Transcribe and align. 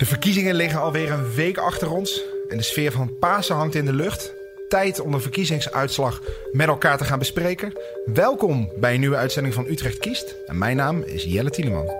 De 0.00 0.06
verkiezingen 0.06 0.54
liggen 0.54 0.80
alweer 0.80 1.10
een 1.10 1.32
week 1.34 1.58
achter 1.58 1.90
ons 1.90 2.22
en 2.48 2.56
de 2.56 2.62
sfeer 2.62 2.92
van 2.92 3.18
Pasen 3.18 3.56
hangt 3.56 3.74
in 3.74 3.84
de 3.84 3.92
lucht. 3.92 4.34
Tijd 4.68 5.00
om 5.00 5.10
de 5.10 5.20
verkiezingsuitslag 5.20 6.20
met 6.52 6.68
elkaar 6.68 6.98
te 6.98 7.04
gaan 7.04 7.18
bespreken. 7.18 7.72
Welkom 8.14 8.72
bij 8.76 8.94
een 8.94 9.00
nieuwe 9.00 9.16
uitzending 9.16 9.54
van 9.54 9.66
Utrecht 9.66 9.98
Kiest. 9.98 10.34
En 10.46 10.58
mijn 10.58 10.76
naam 10.76 11.02
is 11.02 11.24
Jelle 11.24 11.50
Tieleman. 11.50 11.90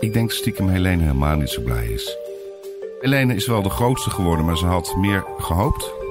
Ik 0.00 0.12
denk 0.12 0.32
stiekem 0.32 0.68
Helene 0.68 1.02
helemaal 1.02 1.36
niet 1.36 1.50
zo 1.50 1.62
blij 1.62 1.86
is. 1.86 2.16
Helene 3.00 3.34
is 3.34 3.46
wel 3.46 3.62
de 3.62 3.70
grootste 3.70 4.10
geworden, 4.10 4.44
maar 4.44 4.56
ze 4.56 4.66
had 4.66 4.96
meer 4.96 5.24
gehoopt. 5.38 6.05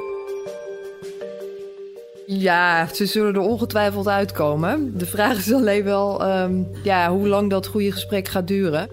Ja, 2.26 2.88
ze 2.94 3.05
zullen 3.05 3.34
er 3.34 3.39
ongetwijfeld 3.39 4.07
uitkomen. 4.07 4.98
De 4.98 5.05
vraag 5.05 5.38
is 5.38 5.54
alleen 5.54 5.84
wel 5.84 6.24
ehm, 6.25 6.64
ja, 6.84 7.10
hoe 7.10 7.28
lang 7.28 7.50
dat 7.50 7.68
goede 7.68 7.92
gesprek 7.92 8.28
gaat 8.28 8.48
duren. 8.48 8.89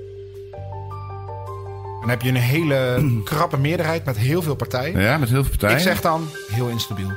Dan 2.00 2.10
heb 2.10 2.22
je 2.22 2.28
een 2.28 2.34
hele 2.36 3.04
krappe 3.24 3.58
meerderheid 3.58 4.04
met 4.04 4.18
heel 4.18 4.42
veel 4.42 4.54
partijen. 4.54 5.00
Ja, 5.00 5.18
met 5.18 5.28
heel 5.28 5.42
veel 5.42 5.50
partijen. 5.50 5.76
Ik 5.76 5.82
zeg 5.82 6.00
dan 6.00 6.28
heel 6.48 6.68
instabiel. 6.68 7.10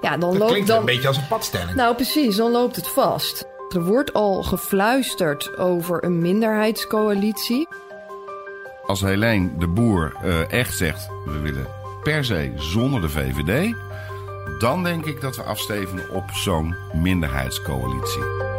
Ja, 0.00 0.10
dan 0.16 0.30
Dat 0.30 0.38
loopt 0.38 0.50
klinkt 0.50 0.68
dan... 0.68 0.78
een 0.78 0.84
beetje 0.84 1.08
als 1.08 1.16
een 1.16 1.26
padstelling. 1.28 1.74
Nou, 1.74 1.94
precies, 1.94 2.36
dan 2.36 2.50
loopt 2.50 2.76
het 2.76 2.88
vast. 2.88 3.44
Er 3.74 3.84
wordt 3.84 4.12
al 4.12 4.42
gefluisterd 4.42 5.56
over 5.58 6.04
een 6.04 6.18
minderheidscoalitie. 6.18 7.68
Als 8.86 9.00
Helene 9.00 9.50
de 9.58 9.66
Boer 9.66 10.12
eh, 10.22 10.52
echt 10.52 10.76
zegt, 10.76 11.08
we 11.24 11.38
willen 11.38 11.66
per 12.02 12.24
se 12.24 12.52
zonder 12.56 13.00
de 13.00 13.08
VVD... 13.08 13.74
dan 14.58 14.82
denk 14.82 15.04
ik 15.04 15.20
dat 15.20 15.36
we 15.36 15.42
afstevenen 15.42 16.10
op 16.10 16.30
zo'n 16.30 16.74
minderheidscoalitie. 16.92 18.53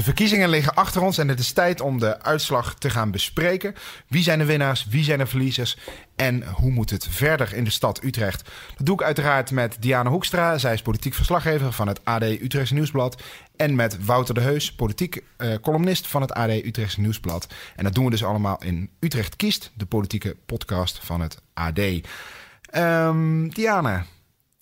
De 0.00 0.06
verkiezingen 0.06 0.48
liggen 0.48 0.74
achter 0.74 1.02
ons 1.02 1.18
en 1.18 1.28
het 1.28 1.38
is 1.38 1.52
tijd 1.52 1.80
om 1.80 1.98
de 1.98 2.22
uitslag 2.22 2.74
te 2.74 2.90
gaan 2.90 3.10
bespreken. 3.10 3.74
Wie 4.08 4.22
zijn 4.22 4.38
de 4.38 4.44
winnaars, 4.44 4.86
wie 4.86 5.04
zijn 5.04 5.18
de 5.18 5.26
verliezers 5.26 5.78
en 6.16 6.44
hoe 6.48 6.70
moet 6.70 6.90
het 6.90 7.06
verder 7.10 7.54
in 7.54 7.64
de 7.64 7.70
stad 7.70 8.02
Utrecht? 8.04 8.50
Dat 8.76 8.86
doe 8.86 8.94
ik 8.94 9.02
uiteraard 9.02 9.50
met 9.50 9.76
Diana 9.80 10.10
Hoekstra. 10.10 10.58
Zij 10.58 10.72
is 10.72 10.82
politiek 10.82 11.14
verslaggever 11.14 11.72
van 11.72 11.88
het 11.88 12.04
AD 12.04 12.22
Utrechtse 12.22 12.74
Nieuwsblad. 12.74 13.22
En 13.56 13.74
met 13.74 14.04
Wouter 14.04 14.34
de 14.34 14.40
Heus, 14.40 14.74
politiek 14.74 15.22
eh, 15.36 15.54
columnist 15.62 16.06
van 16.06 16.20
het 16.20 16.32
AD 16.32 16.50
Utrechtse 16.50 17.00
Nieuwsblad. 17.00 17.46
En 17.76 17.84
dat 17.84 17.94
doen 17.94 18.04
we 18.04 18.10
dus 18.10 18.24
allemaal 18.24 18.62
in 18.62 18.90
Utrecht 19.00 19.36
Kiest, 19.36 19.72
de 19.74 19.86
politieke 19.86 20.36
podcast 20.46 20.98
van 21.02 21.20
het 21.20 21.42
AD. 21.54 21.80
Ehm, 22.70 23.48
Diana, 23.48 24.04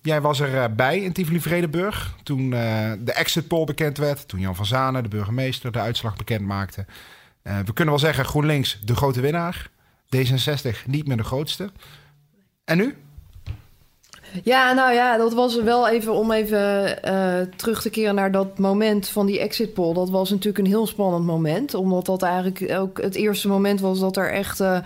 Jij 0.03 0.21
was 0.21 0.41
erbij 0.41 0.75
bij 0.75 1.01
in 1.01 1.13
Tivoli-Vredenburg 1.13 2.15
toen 2.23 2.53
eh, 2.53 2.93
de 2.99 3.13
exit 3.13 3.49
poll 3.49 3.65
bekend 3.65 3.99
werd. 3.99 4.29
Toen 4.29 4.41
Jan 4.41 4.57
van 4.57 4.67
Zanen, 4.67 5.03
de 5.03 5.09
burgemeester, 5.09 5.73
de 5.73 5.79
uitslag 5.79 6.17
bekend 6.17 6.41
maakte. 6.41 6.87
Eh, 7.43 7.59
we 7.59 7.73
kunnen 7.73 7.95
wel 7.95 8.03
zeggen 8.03 8.25
GroenLinks 8.25 8.79
de 8.85 8.97
grote 8.97 9.21
winnaar. 9.21 9.71
D66 10.17 10.87
niet 10.87 11.07
meer 11.07 11.17
de 11.17 11.25
grootste. 11.25 11.71
En 12.65 12.77
nu? 12.77 12.97
Ja, 14.43 14.73
nou 14.73 14.93
ja, 14.93 15.17
dat 15.17 15.35
was 15.35 15.63
wel 15.63 15.89
even 15.89 16.13
om 16.13 16.33
even 16.33 17.03
eh, 17.03 17.41
terug 17.57 17.83
te 17.83 17.91
keren 17.91 18.15
naar 18.15 18.33
dat 18.33 18.59
moment 18.59 19.09
van 19.09 19.27
die 19.27 19.41
exit 19.41 19.75
poll. 19.75 19.95
Dat 19.95 20.11
was 20.11 20.31
natuurlijk 20.31 20.59
een 20.59 20.71
heel 20.71 20.87
spannend 20.87 21.25
moment. 21.25 21.75
Omdat 21.75 22.07
dat 22.07 22.23
eigenlijk 22.23 22.73
ook 22.79 23.03
het 23.03 23.15
eerste 23.15 23.49
moment 23.49 23.81
was 23.81 24.01
dat 24.01 24.17
er 24.17 24.33
echt 24.33 24.61
eh, 24.61 24.79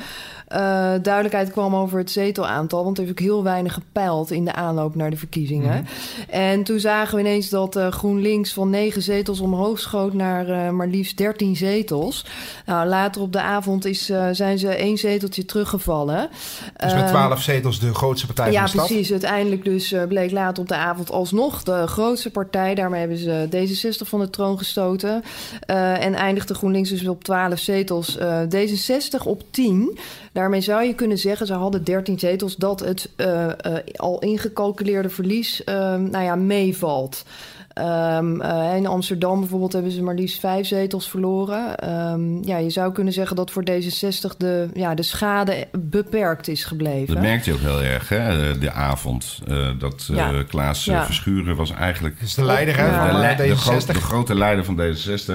eh, 0.52 0.92
duidelijkheid 1.02 1.50
kwam 1.50 1.74
over 1.74 1.98
het 1.98 2.10
zetelaantal. 2.10 2.84
Want 2.84 2.98
er 2.98 3.04
heeft 3.04 3.20
ook 3.20 3.26
heel 3.26 3.42
weinig 3.42 3.74
gepeild 3.74 4.30
in 4.30 4.44
de 4.44 4.52
aanloop 4.52 4.94
naar 4.94 5.10
de 5.10 5.16
verkiezingen. 5.16 5.86
En 6.28 6.62
toen 6.62 6.80
zagen 6.80 7.14
we 7.14 7.20
ineens 7.20 7.48
dat 7.48 7.76
eh, 7.76 7.88
GroenLinks 7.88 8.52
van 8.52 8.70
negen 8.70 9.02
zetels 9.02 9.40
omhoog 9.40 9.78
schoot 9.78 10.12
naar 10.12 10.48
eh, 10.48 10.70
maar 10.70 10.86
liefst 10.86 11.16
13 11.16 11.56
zetels. 11.56 12.26
Nou, 12.66 12.88
later 12.88 13.22
op 13.22 13.32
de 13.32 13.40
avond 13.40 13.84
is, 13.84 14.12
zijn 14.32 14.58
ze 14.58 14.68
één 14.68 14.98
zeteltje 14.98 15.44
teruggevallen. 15.44 16.28
Dus 16.76 16.94
met 16.94 17.02
Ehm, 17.02 17.10
12 17.10 17.42
zetels 17.42 17.80
de 17.80 17.94
grootste 17.94 18.26
partij 18.26 18.52
ja, 18.52 18.52
van 18.52 18.62
de 18.64 18.70
stad. 18.70 18.86
precies. 18.86 19.10
Uiteindelijk 19.10 19.64
dus 19.64 19.94
bleek 20.08 20.30
later 20.30 20.62
op 20.62 20.68
de 20.68 20.76
avond 20.76 21.10
alsnog 21.10 21.62
de 21.62 21.86
grootste 21.86 22.30
partij. 22.30 22.74
Daarmee 22.74 23.00
hebben 23.00 23.18
ze 23.18 23.48
D66 23.50 24.08
van 24.08 24.20
de 24.20 24.30
troon 24.30 24.58
gestoten. 24.58 25.22
En 25.66 26.14
eindigde 26.14 26.54
GroenLinks 26.54 26.88
dus 26.88 27.06
op 27.06 27.24
12 27.24 27.58
zetels. 27.58 28.16
Eh, 28.16 28.40
D66 28.42 29.22
op 29.24 29.42
10. 29.50 29.98
Daarmee 30.42 30.60
zou 30.60 30.82
je 30.84 30.94
kunnen 30.94 31.18
zeggen, 31.18 31.46
ze 31.46 31.52
hadden 31.54 31.84
13 31.84 32.18
zetels... 32.18 32.56
dat 32.56 32.80
het 32.80 33.10
eh, 33.16 33.44
eh, 33.48 33.54
al 33.96 34.18
ingecalculeerde 34.18 35.08
verlies 35.08 35.64
eh, 35.64 35.74
nou 35.96 36.24
ja, 36.24 36.34
meevalt. 36.36 37.24
Ehm, 37.72 38.40
eh, 38.40 38.76
in 38.76 38.86
Amsterdam 38.86 39.40
bijvoorbeeld 39.40 39.72
hebben 39.72 39.90
ze 39.92 40.02
maar 40.02 40.14
liefst 40.14 40.40
vijf 40.40 40.66
zetels 40.66 41.08
verloren. 41.10 41.76
Ehm, 41.78 42.42
ja, 42.44 42.56
je 42.56 42.70
zou 42.70 42.92
kunnen 42.92 43.12
zeggen 43.12 43.36
dat 43.36 43.50
voor 43.50 43.62
D66 43.70 44.36
de, 44.38 44.68
ja, 44.74 44.94
de 44.94 45.02
schade 45.02 45.66
beperkt 45.72 46.48
is 46.48 46.64
gebleven. 46.64 47.14
Dat 47.14 47.22
merkte 47.22 47.50
je 47.50 47.56
ook 47.56 47.62
heel 47.62 47.82
erg, 47.82 48.08
hè, 48.08 48.58
de 48.58 48.70
avond. 48.72 49.38
eh, 49.46 49.68
dat 49.78 50.06
eh, 50.10 50.16
Ja. 50.16 50.42
Klaas 50.42 50.84
Ja. 50.84 51.04
Verschuren 51.04 51.56
was 51.56 51.70
eigenlijk... 51.70 52.34
De 52.36 52.44
leider 52.44 52.76
hè, 52.76 52.86
Ja. 52.86 53.10
van 53.10 53.36
de, 53.36 53.42
de, 53.48 53.56
gro- 53.56 53.72
D66. 53.80 53.86
de 53.86 53.94
grote 54.00 54.34
leider 54.34 54.64
van 54.64 54.80
D66 54.80 55.32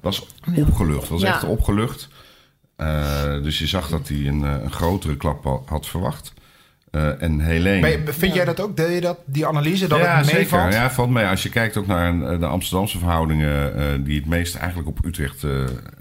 was 0.00 0.26
opgelucht. 0.56 1.08
Was 1.08 1.20
Ja. 1.22 1.28
echt 1.28 1.44
opgelucht. 1.44 2.08
Eh, 2.78 3.42
dus 3.42 3.58
je 3.58 3.66
zag 3.66 3.88
dat 3.88 4.08
hij 4.08 4.26
een, 4.26 4.44
eh, 4.44 4.62
een 4.62 4.72
grotere 4.72 5.16
klap 5.16 5.62
had 5.68 5.86
verwacht. 5.86 6.32
Eh, 6.90 7.22
en 7.22 7.40
Helene... 7.40 8.02
Vind 8.06 8.34
jij 8.34 8.44
dat 8.44 8.60
ook? 8.60 8.76
Deel 8.76 8.90
je 8.90 9.00
dat, 9.00 9.18
die 9.26 9.46
analyse, 9.46 9.88
dat 9.88 9.98
ja, 9.98 10.16
het 10.16 10.24
zeker. 10.26 10.40
meevalt? 10.40 10.72
Ja, 10.72 10.90
valt 10.90 11.10
mee. 11.10 11.26
Als 11.26 11.42
je 11.42 11.48
kijkt 11.48 11.76
ook 11.76 11.86
naar 11.86 12.08
een- 12.08 12.40
de 12.40 12.46
Amsterdamse 12.46 12.98
verhoudingen... 12.98 13.74
eh, 13.76 13.84
die 14.04 14.16
het 14.16 14.26
meest 14.26 14.54
eigenlijk 14.54 14.88
op 14.88 15.04
Utrecht 15.04 15.44
eh, 15.44 15.50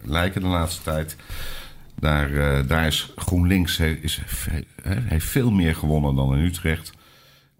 lijken 0.03 0.41
de 0.41 0.47
laatste 0.47 0.83
tijd... 0.83 1.15
Daar, 1.99 2.33
eh, 2.33 2.67
daar 2.67 2.87
is 2.87 3.11
GroenLinks 3.15 3.77
he- 3.77 3.97
is, 4.01 4.21
he- 4.41 4.63
heeft 5.03 5.25
veel 5.25 5.51
meer 5.51 5.75
gewonnen 5.75 6.15
dan 6.15 6.35
in 6.35 6.43
Utrecht. 6.45 6.91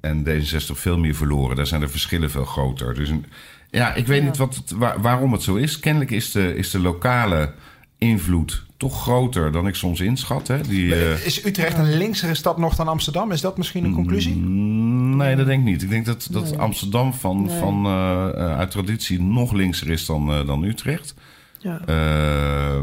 En 0.02 0.24
D66 0.28 0.72
veel 0.74 0.98
meer 0.98 1.16
verloren. 1.16 1.56
Daar 1.56 1.68
zijn 1.68 1.82
de 1.82 1.88
verschillen 1.88 2.32
veel 2.32 2.46
groter. 2.46 2.94
Dus 2.96 3.10
een, 3.10 3.26
ja, 3.70 3.94
ik 3.94 4.08
weet 4.08 4.24
niet 4.24 4.38
wat 4.38 4.56
het, 4.56 4.72
waar- 4.72 5.02
waarom 5.02 5.32
het 5.32 5.42
zo 5.44 5.56
is. 5.56 5.80
Kennelijk 5.80 6.12
is 6.12 6.32
de, 6.32 6.56
is 6.56 6.72
de 6.72 6.80
lokale 6.80 7.52
invloed 7.98 8.66
toch 8.78 9.02
groter 9.02 9.52
dan 9.52 9.68
ik 9.68 9.76
soms 9.76 10.00
inschat. 10.00 10.48
Hè? 10.48 10.62
Die, 10.62 10.96
eh, 10.96 11.26
Is 11.26 11.46
Utrecht 11.46 11.78
een 11.78 11.98
linksere 11.98 12.34
stad 12.36 12.58
nog 12.58 12.76
dan 12.76 12.88
Amsterdam? 12.88 13.32
Is 13.32 13.42
dat 13.42 13.58
misschien 13.58 13.84
een 13.86 13.94
conclusie? 13.94 14.36
Mm, 14.36 14.96
Nee, 15.18 15.36
dat 15.36 15.46
denk 15.46 15.60
ik 15.60 15.66
niet. 15.66 15.82
Ik 15.84 15.90
denk 15.90 16.06
dat, 16.06 16.28
dat 16.32 16.44
Nee. 16.44 16.60
Amsterdam 16.60 17.14
van, 17.14 17.46
Nee. 17.46 17.60
van, 17.60 17.86
eh, 17.86 18.28
eh, 18.34 18.58
uit 18.58 18.72
traditie 18.72 19.22
nog 19.22 19.52
linkser 19.52 19.90
is 19.90 20.06
dan, 20.06 20.32
eh, 20.32 20.46
dan 20.46 20.64
Utrecht. 20.64 21.14
Ja. 21.60 21.82
Eh, 21.86 22.80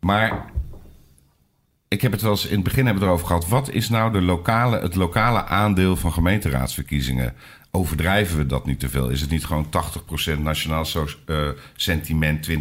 maar 0.00 0.44
ik 1.88 2.00
heb 2.00 2.12
het 2.12 2.22
wel 2.22 2.30
eens 2.30 2.46
in 2.46 2.54
het 2.54 2.64
begin 2.64 2.84
hebben 2.86 3.02
we 3.02 3.08
het 3.08 3.18
erover 3.18 3.26
gehad. 3.36 3.48
Wat 3.48 3.70
is 3.70 3.88
nou 3.88 4.12
de 4.12 4.20
lokale, 4.22 4.80
het 4.80 4.94
lokale 4.94 5.44
aandeel 5.44 5.96
van 5.96 6.12
gemeenteraadsverkiezingen? 6.12 7.34
Overdrijven 7.72 8.36
we 8.36 8.46
dat 8.46 8.66
niet 8.66 8.80
te 8.80 8.88
veel? 8.88 9.08
Is 9.08 9.20
het 9.20 9.30
niet 9.30 9.44
gewoon 9.44 9.66
80% 10.36 10.38
nationaal 10.38 10.86
eh, 11.26 11.36
sentiment, 11.76 12.48
20% 12.50 12.54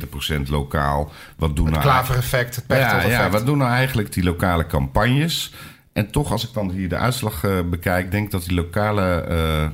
lokaal? 0.49 1.11
Wat 1.37 1.55
doen 1.55 1.65
Het 1.65 1.73
nou 1.73 1.85
klavereffect, 1.87 2.55
het 2.55 2.65
ja, 2.67 3.01
ja, 3.01 3.29
wat 3.29 3.45
doen 3.45 3.57
nou 3.57 3.71
eigenlijk 3.71 4.13
die 4.13 4.23
lokale 4.23 4.65
campagnes? 4.65 5.53
En 5.93 6.11
toch, 6.11 6.31
als 6.31 6.47
ik 6.47 6.53
dan 6.53 6.71
hier 6.71 6.89
de 6.89 6.97
uitslag 6.97 7.43
eh, 7.43 7.59
bekijk, 7.69 8.11
denk 8.11 8.25
ik 8.25 8.31
dat 8.31 8.43
die 8.43 8.53
lokale, 8.53 9.21
eh, 9.21 9.67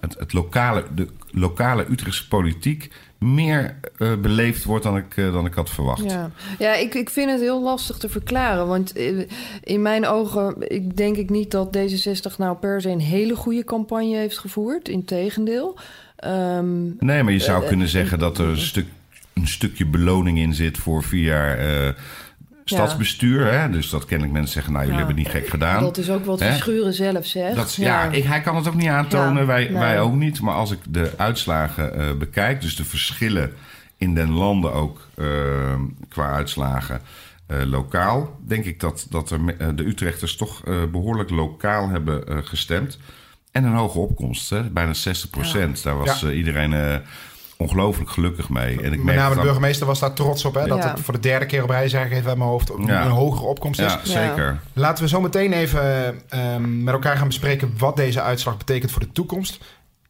het, 0.00 0.18
het 0.18 0.32
lokale, 0.32 0.84
de 0.94 1.06
lokale 1.30 1.86
Utrechtse 1.90 2.28
politiek 2.28 2.90
meer 3.20 3.76
eh, 3.96 4.16
beleefd 4.16 4.64
wordt 4.64 4.84
dan 4.84 4.96
ik, 4.96 5.16
eh, 5.16 5.32
dan 5.32 5.46
ik 5.46 5.54
had 5.54 5.70
verwacht. 5.70 6.02
Ja, 6.02 6.30
ja 6.58 6.74
ik, 6.74 6.94
ik 6.94 7.10
vind 7.10 7.30
het 7.30 7.40
heel 7.40 7.62
lastig 7.62 7.96
te 7.96 8.08
verklaren. 8.08 8.66
Want 8.66 8.92
eh, 8.92 9.26
in 9.62 9.82
mijn 9.82 10.06
ogen 10.06 10.54
ik 10.58 10.96
denk 10.96 11.16
ik 11.16 11.30
niet 11.30 11.50
dat 11.50 11.76
D66 11.76 12.36
nou 12.36 12.56
per 12.56 12.80
se 12.80 12.88
een 12.88 13.00
hele 13.00 13.36
goede 13.36 13.64
campagne 13.64 14.16
heeft 14.16 14.38
gevoerd. 14.38 14.88
Integendeel. 14.88 15.78
Ehm 16.16 16.82
Nee, 16.98 17.22
maar 17.22 17.32
je 17.32 17.38
zou 17.38 17.66
kunnen 17.66 17.88
zeggen 17.88 18.18
dat 18.18 18.38
er 18.38 18.48
een, 18.48 18.58
stuk, 18.58 18.86
een 19.34 19.48
stukje 19.48 19.86
beloning 19.86 20.38
in 20.38 20.54
zit 20.54 20.78
voor 20.78 21.02
vier 21.02 21.24
jaar 21.24 21.94
stadsbestuur. 22.76 23.52
Hè? 23.52 23.70
Dus 23.70 23.90
dat 23.90 24.04
kennelijk 24.04 24.34
mensen 24.36 24.52
zeggen, 24.52 24.72
nou, 24.72 24.84
jullie 24.84 25.00
Ja. 25.00 25.06
hebben 25.06 25.24
het 25.24 25.32
niet 25.34 25.42
gek 25.42 25.50
gedaan. 25.50 25.82
dat 25.82 25.96
is 25.98 26.10
ook 26.10 26.24
wat 26.24 26.40
Hè? 26.40 26.46
Verschuren 26.50 26.92
zelf 26.94 27.26
zegt. 27.26 27.56
Dat, 27.56 27.74
ja, 27.74 28.04
ik, 28.10 28.24
hij 28.24 28.40
kan 28.40 28.56
het 28.56 28.68
ook 28.68 28.74
niet 28.74 28.88
aantonen, 28.88 29.40
Ja, 29.40 29.46
wij, 29.46 29.64
nee. 29.64 29.72
wij 29.72 30.00
ook 30.00 30.14
niet. 30.14 30.40
Maar 30.40 30.54
als 30.54 30.70
ik 30.70 30.78
de 30.88 31.12
uitslagen 31.16 31.94
eh, 31.94 32.12
bekijk, 32.18 32.60
dus 32.60 32.76
de 32.76 32.84
verschillen 32.84 33.52
in 33.96 34.14
den 34.14 34.30
landen 34.30 34.72
ook 34.72 35.00
eh, 35.14 35.26
qua 36.08 36.30
uitslagen 36.32 37.00
eh, 37.46 37.58
lokaal, 37.64 38.38
denk 38.46 38.64
ik 38.64 38.80
dat, 38.80 39.06
dat 39.10 39.30
er, 39.30 39.76
de 39.76 39.84
Utrechters 39.86 40.36
toch 40.36 40.64
eh, 40.64 40.74
behoorlijk 40.92 41.30
lokaal 41.30 41.88
hebben 41.88 42.26
eh, 42.28 42.36
gestemd. 42.44 42.98
En 43.52 43.64
een 43.64 43.72
hoge 43.74 43.98
opkomst, 43.98 44.50
hè? 44.50 44.62
bijna 44.70 44.92
60 44.94 45.30
procent. 45.30 45.82
Daar 45.82 45.96
was 45.98 46.20
Ja. 46.20 46.30
iedereen 46.30 46.72
eh, 46.72 46.94
ongelooflijk 47.60 48.10
gelukkig 48.10 48.48
mee. 48.48 48.82
En 48.82 48.92
ik 48.92 49.02
Met 49.02 49.14
name 49.14 49.34
de 49.34 49.40
burgemeester 49.40 49.86
was 49.86 49.98
daar 49.98 50.12
trots 50.12 50.44
op. 50.44 50.54
Hè? 50.54 50.66
Dat 50.66 50.78
Ja. 50.82 50.90
het 50.90 51.00
voor 51.00 51.14
de 51.14 51.20
derde 51.20 51.46
keer 51.46 51.62
op 51.62 51.70
rij, 51.70 51.88
zeg 51.88 52.04
ik 52.04 52.12
even 52.12 52.28
uit 52.28 52.36
mijn 52.38 52.50
hoofd, 52.50 52.72
Ja. 52.86 53.04
een 53.04 53.10
hogere 53.10 53.46
opkomst 53.46 53.80
is. 53.80 53.92
Ja, 53.92 54.00
zeker. 54.02 54.60
Laten 54.72 55.04
we 55.04 55.10
zo 55.10 55.20
meteen 55.20 55.52
even 55.52 56.14
ehm, 56.28 56.82
met 56.84 56.94
elkaar 56.94 57.16
gaan 57.16 57.26
bespreken 57.26 57.74
wat 57.78 57.96
deze 57.96 58.20
uitslag 58.22 58.56
betekent 58.56 58.90
voor 58.90 59.00
de 59.00 59.12
toekomst. 59.12 59.58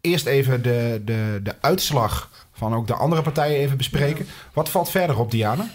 eerst 0.00 0.26
even 0.26 0.62
de, 0.62 1.02
de, 1.04 1.40
de 1.42 1.54
uitslag 1.60 2.30
van 2.52 2.74
ook 2.74 2.86
de 2.86 2.94
andere 2.94 3.22
partijen 3.22 3.58
even 3.58 3.76
bespreken. 3.76 4.26
Wat 4.52 4.68
valt 4.68 4.90
verder 4.90 5.18
op, 5.18 5.30
Diana? 5.30 5.66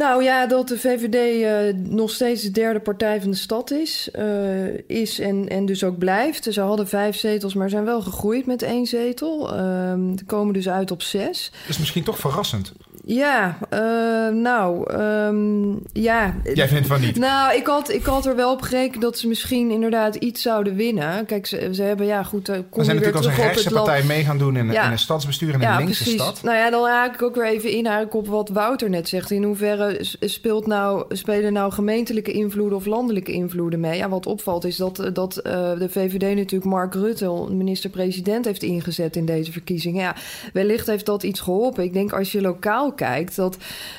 Nou 0.00 0.22
ja, 0.22 0.46
dat 0.46 0.68
de 0.68 0.78
VVD 0.78 1.42
uh, 1.74 1.82
nog 1.82 2.10
steeds 2.10 2.42
de 2.42 2.50
derde 2.50 2.80
partij 2.80 3.20
van 3.20 3.30
de 3.30 3.36
stad 3.36 3.70
is. 3.70 4.08
Uh, 4.18 4.88
is 4.88 5.18
en, 5.18 5.48
en 5.48 5.66
dus 5.66 5.84
ook 5.84 5.98
blijft. 5.98 6.44
Ze 6.44 6.60
hadden 6.60 6.88
vijf 6.88 7.16
zetels, 7.16 7.54
maar 7.54 7.68
zijn 7.68 7.84
wel 7.84 8.02
gegroeid 8.02 8.46
met 8.46 8.62
één 8.62 8.86
zetel. 8.86 9.56
Uh, 9.56 9.94
komen 10.26 10.54
dus 10.54 10.68
uit 10.68 10.90
op 10.90 11.02
zes. 11.02 11.50
Dat 11.52 11.68
is 11.68 11.78
misschien 11.78 12.04
toch 12.04 12.18
verrassend. 12.18 12.72
Ja, 13.04 13.58
uh, 13.72 14.34
nou, 14.34 14.94
um, 14.94 15.82
ja. 15.92 16.34
Jij 16.54 16.68
vindt 16.68 16.86
van 16.86 17.00
niet? 17.00 17.16
Nou, 17.16 17.56
ik 17.56 17.66
had, 17.66 17.90
ik 17.90 18.04
had 18.04 18.26
er 18.26 18.36
wel 18.36 18.52
op 18.52 18.62
gerekend 18.62 19.02
dat 19.02 19.18
ze 19.18 19.28
misschien 19.28 19.70
inderdaad 19.70 20.14
iets 20.14 20.42
zouden 20.42 20.74
winnen. 20.74 21.26
Kijk, 21.26 21.46
ze, 21.46 21.68
ze 21.72 21.82
hebben, 21.82 22.06
ja, 22.06 22.22
goed. 22.22 22.48
Uh, 22.48 22.56
we 22.56 22.84
zijn 22.84 22.96
natuurlijk 22.96 23.16
als 23.16 23.26
een 23.26 23.42
rechtse 23.42 23.70
partij 23.70 24.02
mee 24.02 24.24
gaan 24.24 24.38
doen 24.38 24.56
in, 24.56 24.72
ja. 24.72 24.84
in 24.84 24.92
een 24.92 24.98
stadsbestuur 24.98 25.54
in 25.54 25.60
ja, 25.60 25.72
een 25.72 25.78
linkse 25.78 26.02
precies. 26.02 26.20
stad. 26.20 26.42
Nou 26.42 26.56
ja, 26.56 26.70
dan 26.70 26.88
haak 26.88 27.14
ik 27.14 27.22
ook 27.22 27.34
weer 27.34 27.46
even 27.46 27.70
in 27.70 27.88
op 28.10 28.28
wat 28.28 28.48
Wouter 28.48 28.90
net 28.90 29.08
zegt. 29.08 29.30
In 29.30 29.42
hoeverre 29.42 29.98
speelt 30.20 30.66
nou, 30.66 31.04
spelen 31.08 31.52
nou 31.52 31.72
gemeentelijke 31.72 32.32
invloeden 32.32 32.78
of 32.78 32.86
landelijke 32.86 33.32
invloeden 33.32 33.80
mee? 33.80 33.96
Ja, 33.96 34.08
wat 34.08 34.26
opvalt 34.26 34.64
is 34.64 34.76
dat, 34.76 35.10
dat 35.12 35.40
uh, 35.46 35.52
de 35.78 35.88
VVD 35.88 36.36
natuurlijk 36.36 36.70
Mark 36.70 36.94
Rutte, 36.94 37.46
minister-president, 37.50 38.44
heeft 38.44 38.62
ingezet 38.62 39.16
in 39.16 39.24
deze 39.24 39.52
verkiezingen. 39.52 40.02
Ja, 40.02 40.16
wellicht 40.52 40.86
heeft 40.86 41.06
dat 41.06 41.22
iets 41.22 41.40
geholpen. 41.40 41.84
Ik 41.84 41.92
denk 41.92 42.12
als 42.12 42.32
je 42.32 42.40
lokaal 42.40 42.89
kijkt, 42.94 43.36
dat, 43.36 43.56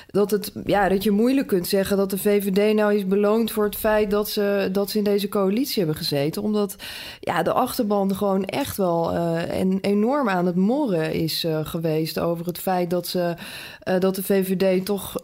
dat, 0.08 0.32
het, 0.32 0.52
ja, 0.66 0.90
dat 0.90 1.04
je 1.04 1.12
moeilijk 1.12 1.48
kunt 1.48 1.68
zeggen 1.68 1.98
dat 1.98 2.10
de 2.10 2.18
VVD 2.18 2.76
nou 2.76 2.96
is 2.96 3.08
beloond 3.08 3.52
voor 3.52 3.64
het 3.64 3.76
feit 3.76 4.12
dat 4.12 4.30
ze, 4.30 4.70
dat 4.72 4.90
ze 4.90 4.98
in 4.98 5.04
deze 5.04 5.30
coalitie 5.30 5.78
hebben 5.78 5.96
gezeten. 5.96 6.42
Omdat 6.42 6.76
ja, 7.20 7.44
de 7.44 7.54
achterban 7.54 8.16
gewoon 8.16 8.46
echt 8.46 8.78
wel 8.78 9.14
uh, 9.14 9.60
en 9.60 9.78
enorm 9.82 10.30
aan 10.30 10.46
het 10.46 10.56
morren 10.56 11.14
is 11.14 11.44
uh, 11.44 11.60
geweest 11.64 12.20
over 12.20 12.46
het 12.46 12.60
feit 12.60 12.90
dat, 12.90 13.08
ze, 13.08 13.36
uh, 13.88 14.00
dat 14.00 14.16
de 14.16 14.24
VVD 14.24 14.86
toch 14.86 15.16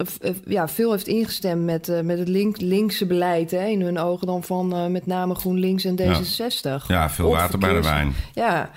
ja, 0.45 0.67
veel 0.67 0.91
heeft 0.91 1.07
ingestemd 1.07 1.65
met, 1.65 2.03
met 2.03 2.19
het 2.19 2.27
link, 2.27 2.61
linkse 2.61 3.05
beleid. 3.05 3.51
Hè, 3.51 3.65
in 3.65 3.81
hun 3.81 3.99
ogen 3.99 4.27
dan 4.27 4.43
van 4.43 4.91
met 4.91 5.05
name 5.05 5.35
GroenLinks 5.35 5.85
en 5.85 5.99
D66. 6.01 6.61
Ja, 6.61 6.81
ja 6.87 7.09
veel 7.09 7.29
water 7.29 7.59
bij 7.59 7.73
de 7.73 7.81
wijn. 7.81 8.13
Ja. 8.33 8.71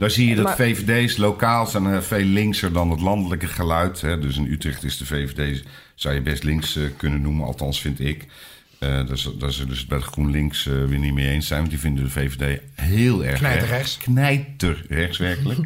Daar 0.00 0.10
zie 0.10 0.28
je 0.28 0.34
dat 0.34 0.44
maar, 0.44 0.56
VVD's 0.56 1.16
lokaal 1.16 1.66
zijn 1.66 1.84
uh, 1.84 2.00
veel 2.00 2.24
linkser 2.24 2.72
dan 2.72 2.90
het 2.90 3.00
landelijke 3.00 3.46
geluid. 3.46 4.00
Hè. 4.00 4.18
Dus 4.18 4.36
in 4.36 4.46
Utrecht 4.46 4.84
is 4.84 4.98
de 4.98 5.06
VVD, 5.06 5.62
zou 5.94 6.14
je 6.14 6.20
best 6.20 6.42
links 6.42 6.76
uh, 6.76 6.84
kunnen 6.96 7.20
noemen, 7.20 7.46
althans 7.46 7.80
vind 7.80 8.00
ik. 8.00 8.22
Uh, 8.22 8.88
daar, 8.88 9.18
daar 9.38 9.52
zullen 9.52 9.76
ze 9.76 9.86
bij 9.86 9.98
de 9.98 10.04
GroenLinks 10.04 10.66
uh, 10.66 10.84
weer 10.84 10.98
niet 10.98 11.14
mee 11.14 11.28
eens 11.28 11.46
zijn. 11.46 11.58
Want 11.58 11.70
die 11.70 11.80
vinden 11.80 12.04
de 12.04 12.10
VVD 12.10 12.60
heel 12.74 13.24
erg 13.24 13.38
Knijterrechts. 13.38 13.96
Knijterrechts, 13.96 15.18
werkelijk. 15.18 15.58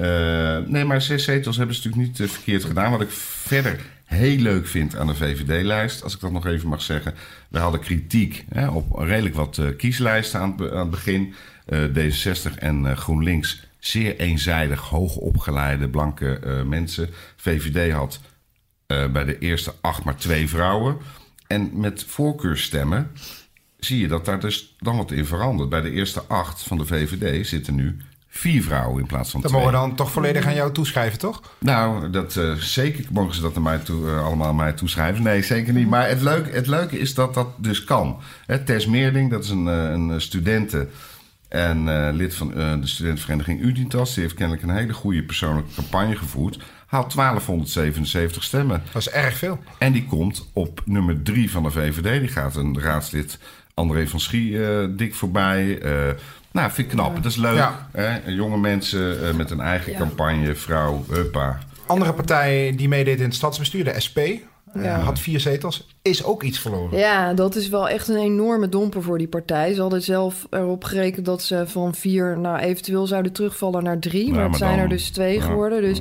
uh, 0.00 0.58
nee, 0.74 0.84
maar 0.84 1.02
zes 1.02 1.24
zetels 1.24 1.56
hebben 1.56 1.76
ze 1.76 1.88
natuurlijk 1.88 2.18
niet 2.18 2.30
verkeerd 2.30 2.64
gedaan. 2.64 2.90
Wat 2.90 3.00
ik 3.00 3.10
verder 3.10 3.80
heel 4.04 4.38
leuk 4.38 4.66
vind 4.66 4.96
aan 4.96 5.06
de 5.06 5.14
VVD-lijst, 5.14 6.02
als 6.02 6.14
ik 6.14 6.20
dat 6.20 6.32
nog 6.32 6.46
even 6.46 6.68
mag 6.68 6.82
zeggen. 6.82 7.14
We 7.48 7.58
hadden 7.58 7.80
kritiek 7.80 8.44
hè, 8.48 8.68
op 8.68 8.98
redelijk 8.98 9.34
wat 9.34 9.60
kieslijsten 9.76 10.40
aan 10.40 10.54
het, 10.56 10.70
aan 10.70 10.78
het 10.78 10.90
begin. 10.90 11.34
D66 11.72 12.58
en 12.58 12.96
GroenLinks 12.96 13.65
zeer 13.86 14.16
eenzijdig, 14.16 14.80
hoogopgeleide, 14.80 15.88
blanke 15.88 16.40
uh, 16.44 16.62
mensen. 16.62 17.08
VVD 17.36 17.92
had 17.92 18.20
uh, 18.86 19.06
bij 19.06 19.24
de 19.24 19.38
eerste 19.38 19.74
acht 19.80 20.04
maar 20.04 20.16
twee 20.16 20.48
vrouwen. 20.48 20.96
En 21.46 21.70
met 21.72 22.04
voorkeurstemmen 22.04 23.10
zie 23.78 24.00
je 24.00 24.08
dat 24.08 24.24
daar 24.24 24.40
dus 24.40 24.76
dan 24.78 24.96
wat 24.96 25.10
in 25.10 25.26
verandert. 25.26 25.68
Bij 25.68 25.80
de 25.80 25.90
eerste 25.90 26.22
acht 26.22 26.62
van 26.62 26.78
de 26.78 26.86
VVD 26.86 27.46
zitten 27.46 27.74
nu 27.74 27.96
vier 28.28 28.62
vrouwen 28.62 29.00
in 29.00 29.06
plaats 29.06 29.30
van 29.30 29.40
dat 29.40 29.50
twee. 29.50 29.62
Dat 29.62 29.72
mogen 29.72 29.84
we 29.84 29.88
dan 29.88 29.96
toch 29.96 30.12
volledig 30.12 30.46
aan 30.46 30.54
jou 30.54 30.72
toeschrijven, 30.72 31.18
toch? 31.18 31.42
Nou, 31.58 32.10
dat, 32.10 32.36
uh, 32.36 32.54
zeker 32.54 33.04
mogen 33.10 33.34
ze 33.34 33.40
dat 33.40 33.56
aan 33.56 33.62
mij 33.62 33.78
toe, 33.78 34.06
uh, 34.06 34.24
allemaal 34.24 34.48
aan 34.48 34.56
mij 34.56 34.72
toeschrijven. 34.72 35.22
Nee, 35.22 35.42
zeker 35.42 35.72
niet. 35.72 35.88
Maar 35.88 36.08
het 36.08 36.22
leuke, 36.22 36.50
het 36.50 36.66
leuke 36.66 36.98
is 36.98 37.14
dat 37.14 37.34
dat 37.34 37.48
dus 37.56 37.84
kan. 37.84 38.20
Hè, 38.46 38.64
Tess 38.64 38.86
Meerling, 38.86 39.30
dat 39.30 39.44
is 39.44 39.50
een, 39.50 39.66
een 39.66 40.20
studente... 40.20 40.88
En 41.48 41.86
uh, 41.86 42.08
lid 42.12 42.34
van 42.34 42.48
uh, 42.48 42.80
de 42.80 42.86
studentenvereniging 42.86 43.60
Unitas. 43.60 44.14
Die 44.14 44.22
heeft 44.22 44.34
kennelijk 44.34 44.62
een 44.62 44.76
hele 44.76 44.92
goede 44.92 45.22
persoonlijke 45.22 45.74
campagne 45.74 46.16
gevoerd. 46.16 46.58
Haalt 46.86 47.14
1277 47.14 48.42
stemmen. 48.42 48.82
Dat 48.92 49.02
is 49.02 49.10
erg 49.10 49.36
veel. 49.36 49.58
En 49.78 49.92
die 49.92 50.06
komt 50.06 50.50
op 50.52 50.82
nummer 50.84 51.22
3 51.22 51.50
van 51.50 51.62
de 51.62 51.70
VVD. 51.70 52.20
Die 52.20 52.28
gaat 52.28 52.56
een 52.56 52.80
raadslid 52.80 53.38
André 53.74 54.08
van 54.08 54.20
Schie 54.20 54.50
uh, 54.50 54.86
dik 54.90 55.14
voorbij. 55.14 55.78
nou, 56.52 56.70
vind 56.70 56.78
ik 56.78 56.88
knap. 56.88 57.16
Ja. 57.16 57.22
Dat 57.22 57.30
is 57.30 57.36
leuk. 57.36 57.56
Ja. 57.56 57.88
Hè? 57.92 58.30
Jonge 58.30 58.58
mensen 58.58 59.36
met 59.36 59.50
een 59.50 59.60
eigen 59.60 59.92
ja. 59.92 59.98
campagne. 59.98 60.54
Vrouw, 60.54 61.04
huppa. 61.10 61.58
Andere 61.86 62.12
partij 62.12 62.72
die 62.76 62.88
meedeed 62.88 63.18
in 63.18 63.24
het 63.24 63.34
stadsbestuur, 63.34 63.84
de 63.84 64.00
SP... 64.06 64.18
Ja. 64.74 64.98
had 64.98 65.18
vier 65.18 65.40
zetels, 65.40 65.86
is 66.02 66.24
ook 66.24 66.42
iets 66.42 66.58
verloren. 66.58 66.98
Ja, 66.98 67.34
dat 67.34 67.56
is 67.56 67.68
wel 67.68 67.88
echt 67.88 68.08
een 68.08 68.16
enorme 68.16 68.68
domper 68.68 69.02
voor 69.02 69.18
die 69.18 69.28
partij. 69.28 69.74
Ze 69.74 69.80
hadden 69.80 70.02
zelf 70.02 70.46
erop 70.50 70.84
gerekend 70.84 71.26
dat 71.26 71.42
ze 71.42 71.66
van 71.66 71.94
vier 71.94 72.38
nou, 72.38 72.58
eventueel 72.58 73.06
zouden 73.06 73.32
terugvallen 73.32 73.82
naar 73.82 73.98
drie. 73.98 74.24
Maar, 74.24 74.34
ja, 74.34 74.40
maar 74.40 74.48
het 74.48 74.58
zijn 74.58 74.74
dan, 74.74 74.80
er 74.80 74.88
dus 74.88 75.10
twee 75.10 75.34
ja, 75.34 75.42
geworden. 75.42 75.82
Dus 75.82 75.98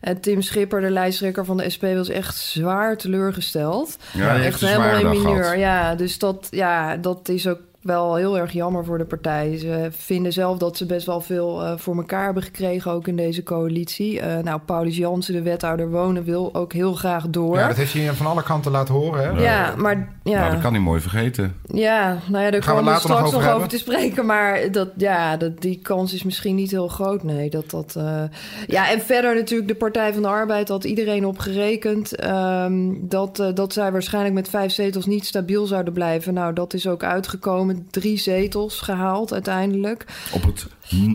en 0.00 0.20
Tim 0.20 0.42
Schipper, 0.42 0.80
de 0.80 0.90
lijsttrekker 0.90 1.44
van 1.44 1.56
de 1.56 1.70
SP, 1.74 1.82
was 1.82 2.08
echt 2.08 2.36
zwaar 2.36 2.96
teleurgesteld. 2.96 3.96
Ja, 4.12 4.42
echt 4.42 4.60
helemaal 4.60 4.98
in 4.98 5.22
mineur. 5.22 5.58
Ja, 5.58 5.94
dus 5.94 6.18
dat, 6.18 6.46
ja, 6.50 6.96
dat 6.96 7.28
is 7.28 7.46
ook 7.46 7.60
wel 7.82 8.14
heel 8.14 8.38
erg 8.38 8.52
jammer 8.52 8.84
voor 8.84 8.98
de 8.98 9.04
partij. 9.04 9.56
Ze 9.56 9.88
vinden 9.90 10.32
zelf 10.32 10.58
dat 10.58 10.76
ze 10.76 10.86
best 10.86 11.06
wel 11.06 11.20
veel 11.20 11.62
uh, 11.62 11.72
voor 11.76 11.96
elkaar 11.96 12.24
hebben 12.24 12.42
gekregen, 12.42 12.90
ook 12.90 13.08
in 13.08 13.16
deze 13.16 13.42
coalitie. 13.42 14.20
Uh, 14.20 14.38
nou, 14.38 14.60
Paulus 14.60 14.96
Jansen, 14.96 15.34
de 15.34 15.42
wethouder 15.42 15.90
wonen, 15.90 16.24
wil 16.24 16.54
ook 16.54 16.72
heel 16.72 16.94
graag 16.94 17.28
door. 17.28 17.56
Ja, 17.56 17.66
dat 17.68 17.76
heeft 17.76 17.92
hij 17.92 18.12
van 18.12 18.26
alle 18.26 18.42
kanten 18.42 18.72
laten 18.72 18.94
horen. 18.94 19.22
Hè? 19.22 19.42
Ja, 19.42 19.74
maar... 19.76 20.20
Ja. 20.22 20.38
Nou, 20.38 20.52
dat 20.52 20.60
kan 20.60 20.72
hij 20.72 20.82
mooi 20.82 21.00
vergeten. 21.00 21.54
Ja, 21.66 22.18
nou 22.28 22.44
ja, 22.44 22.50
daar 22.50 22.62
gaan 22.62 22.76
we 22.76 22.82
later 22.82 23.00
straks 23.00 23.20
nog 23.20 23.34
over, 23.34 23.46
nog 23.46 23.56
over 23.56 23.68
te 23.68 23.78
spreken. 23.78 24.26
Maar 24.26 24.72
dat, 24.72 24.88
ja, 24.96 25.36
dat, 25.36 25.60
die 25.60 25.78
kans 25.82 26.14
is 26.14 26.22
misschien 26.22 26.54
niet 26.54 26.70
heel 26.70 26.88
groot, 26.88 27.22
nee. 27.22 27.50
Dat, 27.50 27.70
dat, 27.70 27.94
uh... 27.98 28.22
Ja, 28.66 28.90
en 28.90 29.00
verder 29.00 29.34
natuurlijk 29.34 29.68
de 29.68 29.74
Partij 29.74 30.12
van 30.12 30.22
de 30.22 30.28
Arbeid 30.28 30.68
had 30.68 30.84
iedereen 30.84 31.26
op 31.26 31.38
gerekend... 31.38 32.24
Um, 32.24 33.08
dat, 33.08 33.42
dat 33.54 33.72
zij 33.72 33.92
waarschijnlijk 33.92 34.34
met 34.34 34.48
vijf 34.48 34.72
zetels 34.72 35.06
niet 35.06 35.26
stabiel 35.26 35.66
zouden 35.66 35.92
blijven. 35.92 36.34
Nou, 36.34 36.52
dat 36.52 36.74
is 36.74 36.86
ook 36.86 37.02
uitgekomen 37.02 37.71
drie 37.90 38.18
zetels 38.18 38.80
gehaald 38.80 39.32
uiteindelijk. 39.32 40.04
Op 40.32 40.42
het, 40.42 40.66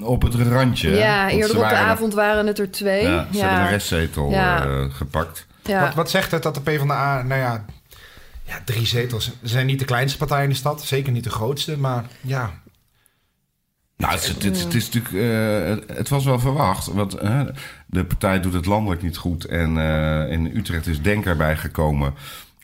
op 0.01 0.21
het 0.21 0.33
randje. 0.35 0.89
Ja, 0.89 1.29
eerder 1.29 1.57
op 1.57 1.69
de 1.69 1.75
avond 1.75 2.13
waren 2.13 2.47
het 2.47 2.59
er 2.59 2.71
twee. 2.71 3.03
Ja, 3.03 3.27
ze 3.31 3.37
ja. 3.37 3.43
hebben 3.43 3.65
een 3.65 3.69
restzetel 3.69 4.29
ja. 4.29 4.65
uh, 4.65 4.93
gepakt. 4.93 5.45
Ja. 5.63 5.81
Wat, 5.81 5.93
wat 5.93 6.09
zegt 6.09 6.31
het 6.31 6.43
dat 6.43 6.55
de 6.55 6.61
PvdA, 6.61 7.21
nou 7.21 7.41
ja, 7.41 7.65
ja, 8.43 8.61
drie 8.65 8.85
zetels. 8.85 9.23
Ze 9.25 9.31
zijn 9.47 9.65
niet 9.65 9.79
de 9.79 9.85
kleinste 9.85 10.17
partij 10.17 10.43
in 10.43 10.49
de 10.49 10.55
stad, 10.55 10.83
zeker 10.83 11.11
niet 11.11 11.23
de 11.23 11.29
grootste, 11.29 11.77
maar 11.77 12.05
ja. 12.21 12.51
Nou, 13.97 14.13
het, 14.13 14.27
het, 14.27 14.43
het, 14.43 14.63
het 14.63 14.73
is 14.73 14.89
natuurlijk, 14.89 15.13
uh, 15.13 15.69
het, 15.69 15.97
het, 15.97 16.09
was 16.09 16.25
wel 16.25 16.39
verwacht. 16.39 16.87
Want 16.87 17.23
uh, 17.23 17.41
de 17.87 18.05
partij 18.05 18.39
doet 18.39 18.53
het 18.53 18.65
landelijk 18.65 19.01
niet 19.01 19.17
goed. 19.17 19.45
En 19.45 19.75
uh, 19.75 20.31
in 20.31 20.57
Utrecht 20.57 20.87
is 20.87 21.01
Denk 21.01 21.25
erbij 21.25 21.57
gekomen. 21.57 22.13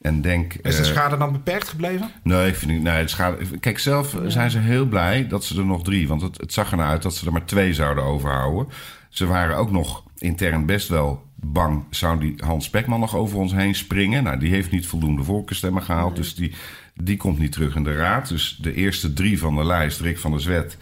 En 0.03 0.21
denk, 0.21 0.53
is 0.53 0.77
de 0.77 0.83
schade 0.83 1.17
dan 1.17 1.31
beperkt 1.31 1.67
gebleven? 1.67 2.11
Nee, 2.23 2.47
ik 2.47 2.55
vind 2.55 2.71
niet. 2.71 2.81
Nee, 2.81 3.01
de 3.01 3.09
schade, 3.09 3.59
kijk, 3.59 3.79
zelf 3.79 4.13
ja. 4.13 4.29
zijn 4.29 4.51
ze 4.51 4.59
heel 4.59 4.85
blij 4.85 5.27
dat 5.27 5.43
ze 5.43 5.57
er 5.57 5.65
nog 5.65 5.83
drie. 5.83 6.07
Want 6.07 6.21
het, 6.21 6.37
het 6.37 6.53
zag 6.53 6.71
ernaar 6.71 6.89
uit 6.89 7.01
dat 7.01 7.15
ze 7.15 7.25
er 7.25 7.31
maar 7.31 7.45
twee 7.45 7.73
zouden 7.73 8.03
overhouden. 8.03 8.67
Ze 9.09 9.25
waren 9.25 9.57
ook 9.57 9.71
nog 9.71 10.03
intern 10.17 10.65
best 10.65 10.87
wel 10.87 11.23
bang. 11.35 11.83
Zou 11.89 12.19
die 12.19 12.33
Hans 12.37 12.65
Spekman 12.65 12.99
nog 12.99 13.15
over 13.15 13.37
ons 13.37 13.53
heen 13.53 13.75
springen? 13.75 14.23
Nou, 14.23 14.39
die 14.39 14.49
heeft 14.49 14.71
niet 14.71 14.87
voldoende 14.87 15.23
voorkeurstemmen 15.23 15.83
gehaald. 15.83 16.13
Nee. 16.13 16.21
Dus 16.21 16.35
die, 16.35 16.53
die 16.95 17.17
komt 17.17 17.39
niet 17.39 17.51
terug 17.51 17.75
in 17.75 17.83
de 17.83 17.95
raad. 17.95 18.27
Dus 18.27 18.57
de 18.61 18.73
eerste 18.73 19.13
drie 19.13 19.39
van 19.39 19.55
de 19.55 19.65
lijst, 19.65 19.99
Rick 19.99 20.19
van 20.19 20.31
der 20.31 20.41
Zwet. 20.41 20.77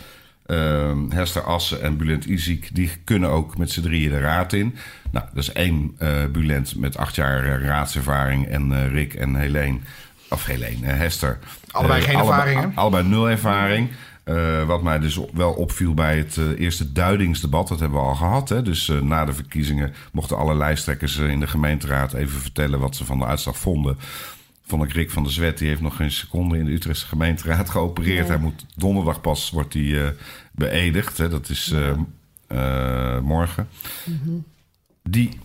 Uh, 0.48 0.92
Hester 1.10 1.42
Assen 1.42 1.82
en 1.82 1.98
Bulent 1.98 2.26
Iziek, 2.26 2.70
die 2.74 2.92
kunnen 3.04 3.30
ook 3.30 3.58
met 3.58 3.72
z'n 3.72 3.82
drieën 3.82 4.12
de 4.12 4.20
raad 4.20 4.54
in. 4.54 4.76
Nou, 5.12 5.26
dat 5.34 5.44
is 5.44 5.52
één 5.52 5.96
uh, 6.00 6.10
Bulent 6.32 6.76
met 6.76 6.98
acht 6.98 7.16
jaar 7.16 7.46
uh, 7.46 7.66
raadservaring 7.68 8.48
en 8.48 8.72
uh, 8.72 8.88
Rick 8.92 9.14
en 9.14 9.36
Helene, 9.36 9.80
of 10.30 10.46
Helene, 10.46 10.88
Hester. 10.88 11.40
Allebei 11.72 12.02
geen 12.02 12.18
ervaring? 12.18 12.72
Allebei 12.76 13.08
nul 13.08 13.30
ervaring. 13.30 13.90
wat 14.66 14.84
mij 14.84 15.00
dus 15.00 15.20
wel 15.34 15.52
opviel 15.52 15.94
bij 15.94 16.18
het 16.18 16.38
eerste 16.58 16.92
duidingsdebat, 16.92 17.68
dat 17.68 17.80
hebben 17.80 18.00
we 18.00 18.06
al 18.06 18.16
gehad. 18.16 18.50
Hè? 18.50 18.62
Dus 18.62 18.92
na 19.02 19.26
de 19.26 19.34
verkiezingen 19.34 19.94
mochten 20.12 20.38
alle 20.38 20.56
lijsttrekkers 20.56 21.18
in 21.18 21.40
de 21.40 21.48
gemeenteraad 21.48 22.14
even 22.14 22.40
vertellen 22.40 22.80
wat 22.80 22.96
ze 22.96 23.06
van 23.06 23.20
de 23.20 23.26
uitslag 23.26 23.58
vonden 23.58 23.98
vond 24.72 24.84
ik 24.84 24.94
Rick 24.94 25.12
van 25.12 25.24
der 25.24 25.32
Zwet, 25.32 25.58
die 25.58 25.68
heeft 25.68 25.82
nog 25.82 25.96
geen 25.96 26.12
seconde 26.12 26.58
in 26.58 26.66
de 26.66 26.72
Utrechtse 26.72 27.06
gemeenteraad 27.06 27.70
geopereerd. 27.70 28.28
Hij 28.28 28.38
moet 28.38 28.66
donderdag 28.76 29.22
pas 29.22 29.50
wordt 29.50 29.74
hij 29.74 29.84
uh, 29.84 30.08
beëdigd. 30.52 31.18
Hè? 31.18 31.30
Dat 31.30 31.50
is 31.50 31.72
uh, 31.74 31.92
uh, 32.48 33.20
morgen. 33.20 33.68
Mm 34.06 34.20
-hmm. 34.24 34.44
Die 35.04 35.40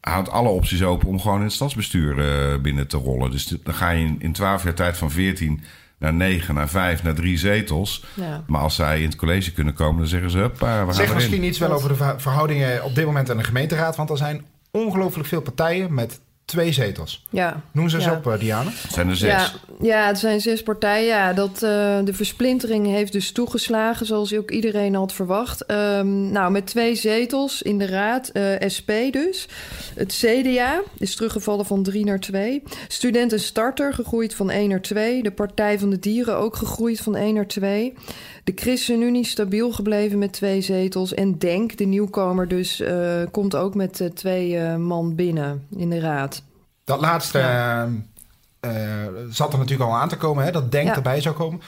houdt 0.00 0.30
alle 0.30 0.48
opties 0.48 0.82
open 0.82 1.08
om 1.08 1.20
gewoon 1.20 1.38
in 1.38 1.44
het 1.44 1.52
stadsbestuur 1.52 2.14
binnen 2.60 2.86
te 2.86 2.96
rollen. 2.96 3.30
Dus 3.30 3.46
dan 3.46 3.74
ga 3.74 3.90
je 3.90 4.14
in 4.18 4.32
twaalf 4.32 4.64
jaar 4.64 4.74
tijd 4.74 4.96
van 4.96 5.10
14 5.10 5.62
naar 5.98 6.14
negen, 6.14 6.54
naar 6.54 6.68
vijf, 6.68 7.02
naar 7.02 7.14
drie 7.14 7.38
zetels. 7.38 8.04
Ja. 8.14 8.44
Maar 8.46 8.60
als 8.60 8.74
zij 8.74 8.98
in 8.98 9.08
het 9.08 9.16
college 9.16 9.52
kunnen 9.52 9.74
komen, 9.74 9.98
dan 9.98 10.08
zeggen 10.08 10.30
ze... 10.30 10.38
Huppa, 10.38 10.78
we 10.78 10.84
gaan 10.84 10.94
Zeg 10.94 11.14
misschien 11.14 11.44
iets 11.44 11.58
wel 11.58 11.72
over 11.72 11.88
de 11.88 11.94
ver- 11.94 12.20
verhoudingen 12.20 12.84
op 12.84 12.94
dit 12.94 13.06
moment 13.06 13.28
in 13.28 13.36
de 13.36 13.44
gemeenteraad. 13.44 13.96
Want 13.96 14.10
er 14.10 14.16
zijn 14.16 14.44
ongelooflijk 14.70 15.28
veel 15.28 15.40
partijen 15.40 15.94
met 15.94 16.20
twee 16.48 16.72
zetels. 16.72 17.24
ja. 17.30 17.62
Noem 17.72 17.88
ze 17.88 17.96
eens 17.96 18.04
Ja. 18.04 18.12
op, 18.12 18.26
eh, 18.26 18.38
Diana. 18.38 18.70
Het 18.82 18.92
zijn 18.92 19.08
er 19.08 19.16
zes. 19.16 19.30
Ja, 19.30 19.50
ja, 19.80 20.06
het 20.06 20.18
zijn 20.18 20.40
zes 20.40 20.62
partijen. 20.62 21.06
Ja, 21.06 21.32
dat, 21.32 21.54
eh, 21.62 21.98
de 22.04 22.12
versplintering 22.12 22.86
heeft 22.86 23.12
dus 23.12 23.32
toegeslagen, 23.32 24.06
zoals 24.06 24.34
ook 24.34 24.50
iedereen 24.50 24.94
had 24.94 25.12
verwacht. 25.12 25.66
Ehm, 25.66 26.30
nou, 26.30 26.50
met 26.52 26.66
twee 26.66 26.94
zetels 26.94 27.62
in 27.62 27.78
de 27.78 27.86
raad, 27.86 28.28
eh, 28.28 28.42
SP 28.76 28.90
dus. 29.10 29.48
Het 29.94 30.12
CDA 30.12 30.80
is 30.98 31.14
teruggevallen 31.14 31.66
van 31.66 31.82
drie 31.82 32.04
naar 32.04 32.20
twee. 32.20 32.62
Studenten 32.88 33.40
Starter 33.40 33.94
gegroeid 33.94 34.34
van 34.34 34.50
1 34.50 34.68
naar 34.68 34.80
2. 34.82 35.22
De 35.22 35.30
Partij 35.32 35.78
van 35.78 35.90
de 35.90 35.98
Dieren 35.98 36.36
ook 36.36 36.56
gegroeid 36.56 37.00
van 37.00 37.16
1 37.16 37.34
naar 37.34 37.46
2. 37.46 37.94
De 38.48 38.54
ChristenUnie 38.56 39.24
stabiel 39.24 39.72
gebleven 39.72 40.18
met 40.18 40.32
twee 40.32 40.60
zetels. 40.60 41.14
En 41.14 41.38
Denk, 41.38 41.76
de 41.76 41.84
nieuwkomer, 41.84 42.48
dus 42.48 42.80
eh, 42.80 43.22
komt 43.30 43.56
ook 43.56 43.74
met 43.74 44.00
eh, 44.00 44.08
twee 44.08 44.58
eh, 44.58 44.76
man 44.76 45.14
binnen 45.14 45.66
in 45.76 45.90
de 45.90 46.00
raad. 46.00 46.42
Dat 46.84 47.00
laatste 47.00 47.38
zat 49.30 49.52
er 49.52 49.58
natuurlijk 49.58 49.90
al 49.90 49.96
aan 49.96 50.08
te 50.08 50.16
komen, 50.16 50.44
hè, 50.44 50.50
dat 50.50 50.72
Denk 50.72 50.86
Ja. 50.86 50.94
erbij 50.94 51.20
zou 51.20 51.34
komen. 51.34 51.60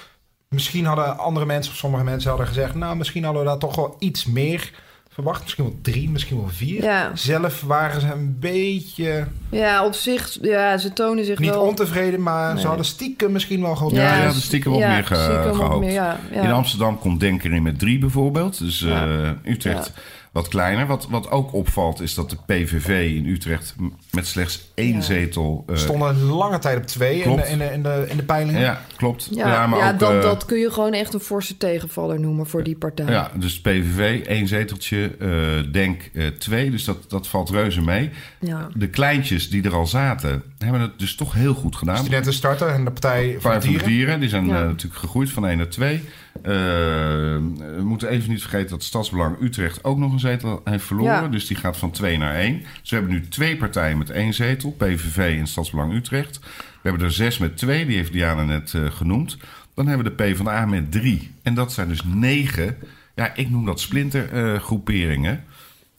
Misschien 0.49 0.85
hadden 0.85 1.19
andere 1.19 1.47
mensen, 1.47 1.73
of 1.73 1.79
sommige 1.79 2.05
mensen 2.05 2.29
hadden 2.29 2.49
gezegd... 2.49 2.75
nou, 2.75 2.97
misschien 2.97 3.25
hadden 3.25 3.43
we 3.43 3.49
daar 3.49 3.59
toch 3.59 3.77
wel 3.77 3.97
iets 3.99 4.25
meer 4.25 4.83
verwacht. 5.23 5.43
Misschien 5.43 5.65
wel 5.65 5.79
drie, 5.83 6.11
misschien 6.11 6.37
wel 6.37 6.49
vier. 6.49 6.83
Ja. 6.83 7.11
Zelf 7.15 7.61
waren 7.63 8.01
ze 8.01 8.07
een 8.13 8.37
beetje, 8.41 9.27
Ja, 9.51 9.85
op 9.85 9.95
zich, 9.95 10.39
ja, 10.43 10.79
ze 10.79 10.93
tonen 10.93 11.25
zich 11.25 11.39
niet 11.39 11.51
wel... 11.51 11.61
ontevreden... 11.63 12.23
maar 12.23 12.53
Nee. 12.53 12.61
ze 12.63 12.67
hadden 12.67 12.87
stiekem 12.87 13.33
misschien 13.33 13.63
wel 13.63 13.77
gehoopt. 13.77 13.95
Ja, 13.95 14.25
dat 14.25 14.35
is 14.35 14.45
stiekem 14.45 14.71
wat 14.73 14.81
ja, 14.81 14.93
meer 14.93 15.05
ge- 15.05 15.15
stiekem 15.15 15.45
wat 15.45 15.57
gehoopt. 15.57 15.81
meer, 15.85 15.93
ja, 15.93 16.19
ja. 16.33 16.43
In 16.43 16.51
Amsterdam 16.51 16.99
komt 16.99 17.21
Denker 17.21 17.53
in 17.53 17.63
met 17.63 17.79
drie 17.79 17.99
bijvoorbeeld. 17.99 18.59
Dus 18.59 18.81
Ja. 18.81 19.07
eh, 19.45 19.53
Utrecht 19.53 19.93
wat 20.33 20.49
kleiner. 20.49 20.87
Wat, 20.87 21.07
wat 21.09 21.31
ook 21.31 21.53
opvalt 21.53 22.01
is 22.01 22.15
dat 22.15 22.31
de 22.31 22.37
PVV 22.47 23.15
in 23.17 23.27
Utrecht 23.27 23.75
met 24.11 24.27
slechts 24.27 24.71
één 24.75 24.95
Ja. 24.95 25.01
zetel... 25.01 25.65
eh, 25.67 25.77
stonden 25.77 26.23
lange 26.23 26.59
tijd 26.59 26.77
op 26.79 26.87
twee 26.87 27.17
in 27.17 27.23
Klopt. 27.23 27.43
de, 27.43 27.49
in, 27.49 27.59
de, 27.59 27.65
in, 27.65 27.83
de, 27.83 28.07
in 28.09 28.17
de 28.17 28.23
peilingen. 28.23 28.61
Ja, 28.61 28.81
klopt. 28.97 29.29
Ja, 29.31 29.49
Ja, 29.53 29.67
maar 29.67 29.79
ja 29.79 29.93
ook, 29.93 29.99
dat, 29.99 30.13
eh, 30.13 30.23
dat 30.23 30.45
kun 30.45 30.59
je 30.59 30.71
gewoon 30.73 30.93
echt 30.93 31.15
een 31.15 31.21
forse 31.21 31.57
tegenvaller 31.57 32.21
noemen 32.21 32.47
voor 32.47 32.63
die 32.65 32.77
partij. 32.77 33.07
Ja, 33.13 33.31
dus 33.35 33.61
PVV 33.61 34.27
één 34.27 34.49
zeteltje, 34.49 35.17
eh, 35.19 35.73
Denk 35.73 36.11
eh, 36.15 36.27
twee. 36.27 36.71
Dus 36.71 36.85
dat, 36.85 37.11
dat 37.11 37.27
valt 37.29 37.51
reuze 37.51 37.81
mee. 37.83 38.11
Ja. 38.41 38.69
De 38.75 38.89
kleintjes 38.89 39.51
die 39.51 39.63
er 39.63 39.75
al 39.75 39.87
zaten, 39.87 40.43
hebben 40.67 40.81
het 40.81 40.99
dus 40.99 41.15
toch 41.15 41.33
heel 41.35 41.55
goed 41.55 41.77
gedaan. 41.77 41.97
Studenten 41.97 42.33
starten 42.33 42.73
en 42.73 42.85
de 42.85 42.91
Partij 42.91 43.33
van 43.33 43.41
Partij 43.51 43.59
de 43.59 43.65
van 43.65 43.73
de 43.73 43.79
Dieren. 43.79 43.89
Dieren, 43.97 44.21
die 44.21 44.29
zijn 44.29 44.47
Ja. 44.47 44.61
eh, 44.61 44.67
natuurlijk 44.67 45.01
gegroeid 45.01 45.31
van 45.31 45.47
1 45.47 45.57
naar 45.57 45.69
2. 45.69 46.03
we 46.43 47.81
moeten 47.83 48.09
even 48.09 48.31
niet 48.31 48.41
vergeten 48.41 48.71
dat 48.71 48.83
Stadsbelang 48.83 49.37
Utrecht 49.41 49.85
ook 49.85 49.99
nog 49.99 50.13
een 50.13 50.19
zetel 50.21 50.61
heeft 50.65 50.85
verloren. 50.85 51.13
Ja. 51.13 51.21
Dus 51.29 51.39
Dus 51.41 51.47
die 51.49 51.57
gaat 51.57 51.77
van 51.77 51.91
2 51.91 52.19
naar 52.19 52.35
1. 52.35 52.59
Dus 52.81 52.91
we 52.91 52.97
hebben 52.97 53.15
nu 53.15 53.29
twee 53.29 53.57
partijen 53.57 53.99
met 53.99 54.11
één 54.11 54.35
zetel. 54.35 54.71
PVV 54.73 55.37
en 55.39 55.47
Stadsbelang 55.47 55.93
Utrecht. 55.95 56.39
We 56.83 56.89
hebben 56.89 57.07
er 57.07 57.13
zes 57.13 57.39
met 57.39 57.57
twee, 57.57 57.87
die 57.87 57.97
heeft 57.97 58.13
Diana 58.13 58.45
net 58.45 58.75
eh, 58.75 58.83
genoemd. 58.91 59.37
Dan 59.75 59.87
hebben 59.87 60.07
we 60.07 60.15
de 60.17 60.25
PvdA 60.25 60.67
met 60.67 60.93
drie. 60.93 61.31
En 61.43 61.55
dat 61.55 61.73
zijn 61.73 61.89
dus 61.89 62.03
negen. 62.05 62.77
Ja, 63.15 63.35
ik 63.35 63.51
noem 63.51 63.65
dat 63.65 63.81
splintergroeperingen. 63.81 65.45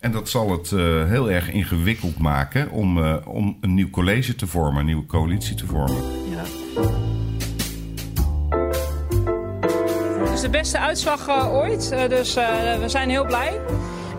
En 0.02 0.12
dat 0.12 0.30
zal 0.30 0.52
het 0.52 0.72
eh, 0.72 0.80
heel 1.06 1.32
erg 1.32 1.52
ingewikkeld 1.52 2.18
maken 2.18 2.70
om, 2.72 3.04
eh, 3.04 3.16
om 3.28 3.58
een 3.62 3.74
nieuw 3.74 3.90
college 3.90 4.36
te 4.36 4.48
vormen, 4.48 4.80
een 4.80 4.86
nieuwe 4.86 5.06
coalitie 5.06 5.56
te 5.56 5.66
vormen. 5.66 6.04
Ja. 6.30 6.44
Het 10.20 10.34
is 10.34 10.42
de 10.42 10.50
beste 10.50 10.80
uitslag 10.80 11.28
eh, 11.28 11.54
ooit, 11.54 11.92
eh, 11.92 12.10
dus 12.10 12.36
eh, 12.36 12.46
we 12.80 12.90
zijn 12.90 13.10
heel 13.10 13.26
blij. 13.26 13.60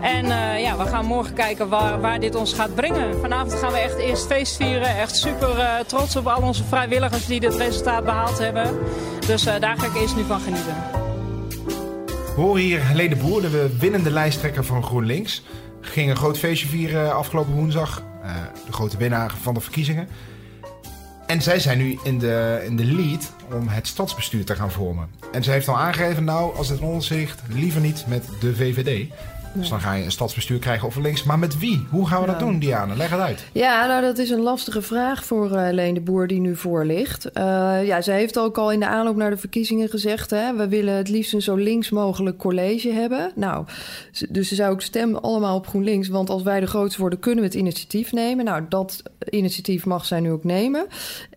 En 0.01 0.25
eh, 0.25 0.61
ja, 0.61 0.77
we 0.77 0.85
gaan 0.85 1.05
morgen 1.05 1.33
kijken 1.33 1.69
waar, 1.69 2.01
waar 2.01 2.19
dit 2.19 2.35
ons 2.35 2.53
gaat 2.53 2.75
brengen. 2.75 3.19
Vanavond 3.19 3.53
gaan 3.53 3.71
we 3.71 3.77
echt 3.77 3.97
eerst 3.97 4.25
feest 4.25 4.55
vieren. 4.55 4.97
Echt 4.97 5.15
super 5.15 5.59
eh, 5.59 5.79
trots 5.87 6.15
op 6.15 6.27
al 6.27 6.41
onze 6.41 6.63
vrijwilligers 6.63 7.25
die 7.25 7.39
dit 7.39 7.55
resultaat 7.55 8.03
behaald 8.05 8.37
hebben. 8.37 8.77
Dus 9.27 9.45
eh, 9.45 9.59
daar 9.59 9.77
ga 9.79 9.85
ik 9.85 9.95
eerst 9.95 10.15
nu 10.15 10.23
van 10.23 10.39
genieten. 10.39 10.75
We 12.35 12.41
horen 12.41 12.61
hier 12.61 12.85
Helene 12.87 13.15
Boer, 13.15 13.41
de 13.41 13.75
winnende 13.79 14.11
lijsttrekker 14.11 14.65
van 14.65 14.83
GroenLinks. 14.83 15.43
Ging 15.83 16.09
een 16.09 16.15
groot 16.15 16.37
feestje 16.37 16.67
vieren 16.67 17.15
afgelopen 17.15 17.53
woensdag. 17.53 18.03
Eh, 18.23 18.35
de 18.65 18.71
grote 18.71 18.97
winnaar 18.97 19.33
van 19.41 19.53
de 19.53 19.59
verkiezingen. 19.59 20.07
En 21.27 21.41
zij 21.41 21.59
zijn 21.59 21.77
nu 21.77 21.99
in 22.03 22.19
de, 22.19 22.63
in 22.65 22.75
de 22.75 22.85
lead 22.85 23.33
om 23.51 23.67
het 23.67 23.87
stadsbestuur 23.87 24.45
te 24.45 24.55
gaan 24.55 24.71
vormen. 24.71 25.09
En 25.31 25.43
ze 25.43 25.51
heeft 25.51 25.67
al 25.67 25.77
aangegeven, 25.77 26.23
nou, 26.23 26.55
als 26.55 26.69
het 26.69 26.79
in 26.79 26.85
ons 26.85 27.09
ligt, 27.09 27.41
liever 27.47 27.81
niet 27.81 28.05
met 28.07 28.25
de 28.39 28.55
VVD. 28.55 29.11
Dus 29.53 29.69
dan 29.69 29.81
ga 29.81 29.93
je 29.93 30.03
een 30.03 30.11
stadsbestuur 30.11 30.59
krijgen 30.59 30.87
over 30.87 31.01
links. 31.01 31.23
Maar 31.23 31.39
met 31.39 31.59
wie? 31.59 31.87
Hoe 31.89 32.07
gaan 32.07 32.21
we 32.21 32.27
dat 32.27 32.39
doen, 32.39 32.59
Diana? 32.59 32.95
Leg 32.95 33.09
het 33.09 33.19
uit. 33.19 33.45
Ja, 33.51 33.85
nou 33.85 34.01
dat 34.01 34.17
is 34.17 34.29
een 34.29 34.41
lastige 34.41 34.81
vraag 34.81 35.25
voor 35.25 35.51
uh, 35.51 35.67
Leen 35.71 35.93
de 35.93 36.01
Boer 36.01 36.27
die 36.27 36.39
nu 36.39 36.55
voor 36.55 36.85
ligt. 36.85 37.25
Uh, 37.33 37.43
ja, 37.85 38.01
zij 38.01 38.17
heeft 38.17 38.39
ook 38.39 38.57
al 38.57 38.71
in 38.71 38.79
de 38.79 38.87
aanloop 38.87 39.15
naar 39.15 39.29
de 39.29 39.37
verkiezingen 39.37 39.89
gezegd... 39.89 40.29
Hè, 40.29 40.55
we 40.55 40.67
willen 40.67 40.93
het 40.93 41.09
liefst 41.09 41.33
een 41.33 41.41
zo 41.41 41.55
links 41.55 41.89
mogelijk 41.89 42.37
college 42.37 42.89
hebben. 42.89 43.31
Nou, 43.35 43.65
dus 44.29 44.47
ze 44.47 44.55
zou 44.55 44.71
ook 44.71 44.81
stemmen 44.81 45.21
allemaal 45.21 45.55
op 45.55 45.67
GroenLinks... 45.67 46.07
want 46.07 46.29
als 46.29 46.43
wij 46.43 46.59
de 46.59 46.67
grootste 46.67 47.01
worden, 47.01 47.19
kunnen 47.19 47.39
we 47.39 47.49
het 47.49 47.59
initiatief 47.59 48.11
nemen. 48.11 48.45
Nou, 48.45 48.65
dat 48.69 49.03
initiatief 49.29 49.85
mag 49.85 50.05
zij 50.05 50.19
nu 50.19 50.31
ook 50.31 50.43
nemen. 50.43 50.87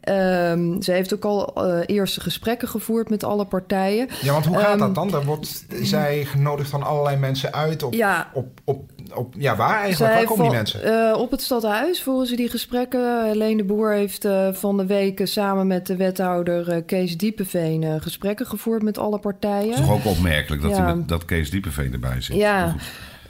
Um, 0.08 0.82
ze 0.82 0.92
heeft 0.92 1.14
ook 1.14 1.24
al 1.24 1.66
uh, 1.66 1.78
eerste 1.86 2.20
gesprekken 2.20 2.68
gevoerd 2.68 3.10
met 3.10 3.24
alle 3.24 3.44
partijen. 3.44 4.08
Ja, 4.22 4.32
want 4.32 4.46
hoe 4.46 4.58
gaat 4.58 4.72
um, 4.72 4.78
dat 4.78 4.94
dan? 4.94 5.10
Daar 5.10 5.24
wordt 5.24 5.64
zij 5.82 6.24
genodigd 6.24 6.70
van 6.70 6.82
allerlei 6.82 7.16
mensen 7.16 7.52
uit 7.52 7.82
op... 7.82 7.94
Ja, 7.94 8.05
op, 8.32 8.60
op, 8.64 8.90
op, 9.14 9.34
ja, 9.38 9.56
waar 9.56 9.80
eigenlijk? 9.80 10.14
Waar 10.14 10.24
komen 10.24 10.44
die 10.44 10.52
mensen? 10.52 10.86
Uh, 10.86 11.18
op 11.18 11.30
het 11.30 11.42
stadhuis 11.42 12.02
voeren 12.02 12.26
ze 12.26 12.36
die 12.36 12.48
gesprekken. 12.48 13.24
Helene 13.24 13.56
de 13.56 13.64
Boer 13.64 13.92
heeft 13.92 14.24
uh, 14.24 14.52
van 14.52 14.76
de 14.76 14.86
week 14.86 15.20
samen 15.24 15.66
met 15.66 15.86
de 15.86 15.96
wethouder 15.96 16.68
uh, 16.68 16.82
Kees 16.86 17.16
Diepeveen 17.16 18.00
gesprekken 18.00 18.46
gevoerd 18.46 18.82
met 18.82 18.98
alle 18.98 19.18
partijen. 19.18 19.70
Het 19.70 19.78
is 19.78 19.86
toch 19.86 19.94
ook 19.94 20.04
opmerkelijk 20.04 20.62
dat, 20.62 20.70
ja. 20.70 20.94
met, 20.94 21.08
dat 21.08 21.24
Kees 21.24 21.50
Diepeveen 21.50 21.92
erbij 21.92 22.20
zit. 22.20 22.36
Ja. 22.36 22.74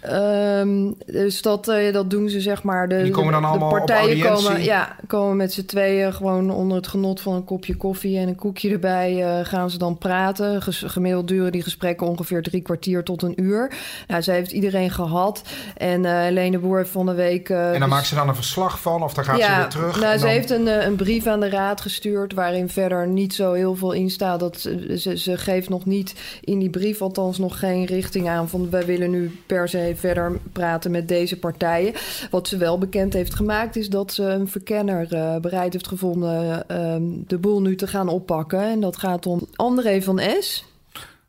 Um, 0.04 0.96
dus 1.06 1.42
dat, 1.42 1.68
uh, 1.68 1.92
dat 1.92 2.10
doen 2.10 2.28
ze 2.28 2.40
zeg 2.40 2.62
maar. 2.62 2.88
De, 2.88 3.02
die 3.02 3.12
komen 3.12 3.32
dan 3.32 3.44
allemaal 3.44 3.68
de 3.68 3.76
partijen 3.76 4.34
komen, 4.34 4.62
ja, 4.62 4.96
komen 5.06 5.36
met 5.36 5.52
z'n 5.52 5.64
tweeën 5.64 6.12
gewoon 6.12 6.50
onder 6.50 6.76
het 6.76 6.86
genot 6.86 7.20
van 7.20 7.34
een 7.34 7.44
kopje 7.44 7.76
koffie 7.76 8.18
en 8.18 8.28
een 8.28 8.34
koekje 8.34 8.70
erbij. 8.70 9.38
Uh, 9.38 9.46
gaan 9.46 9.70
ze 9.70 9.78
dan 9.78 9.98
praten. 9.98 10.62
Ges, 10.62 10.82
gemiddeld 10.86 11.28
duren 11.28 11.52
die 11.52 11.62
gesprekken 11.62 12.06
ongeveer 12.06 12.42
drie 12.42 12.62
kwartier 12.62 13.04
tot 13.04 13.22
een 13.22 13.42
uur. 13.42 13.72
Nou, 14.06 14.22
zij 14.22 14.34
heeft 14.34 14.52
iedereen 14.52 14.90
gehad. 14.90 15.42
En 15.76 16.04
uh, 16.04 16.20
Helene 16.20 16.58
Boer 16.58 16.78
heeft 16.78 16.90
van 16.90 17.06
de 17.06 17.14
week. 17.14 17.48
en 17.48 17.70
dan 17.70 17.80
dus, 17.80 17.88
maakt 17.88 18.06
ze 18.06 18.14
dan 18.14 18.28
een 18.28 18.34
verslag 18.34 18.80
van 18.80 19.02
of 19.02 19.14
dan 19.14 19.24
gaat 19.24 19.38
ja, 19.38 19.54
ze 19.54 19.60
weer 19.60 19.68
terug? 19.68 20.00
Nou, 20.00 20.10
dan... 20.10 20.18
ze 20.18 20.26
heeft 20.26 20.50
een, 20.50 20.86
een 20.86 20.96
brief 20.96 21.26
aan 21.26 21.40
de 21.40 21.48
raad 21.48 21.80
gestuurd 21.80 22.34
waarin 22.34 22.68
verder 22.68 23.06
niet 23.06 23.34
zo 23.34 23.52
heel 23.52 23.74
veel 23.74 23.92
in 23.92 24.10
staat. 24.10 24.40
Dat 24.40 24.60
ze, 24.60 24.98
ze, 24.98 25.18
ze 25.18 25.36
geeft 25.36 25.68
nog 25.68 25.84
niet 25.84 26.14
in 26.40 26.58
die 26.58 26.70
brief, 26.70 27.02
althans 27.02 27.38
nog 27.38 27.58
geen 27.58 27.84
richting 27.84 28.28
aan 28.28 28.48
van 28.48 28.70
wij 28.70 28.86
willen 28.86 29.10
nu 29.10 29.40
per 29.46 29.68
se 29.68 29.85
verder 29.94 30.38
praten 30.52 30.90
met 30.90 31.08
deze 31.08 31.38
partijen. 31.38 31.94
Wat 32.30 32.48
ze 32.48 32.56
wel 32.56 32.78
bekend 32.78 33.12
heeft 33.12 33.34
gemaakt 33.34 33.76
is 33.76 33.88
dat 33.88 34.12
ze 34.12 34.22
een 34.22 34.48
verkenner 34.48 35.12
uh, 35.12 35.36
bereid 35.36 35.72
heeft 35.72 35.88
gevonden 35.88 36.64
uh, 36.70 36.96
de 37.26 37.38
boel 37.38 37.60
nu 37.60 37.76
te 37.76 37.86
gaan 37.86 38.08
oppakken. 38.08 38.62
En 38.62 38.80
dat 38.80 38.96
gaat 38.96 39.26
om 39.26 39.46
André 39.54 40.02
van 40.02 40.20
S. 40.40 40.64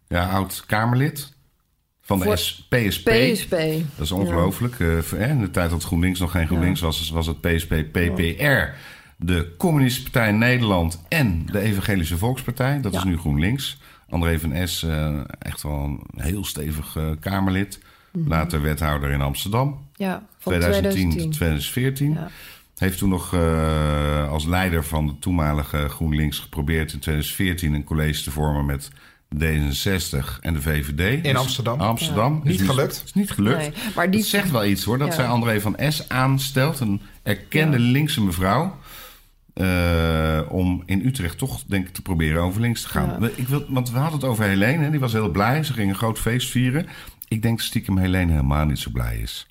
Ja, 0.08 0.30
oud-Kamerlid. 0.30 1.36
Van 2.02 2.20
de 2.20 2.24
Voor 2.24 2.34
PSP. 2.70 3.10
PSP. 3.10 3.52
Dat 3.96 4.06
is 4.06 4.12
ongelooflijk. 4.12 4.76
Ja. 4.78 4.86
Uh, 4.86 5.30
in 5.30 5.40
de 5.40 5.52
tijd 5.52 5.70
dat 5.70 5.84
GroenLinks 5.84 6.20
nog 6.20 6.32
geen 6.32 6.46
GroenLinks 6.46 6.80
ja. 6.80 6.86
was, 6.86 7.10
was 7.10 7.28
het 7.28 7.42
PSP 7.42 7.74
PPR. 7.92 8.76
De 9.18 9.54
Communistische 9.58 10.12
Partij 10.12 10.32
Nederland 10.32 11.02
en 11.08 11.46
de 11.52 11.60
Evangelische 11.60 12.18
Volkspartij. 12.18 12.82
Dat 12.82 12.94
ja. 12.94 12.98
is 12.98 13.04
nu 13.04 13.18
GroenLinks. 13.18 13.78
André 14.10 14.40
van 14.40 14.68
S, 14.68 14.86
echt 15.40 15.64
wel 15.64 15.84
een 15.84 16.02
heel 16.16 16.46
stevig 16.46 16.98
Kamerlid. 17.20 17.80
Mm-hmm. 18.18 18.32
Later 18.32 18.62
wethouder 18.62 19.10
in 19.10 19.22
Amsterdam. 19.22 19.88
Ja, 19.96 20.26
van 20.38 20.54
2010 20.54 21.10
tot 21.10 21.32
2014. 21.32 22.14
Ja. 22.14 22.30
Heeft 22.78 22.98
toen 22.98 23.10
nog 23.10 23.34
uh, 23.34 24.30
als 24.30 24.46
leider 24.46 24.84
van 24.84 25.08
de 25.08 25.20
toenmalige 25.20 25.90
GroenLinks 25.90 26.40
geprobeerd 26.40 26.94
in 26.94 27.00
2014 27.00 27.74
een 27.74 27.84
college 27.84 28.24
te 28.24 28.32
vormen 28.32 28.66
met 28.66 28.90
D66 29.36 30.40
en 30.42 30.54
de 30.54 30.62
VVD. 30.62 31.26
In 31.26 31.36
Amsterdam. 31.36 31.80
Amsterdam. 31.80 32.42
Ja. 32.44 32.50
Niet 32.50 32.60
is 32.60 32.68
gelukt. 32.68 32.96
Het 32.96 33.06
is 33.06 33.14
niet 33.14 33.32
gelukt. 33.32 33.58
Nee, 33.58 33.72
maar 33.96 34.12
die... 34.12 34.20
Dat 34.20 34.30
zegt 34.30 34.52
wel 34.52 34.66
iets 34.66 34.84
hoor, 34.84 34.98
dat 34.98 35.08
ja. 35.08 35.14
zij 35.14 35.28
André 35.28 35.62
van 35.62 35.76
S 35.90 36.10
aanstelt. 36.10 36.80
Een 36.80 37.02
erkende 37.24 37.80
ja. 37.80 37.92
linkse 37.92 38.24
mevrouw. 38.24 38.78
Uh, 39.54 40.40
om 40.50 40.84
in 40.86 41.06
Utrecht 41.06 41.38
toch, 41.38 41.64
denk 41.68 41.88
ik, 41.88 41.94
te 41.94 42.02
proberen 42.02 42.42
over 42.42 42.62
links 42.62 42.82
te 42.82 42.88
gaan. 42.88 43.18
Ja. 43.22 43.30
Ik 43.36 43.48
wil, 43.48 43.66
want 43.68 43.92
we 43.92 43.98
hadden 43.98 44.20
het 44.20 44.30
over 44.30 44.46
Helene, 44.46 44.84
hè, 44.84 44.90
die 44.90 45.00
was 45.00 45.14
heel 45.14 45.30
blij. 45.30 45.64
Ze 45.64 45.74
ging 45.74 45.90
een 45.90 45.96
groot 45.96 46.20
feest 46.20 46.50
vieren. 46.50 46.88
Ik 47.28 47.42
denk 47.42 47.62
stiekem 47.62 47.98
Helene 47.98 48.32
helemaal 48.32 48.66
niet 48.66 48.80
zo 48.80 48.90
blij 48.92 49.18
is. 49.18 49.48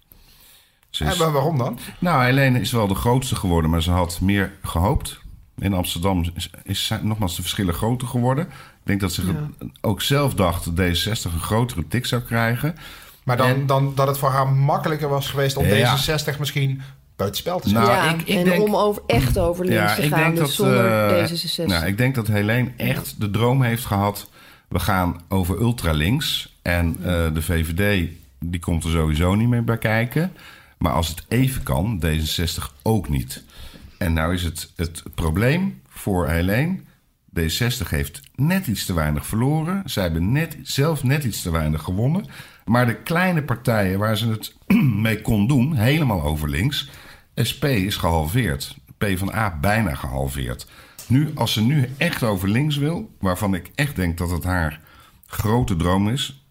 Ze 0.90 1.30
waarom 1.32 1.58
dan? 1.58 1.78
Nou, 1.98 2.24
Helene 2.24 2.60
is 2.60 2.72
wel 2.72 2.86
de 2.86 2.94
grootste 2.94 3.36
geworden, 3.36 3.70
maar 3.70 3.82
ze 3.82 3.90
had 3.90 4.20
meer 4.20 4.52
gehoopt. 4.62 5.20
In 5.58 5.74
Amsterdam 5.74 6.24
is, 6.34 6.50
is, 6.64 6.86
zijn 6.86 7.06
nogmaals 7.06 7.36
de 7.36 7.42
verschillen 7.42 7.74
groter 7.74 8.08
geworden. 8.08 8.44
Ik 8.46 8.52
denk 8.82 9.00
dat 9.00 9.12
ze 9.12 9.26
Ja. 9.26 9.66
ook 9.80 10.02
zelf 10.02 10.34
dacht 10.34 10.76
dat 10.76 10.86
D66 10.96 11.32
een 11.32 11.40
grotere 11.40 11.88
tik 11.88 12.06
zou 12.06 12.22
krijgen. 12.22 12.74
Maar 13.24 13.36
dan, 13.36 13.46
En- 13.48 13.66
dan 13.66 13.92
dat 13.94 14.06
het 14.06 14.18
voor 14.18 14.28
haar 14.30 14.48
makkelijker 14.48 15.08
was 15.08 15.28
geweest 15.28 15.56
om 15.56 15.64
Ja. 15.66 15.96
D66 15.96 16.38
misschien 16.38 16.82
buitenspel 17.16 17.60
te 17.60 17.68
zetten. 17.68 17.86
Nou, 17.88 18.04
ja, 18.06 18.14
ik- 18.14 18.22
ik 18.22 18.36
en 18.36 18.44
denk- 18.44 18.62
om 18.62 18.76
over, 18.76 19.02
echt 19.06 19.38
over 19.38 19.64
links 19.64 19.94
te 19.94 20.02
gaan, 20.08 20.34
dus 20.34 20.54
zonder 20.54 21.08
eh, 21.18 21.24
D66. 21.24 21.66
nou, 21.66 21.86
ik 21.86 21.98
denk 21.98 22.14
dat 22.14 22.26
Helene 22.26 22.70
echt 22.76 23.20
de 23.20 23.30
droom 23.30 23.62
heeft 23.62 23.84
gehad. 23.84 24.28
We 24.68 24.78
gaan 24.78 25.20
over 25.28 25.60
ultralinks. 25.60 26.55
En 26.66 26.96
eh, 26.98 27.34
de 27.34 27.42
VVD 27.42 28.10
die 28.38 28.60
komt 28.60 28.84
er 28.84 28.90
sowieso 28.90 29.34
niet 29.34 29.48
meer 29.48 29.64
bij 29.64 29.78
kijken. 29.78 30.32
Maar 30.78 30.92
als 30.92 31.08
het 31.08 31.24
even 31.28 31.62
kan, 31.62 32.02
D66 32.06 32.82
ook 32.82 33.08
niet. 33.08 33.44
En 33.98 34.12
nou 34.12 34.34
is 34.34 34.42
het 34.42 34.72
het 34.76 35.02
probleem 35.14 35.80
voor 35.88 36.28
Helene. 36.28 36.78
D60 37.40 37.88
heeft 37.88 38.20
net 38.34 38.66
iets 38.66 38.84
te 38.84 38.92
weinig 38.92 39.26
verloren. 39.26 39.82
Zij 39.84 40.02
hebben 40.02 40.32
net, 40.32 40.56
zelf 40.62 41.02
net 41.02 41.24
iets 41.24 41.42
te 41.42 41.50
weinig 41.50 41.82
gewonnen. 41.82 42.26
Maar 42.64 42.86
de 42.86 43.02
kleine 43.02 43.42
partijen 43.42 43.98
waar 43.98 44.16
ze 44.16 44.28
het 44.28 44.54
mee 45.06 45.20
kon 45.20 45.46
doen, 45.46 45.74
helemaal 45.74 46.22
over 46.22 46.48
links. 46.48 46.90
SP 47.50 47.64
is 47.64 47.96
gehalveerd. 47.96 48.76
PvdA 48.98 49.58
bijna 49.60 49.94
gehalveerd. 49.94 50.66
Nu, 51.06 51.30
als 51.34 51.52
ze 51.52 51.62
nu 51.62 51.88
echt 51.96 52.22
over 52.22 52.48
links 52.48 52.76
wil, 52.76 53.10
waarvan 53.20 53.54
ik 53.54 53.70
echt 53.74 53.96
denk 53.96 54.18
dat 54.18 54.30
het 54.30 54.44
haar 54.44 54.80
grote 55.26 55.76
droom 55.76 56.08
is, 56.08 56.45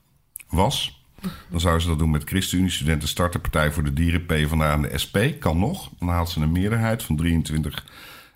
was, 0.55 1.03
dan 1.49 1.59
zou 1.59 1.79
ze 1.79 1.87
dat 1.87 1.99
doen 1.99 2.11
met 2.11 2.23
ChristenUnie, 2.23 2.71
Studenten 2.71 3.07
Starterpartij 3.07 3.71
voor 3.71 3.83
de 3.83 3.93
Dieren, 3.93 4.25
PvdA 4.25 4.71
en 4.71 4.81
de 4.81 4.97
SP. 5.03 5.17
Kan 5.39 5.59
nog. 5.59 5.89
Dan 5.99 6.09
haalt 6.09 6.29
ze 6.29 6.41
een 6.41 6.51
meerderheid 6.51 7.03
van 7.03 7.15
23 7.15 7.85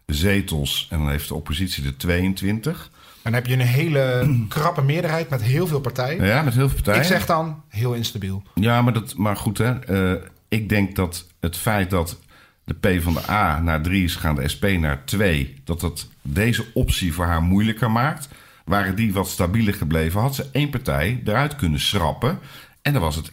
zetels 0.06 0.88
en 0.90 0.98
dan 0.98 1.10
heeft 1.10 1.28
de 1.28 1.36
oppositie 1.36 1.86
er 1.86 1.98
22. 1.98 2.92
En 3.22 3.32
dan 3.32 3.34
heb 3.34 3.46
je 3.46 3.54
een 3.54 3.60
hele 3.60 4.30
krappe 4.48 4.82
meerderheid 4.82 5.30
met 5.30 5.42
heel 5.42 5.68
veel 5.68 5.80
partijen. 5.80 6.26
Ja, 6.26 6.42
met 6.42 6.54
heel 6.54 6.68
veel 6.68 6.76
partijen. 6.76 7.02
Ik 7.02 7.08
zeg 7.08 7.26
dan 7.26 7.62
heel 7.68 7.94
instabiel. 7.94 8.44
Ja, 8.54 8.82
maar, 8.82 8.94
dat, 8.94 9.16
maar 9.16 9.36
goed, 9.36 9.58
hè. 9.58 9.80
Eh, 9.80 10.22
ik 10.48 10.70
denk 10.70 10.96
dat 10.96 11.28
het 11.40 11.58
feit 11.58 11.90
dat 11.90 12.20
de 12.64 12.74
P 12.74 13.02
van 13.02 13.14
de 13.14 13.30
A 13.30 13.60
naar 13.60 13.82
3 13.82 14.04
is 14.04 14.16
gegaan, 14.16 14.36
de 14.36 14.48
SP 14.54 14.66
naar 14.66 15.06
2... 15.06 15.62
dat 15.64 15.80
dat 15.80 16.08
deze 16.22 16.66
optie 16.74 17.14
voor 17.14 17.26
haar 17.26 17.42
moeilijker 17.42 17.92
maakt. 17.92 18.30
Waren 18.70 18.96
die 18.96 19.14
wat 19.14 19.30
stabieler 19.30 19.74
gebleven, 19.74 20.22
had 20.22 20.36
ze 20.36 20.50
één 20.52 20.70
partij 20.70 21.22
eruit 21.26 21.56
kunnen 21.56 21.80
schrappen. 21.80 22.40
En 22.82 22.94
dan 22.94 23.02
was 23.02 23.16
het 23.16 23.32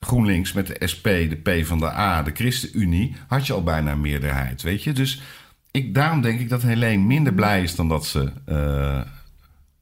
GroenLinks 0.00 0.52
met 0.52 0.66
de 0.66 0.86
SP, 0.92 1.04
de 1.04 1.40
P 1.42 1.66
van 1.66 1.78
de 1.78 1.90
A, 1.90 2.22
de 2.22 2.30
ChristenUnie... 2.34 3.16
had 3.28 3.46
je 3.46 3.52
al 3.52 3.62
bijna 3.62 3.92
een 3.92 4.00
meerderheid, 4.00 4.62
weet 4.62 4.82
je. 4.82 4.92
Dus 4.92 5.22
ik, 5.70 5.94
daarom 5.94 6.20
denk 6.20 6.40
ik 6.40 6.48
dat 6.48 6.62
Helene 6.62 7.02
minder 7.02 7.34
blij 7.34 7.62
is 7.62 7.74
dan 7.74 7.88
dat 7.88 8.06
ze 8.06 8.32
eh, 8.44 9.00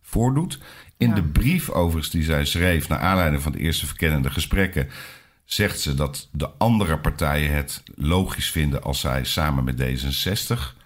voordoet. 0.02 0.58
In 0.96 1.14
de 1.14 1.22
brief 1.22 1.70
overigens 1.70 2.10
die 2.10 2.22
zij 2.22 2.44
schreef... 2.44 2.88
naar 2.88 2.98
aanleiding 2.98 3.42
van 3.42 3.52
de 3.52 3.58
eerste 3.58 3.86
verkennende 3.86 4.30
gesprekken... 4.30 4.88
zegt 5.44 5.80
ze 5.80 5.94
dat 5.94 6.28
de 6.32 6.48
andere 6.58 6.98
partijen 6.98 7.54
het 7.54 7.82
logisch 7.94 8.50
vinden... 8.50 8.82
als 8.82 9.00
zij 9.00 9.24
samen 9.24 9.64
met 9.64 9.80
D66 9.80 10.82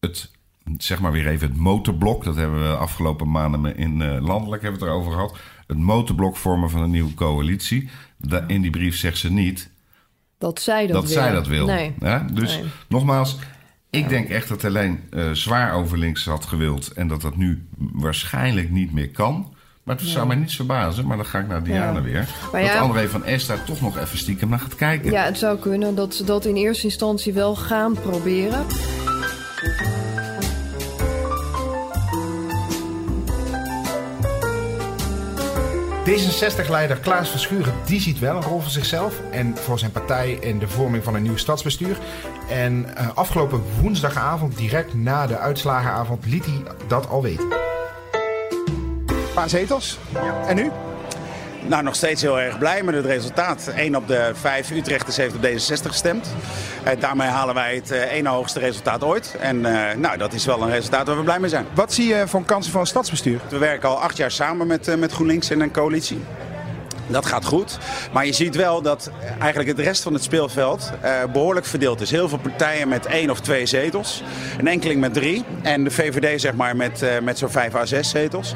het, 0.00 0.30
zeg 0.78 1.00
maar 1.00 1.12
weer 1.12 1.26
even 1.28 1.48
het 1.48 1.56
motorblok... 1.56 2.24
dat 2.24 2.36
hebben 2.36 2.60
we 2.70 2.76
afgelopen 2.76 3.30
maanden 3.30 3.76
in 3.76 4.02
eh, 4.02 4.20
landelijk 4.20 4.62
hebben 4.62 4.80
we 4.80 4.86
het 4.86 4.94
erover 4.94 5.12
gehad... 5.12 5.36
het 5.66 5.78
motorblok 5.78 6.36
vormen 6.36 6.70
van 6.70 6.80
een 6.82 6.90
nieuwe 6.90 7.14
coalitie. 7.14 7.88
Da- 8.16 8.44
in 8.46 8.62
die 8.62 8.70
brief 8.70 8.96
zegt 8.96 9.18
ze 9.18 9.32
niet 9.32 9.70
dat 10.38 10.60
zij 10.60 10.86
dat, 10.86 10.94
dat, 10.94 11.04
wil. 11.04 11.12
zij 11.12 11.32
dat 11.32 11.46
wil. 11.46 11.66
Nee. 11.66 11.94
Ja? 11.98 12.26
Dus 12.32 12.56
Nee. 12.56 12.64
nogmaals, 12.88 13.38
ik 13.90 14.08
denk 14.08 14.28
echt 14.28 14.48
dat 14.48 14.62
Helene 14.62 14.96
eh, 15.10 15.30
zwaar 15.30 15.74
over 15.74 15.98
links 15.98 16.24
had 16.24 16.44
gewild... 16.46 16.92
en 16.92 17.08
dat 17.08 17.20
dat 17.20 17.36
nu 17.36 17.66
waarschijnlijk 17.78 18.70
niet 18.70 18.92
meer 18.92 19.10
kan... 19.10 19.54
Maar 19.82 19.96
het 19.96 20.06
zou 20.06 20.26
mij 20.26 20.36
niets 20.36 20.56
verbazen, 20.56 21.06
maar 21.06 21.16
dan 21.16 21.26
ga 21.26 21.38
ik 21.38 21.48
naar 21.48 21.62
Diana 21.62 21.92
Ja. 21.98 22.02
weer. 22.02 22.28
Maar 22.52 22.62
dat 22.62 22.74
André 22.76 23.08
van 23.08 23.22
S 23.36 23.46
daar 23.46 23.64
toch 23.64 23.80
nog 23.80 23.98
even 23.98 24.18
stiekem 24.18 24.48
naar 24.48 24.58
gaat 24.58 24.74
kijken. 24.74 25.10
Ja, 25.10 25.24
het 25.24 25.38
zou 25.38 25.58
kunnen 25.58 25.94
dat 25.94 26.14
ze 26.14 26.24
dat 26.24 26.44
in 26.44 26.54
eerste 26.54 26.84
instantie 26.84 27.32
wel 27.32 27.56
gaan 27.56 27.92
proberen. 27.92 28.66
D66-leider 36.12 36.96
Klaas 36.96 37.30
Verschuren 37.30 37.72
die 37.84 38.00
ziet 38.00 38.18
wel 38.18 38.36
een 38.36 38.42
rol 38.42 38.60
voor 38.60 38.70
zichzelf 38.70 39.20
en 39.30 39.56
voor 39.56 39.78
zijn 39.78 39.90
partij 39.90 40.30
in 40.30 40.58
de 40.58 40.68
vorming 40.68 41.04
van 41.04 41.14
een 41.14 41.22
nieuw 41.22 41.36
stadsbestuur. 41.36 41.98
En 42.48 42.96
eh, 42.96 43.08
afgelopen 43.14 43.62
woensdagavond, 43.80 44.56
direct 44.56 44.94
na 44.94 45.26
de 45.26 45.38
uitslagenavond, 45.38 46.26
liet 46.26 46.46
hij 46.46 46.62
dat 46.86 47.08
al 47.08 47.22
weten. 47.22 47.52
Een 49.06 49.34
paar 49.34 49.48
zetels. 49.48 49.98
En 50.46 50.56
nu? 50.56 50.70
Nou, 51.66 51.82
nog 51.82 51.94
steeds 51.94 52.22
heel 52.22 52.40
erg 52.40 52.58
blij 52.58 52.82
met 52.82 52.94
het 52.94 53.04
resultaat. 53.04 53.72
1 53.76 53.96
op 53.96 54.08
de 54.08 54.30
5 54.34 54.70
Utrechters 54.70 55.16
heeft 55.16 55.34
op 55.34 55.42
D66 55.42 55.86
gestemd. 55.86 56.34
Eh, 56.84 57.00
daarmee 57.00 57.28
halen 57.28 57.54
wij 57.54 57.74
het 57.74 57.90
eh, 57.90 58.12
ene 58.12 58.28
hoogste 58.28 58.58
resultaat 58.58 59.04
ooit. 59.04 59.36
En 59.40 59.66
eh, 59.66 59.96
nou, 59.96 60.18
dat 60.18 60.32
is 60.32 60.44
wel 60.44 60.62
een 60.62 60.70
resultaat 60.70 61.06
waar 61.06 61.16
we 61.16 61.22
blij 61.22 61.40
mee 61.40 61.50
zijn. 61.50 61.66
Wat 61.74 61.92
zie 61.92 62.08
je 62.08 62.24
voor 62.26 62.44
kansen 62.44 62.72
van 62.72 62.80
een 62.80 62.86
stadsbestuur? 62.86 63.40
We 63.48 63.58
werken 63.58 63.88
al 63.88 64.00
acht 64.00 64.16
jaar 64.16 64.30
samen 64.30 64.66
met, 64.66 64.96
met 64.98 65.12
GroenLinks 65.12 65.50
in 65.50 65.60
een 65.60 65.70
coalitie. 65.70 66.20
Dat 67.06 67.26
gaat 67.26 67.44
goed. 67.44 67.78
Maar 68.12 68.26
je 68.26 68.32
ziet 68.32 68.56
wel 68.56 68.82
dat 68.82 69.10
eigenlijk 69.38 69.68
het 69.68 69.86
rest 69.86 70.02
van 70.02 70.12
het 70.12 70.22
speelveld 70.22 70.92
eh, 71.00 71.12
behoorlijk 71.32 71.66
verdeeld 71.66 72.00
is. 72.00 72.10
Heel 72.10 72.28
veel 72.28 72.38
partijen 72.38 72.88
met 72.88 73.06
één 73.06 73.30
of 73.30 73.40
twee 73.40 73.66
zetels. 73.66 74.22
Een 74.58 74.68
enkeling 74.68 75.00
met 75.00 75.14
drie. 75.14 75.44
En 75.62 75.84
de 75.84 75.90
VVD 75.90 76.40
zeg 76.40 76.54
maar 76.54 76.76
met, 76.76 77.04
met 77.22 77.38
zo'n 77.38 77.50
vijf 77.50 77.74
à 77.74 77.86
zes 77.86 78.08
zetels. 78.08 78.54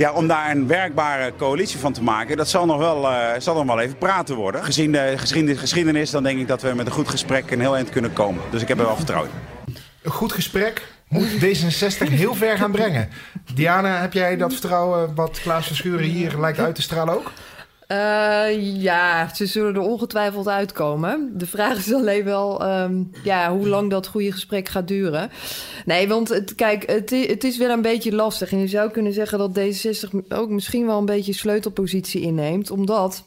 Ja, 0.00 0.12
om 0.12 0.26
daar 0.26 0.50
een 0.50 0.66
werkbare 0.66 1.32
coalitie 1.36 1.78
van 1.78 1.92
te 1.92 2.02
maken, 2.02 2.36
dat 2.36 2.48
zal 2.48 2.66
nog 2.66 2.78
wel, 2.78 3.10
eh, 3.10 3.40
zal 3.40 3.54
nog 3.54 3.66
wel 3.66 3.80
even 3.80 3.98
praten 3.98 4.34
worden. 4.34 4.64
Gezien 4.64 4.92
de 4.92 5.14
geschiedenis, 5.56 6.10
dan 6.10 6.22
denk 6.22 6.38
ik 6.38 6.48
dat 6.48 6.62
we 6.62 6.74
met 6.74 6.86
een 6.86 6.92
goed 6.92 7.08
gesprek 7.08 7.50
een 7.50 7.60
heel 7.60 7.76
eind 7.76 7.90
kunnen 7.90 8.12
komen. 8.12 8.42
Dus 8.50 8.62
ik 8.62 8.68
heb 8.68 8.78
er 8.78 8.84
wel 8.84 8.96
vertrouwen 8.96 9.30
in. 9.66 9.76
Een 10.02 10.10
goed 10.10 10.32
gesprek 10.32 10.86
moet 11.08 11.28
D66 11.28 12.08
heel 12.08 12.34
ver 12.34 12.56
gaan 12.56 12.70
brengen. 12.70 13.08
Diana, 13.54 14.00
heb 14.00 14.12
jij 14.12 14.36
dat 14.36 14.52
vertrouwen 14.52 15.14
wat 15.14 15.40
Klaas 15.40 15.66
Verschuren 15.66 16.06
hier 16.06 16.38
lijkt 16.38 16.58
uit 16.58 16.74
te 16.74 16.82
stralen 16.82 17.14
ook? 17.14 17.32
Eh, 17.90 18.82
ja, 18.82 19.34
ze 19.34 19.46
zullen 19.46 19.74
er 19.74 19.80
ongetwijfeld 19.80 20.48
uitkomen. 20.48 21.32
De 21.34 21.46
vraag 21.46 21.78
is 21.78 21.92
alleen 21.94 22.24
wel 22.24 22.64
ehm, 22.64 23.02
ja, 23.24 23.52
hoe 23.52 23.68
lang 23.68 23.90
dat 23.90 24.06
goede 24.06 24.32
gesprek 24.32 24.68
gaat 24.68 24.88
duren. 24.88 25.30
Nee, 25.84 26.08
want 26.08 26.28
het, 26.28 26.54
kijk, 26.54 26.86
het 26.86 27.44
is 27.44 27.58
wel 27.58 27.70
een 27.70 27.82
beetje 27.82 28.14
lastig. 28.14 28.52
En 28.52 28.58
je 28.58 28.68
zou 28.68 28.90
kunnen 28.90 29.12
zeggen 29.12 29.38
dat 29.38 29.58
D66 29.58 30.28
ook 30.28 30.48
misschien 30.48 30.86
wel 30.86 30.98
een 30.98 31.04
beetje 31.04 31.32
sleutelpositie 31.32 32.20
inneemt. 32.20 32.70
Omdat 32.70 33.24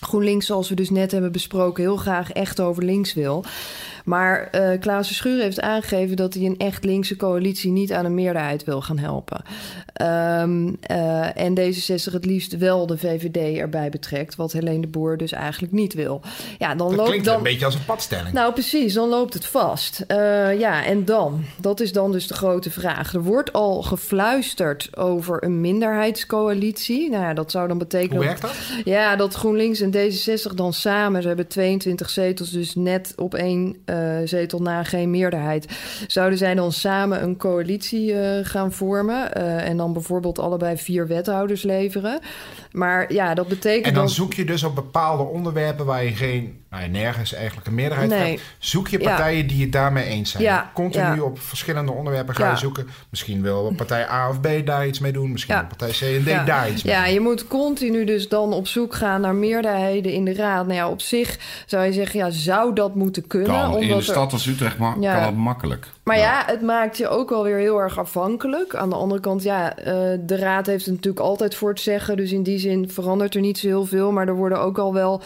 GroenLinks, 0.00 0.46
zoals 0.46 0.68
we 0.68 0.74
dus 0.74 0.90
net 0.90 1.12
hebben 1.12 1.32
besproken, 1.32 1.82
heel 1.82 1.96
graag 1.96 2.32
echt 2.32 2.60
over 2.60 2.84
links 2.84 3.14
wil. 3.14 3.44
Maar 4.04 4.48
eh 4.50 4.80
Klaas 4.80 5.06
Verschuren 5.06 5.42
heeft 5.42 5.60
aangegeven 5.60 6.16
dat 6.16 6.34
hij 6.34 6.44
een 6.44 6.58
echt 6.58 6.84
linkse 6.84 7.16
coalitie 7.16 7.70
niet 7.70 7.92
aan 7.92 8.04
een 8.04 8.14
meerderheid 8.14 8.64
wil 8.64 8.80
gaan 8.82 8.98
helpen. 8.98 9.42
Ehm, 9.92 10.72
eh, 10.80 11.36
en 11.38 11.54
D66 11.54 12.12
het 12.12 12.24
liefst 12.24 12.56
wel 12.56 12.86
de 12.86 12.98
VVD 12.98 13.58
erbij 13.58 13.88
betrekt, 13.88 14.36
wat 14.36 14.52
Helene 14.52 14.80
de 14.80 14.86
Boer 14.86 15.16
dus 15.16 15.32
eigenlijk 15.32 15.72
niet 15.72 15.94
wil. 15.94 16.20
Ja, 16.58 16.74
dan 16.74 16.88
Dat 16.88 16.96
loopt 16.96 17.08
klinkt 17.08 17.26
dan. 17.26 17.36
een 17.36 17.42
beetje 17.42 17.64
als 17.64 17.74
een 17.74 17.84
padstelling. 17.84 18.32
Nou, 18.32 18.52
precies, 18.52 18.94
dan 18.94 19.08
loopt 19.08 19.34
het 19.34 19.46
vast. 19.46 20.04
Eh, 20.06 20.58
ja, 20.58 20.84
en 20.84 21.04
dan? 21.04 21.44
Dat 21.56 21.80
is 21.80 21.92
dan 21.92 22.12
dus 22.12 22.26
de 22.26 22.34
grote 22.34 22.70
vraag. 22.70 23.14
Er 23.14 23.22
wordt 23.22 23.52
al 23.52 23.82
gefluisterd 23.82 24.96
over 24.96 25.44
een 25.44 25.60
minderheidscoalitie. 25.60 27.10
Nou 27.10 27.22
ja, 27.22 27.34
dat 27.34 27.50
zou 27.50 27.68
dan 27.68 27.78
betekenen... 27.78 28.16
Hoe 28.16 28.24
werkt 28.24 28.40
dat? 28.42 28.56
Ja, 28.84 29.16
dat 29.16 29.34
GroenLinks 29.34 29.80
en 29.80 29.90
D66 29.96 30.54
dan 30.54 30.72
samen, 30.72 31.22
ze 31.22 31.28
hebben 31.28 31.46
22 31.48 32.10
zetels, 32.10 32.50
dus 32.50 32.74
net 32.74 33.12
op 33.16 33.34
één 33.34 33.76
zetel 34.24 34.58
na 34.62 34.84
geen 34.84 35.10
meerderheid. 35.10 35.66
Zouden 36.06 36.38
zij 36.38 36.54
dan 36.54 36.72
samen 36.72 37.22
een 37.22 37.36
coalitie 37.36 38.14
eh, 38.20 38.44
gaan 38.46 38.72
vormen 38.72 39.34
eh, 39.34 39.68
en 39.68 39.76
dan 39.76 39.92
bijvoorbeeld 39.92 40.38
allebei 40.38 40.76
vier 40.76 41.06
wethouders 41.06 41.62
leveren. 41.62 42.20
Maar 42.72 43.12
ja, 43.12 43.34
dat 43.34 43.48
betekent 43.48 43.86
En 43.86 43.94
dan 43.94 44.04
dat- 44.04 44.12
zoek 44.12 44.34
je 44.34 44.44
dus 44.44 44.62
op 44.62 44.74
bepaalde 44.74 45.22
onderwerpen 45.22 45.86
waar 45.86 46.04
je 46.04 46.10
geen, 46.10 46.60
nou 46.70 46.82
ja, 46.82 46.88
nergens 46.88 47.34
eigenlijk 47.34 47.66
een 47.66 47.74
meerderheid 47.74 48.10
Nee. 48.10 48.28
hebt. 48.30 48.42
Zoek 48.58 48.88
je 48.88 48.98
Ja. 49.00 49.04
partijen 49.08 49.46
die 49.46 49.62
het 49.62 49.72
daarmee 49.72 50.04
eens 50.04 50.30
zijn. 50.30 50.42
Ja, 50.42 50.70
Continu 50.74 51.20
op 51.20 51.40
verschillende 51.40 51.92
onderwerpen 51.92 52.34
ga 52.34 52.50
je 52.50 52.56
zoeken. 52.56 52.86
Misschien 53.10 53.42
wil 53.42 53.72
partij 53.76 54.08
A 54.08 54.28
of 54.28 54.40
B 54.40 54.48
daar 54.64 54.86
iets 54.86 54.98
mee 54.98 55.12
doen. 55.12 55.32
Misschien 55.32 55.54
wil 55.54 55.66
partij 55.76 55.90
C 55.90 56.26
en 56.26 56.42
D 56.42 56.46
daar 56.46 56.70
iets 56.70 56.82
mee 56.82 56.94
Ja, 56.94 57.06
je 57.06 57.20
moet 57.20 57.46
continu 57.48 58.04
dus 58.04 58.28
dan 58.28 58.52
op 58.52 58.66
zoek 58.66 58.94
gaan 58.94 59.20
naar 59.20 59.34
meerderheden 59.34 60.12
in 60.12 60.24
de 60.24 60.34
raad. 60.34 60.64
Nou 60.66 60.78
ja, 60.78 60.88
op 60.88 61.00
zich 61.00 61.38
zou 61.66 61.84
je 61.84 61.92
zeggen, 61.92 62.18
ja, 62.20 62.30
zou 62.30 62.74
dat 62.74 62.94
moeten 62.94 63.26
kunnen? 63.26 63.50
kan. 63.50 63.70
In 63.82 63.96
de 63.96 64.02
stad 64.02 64.32
als 64.32 64.46
Utrecht 64.46 64.78
ma- 64.78 64.92
kan 64.92 65.22
dat 65.22 65.34
makkelijk. 65.34 65.86
Maar 66.02 66.18
ja, 66.18 66.42
het 66.46 66.62
maakt 66.62 66.96
je 66.96 67.08
ook 67.08 67.30
wel 67.30 67.42
weer 67.42 67.56
heel 67.56 67.80
erg 67.80 67.98
afhankelijk. 67.98 68.74
Aan 68.74 68.90
de 68.90 68.96
andere 68.96 69.20
kant, 69.20 69.42
ja, 69.42 69.76
eh, 69.76 70.18
de 70.26 70.36
raad 70.36 70.66
heeft 70.66 70.84
het 70.84 70.94
natuurlijk 70.94 71.24
altijd 71.24 71.54
voor 71.54 71.68
het 71.68 71.80
zeggen. 71.80 72.16
Dus 72.16 72.32
in 72.32 72.42
die 72.42 72.58
zin 72.58 72.90
verandert 72.90 73.34
er 73.34 73.40
niet 73.40 73.58
zo 73.58 73.66
heel 73.66 73.84
veel. 73.84 74.12
Maar 74.12 74.28
er 74.28 74.34
worden 74.34 74.60
ook 74.60 74.78
al 74.78 74.92
wel, 74.92 75.20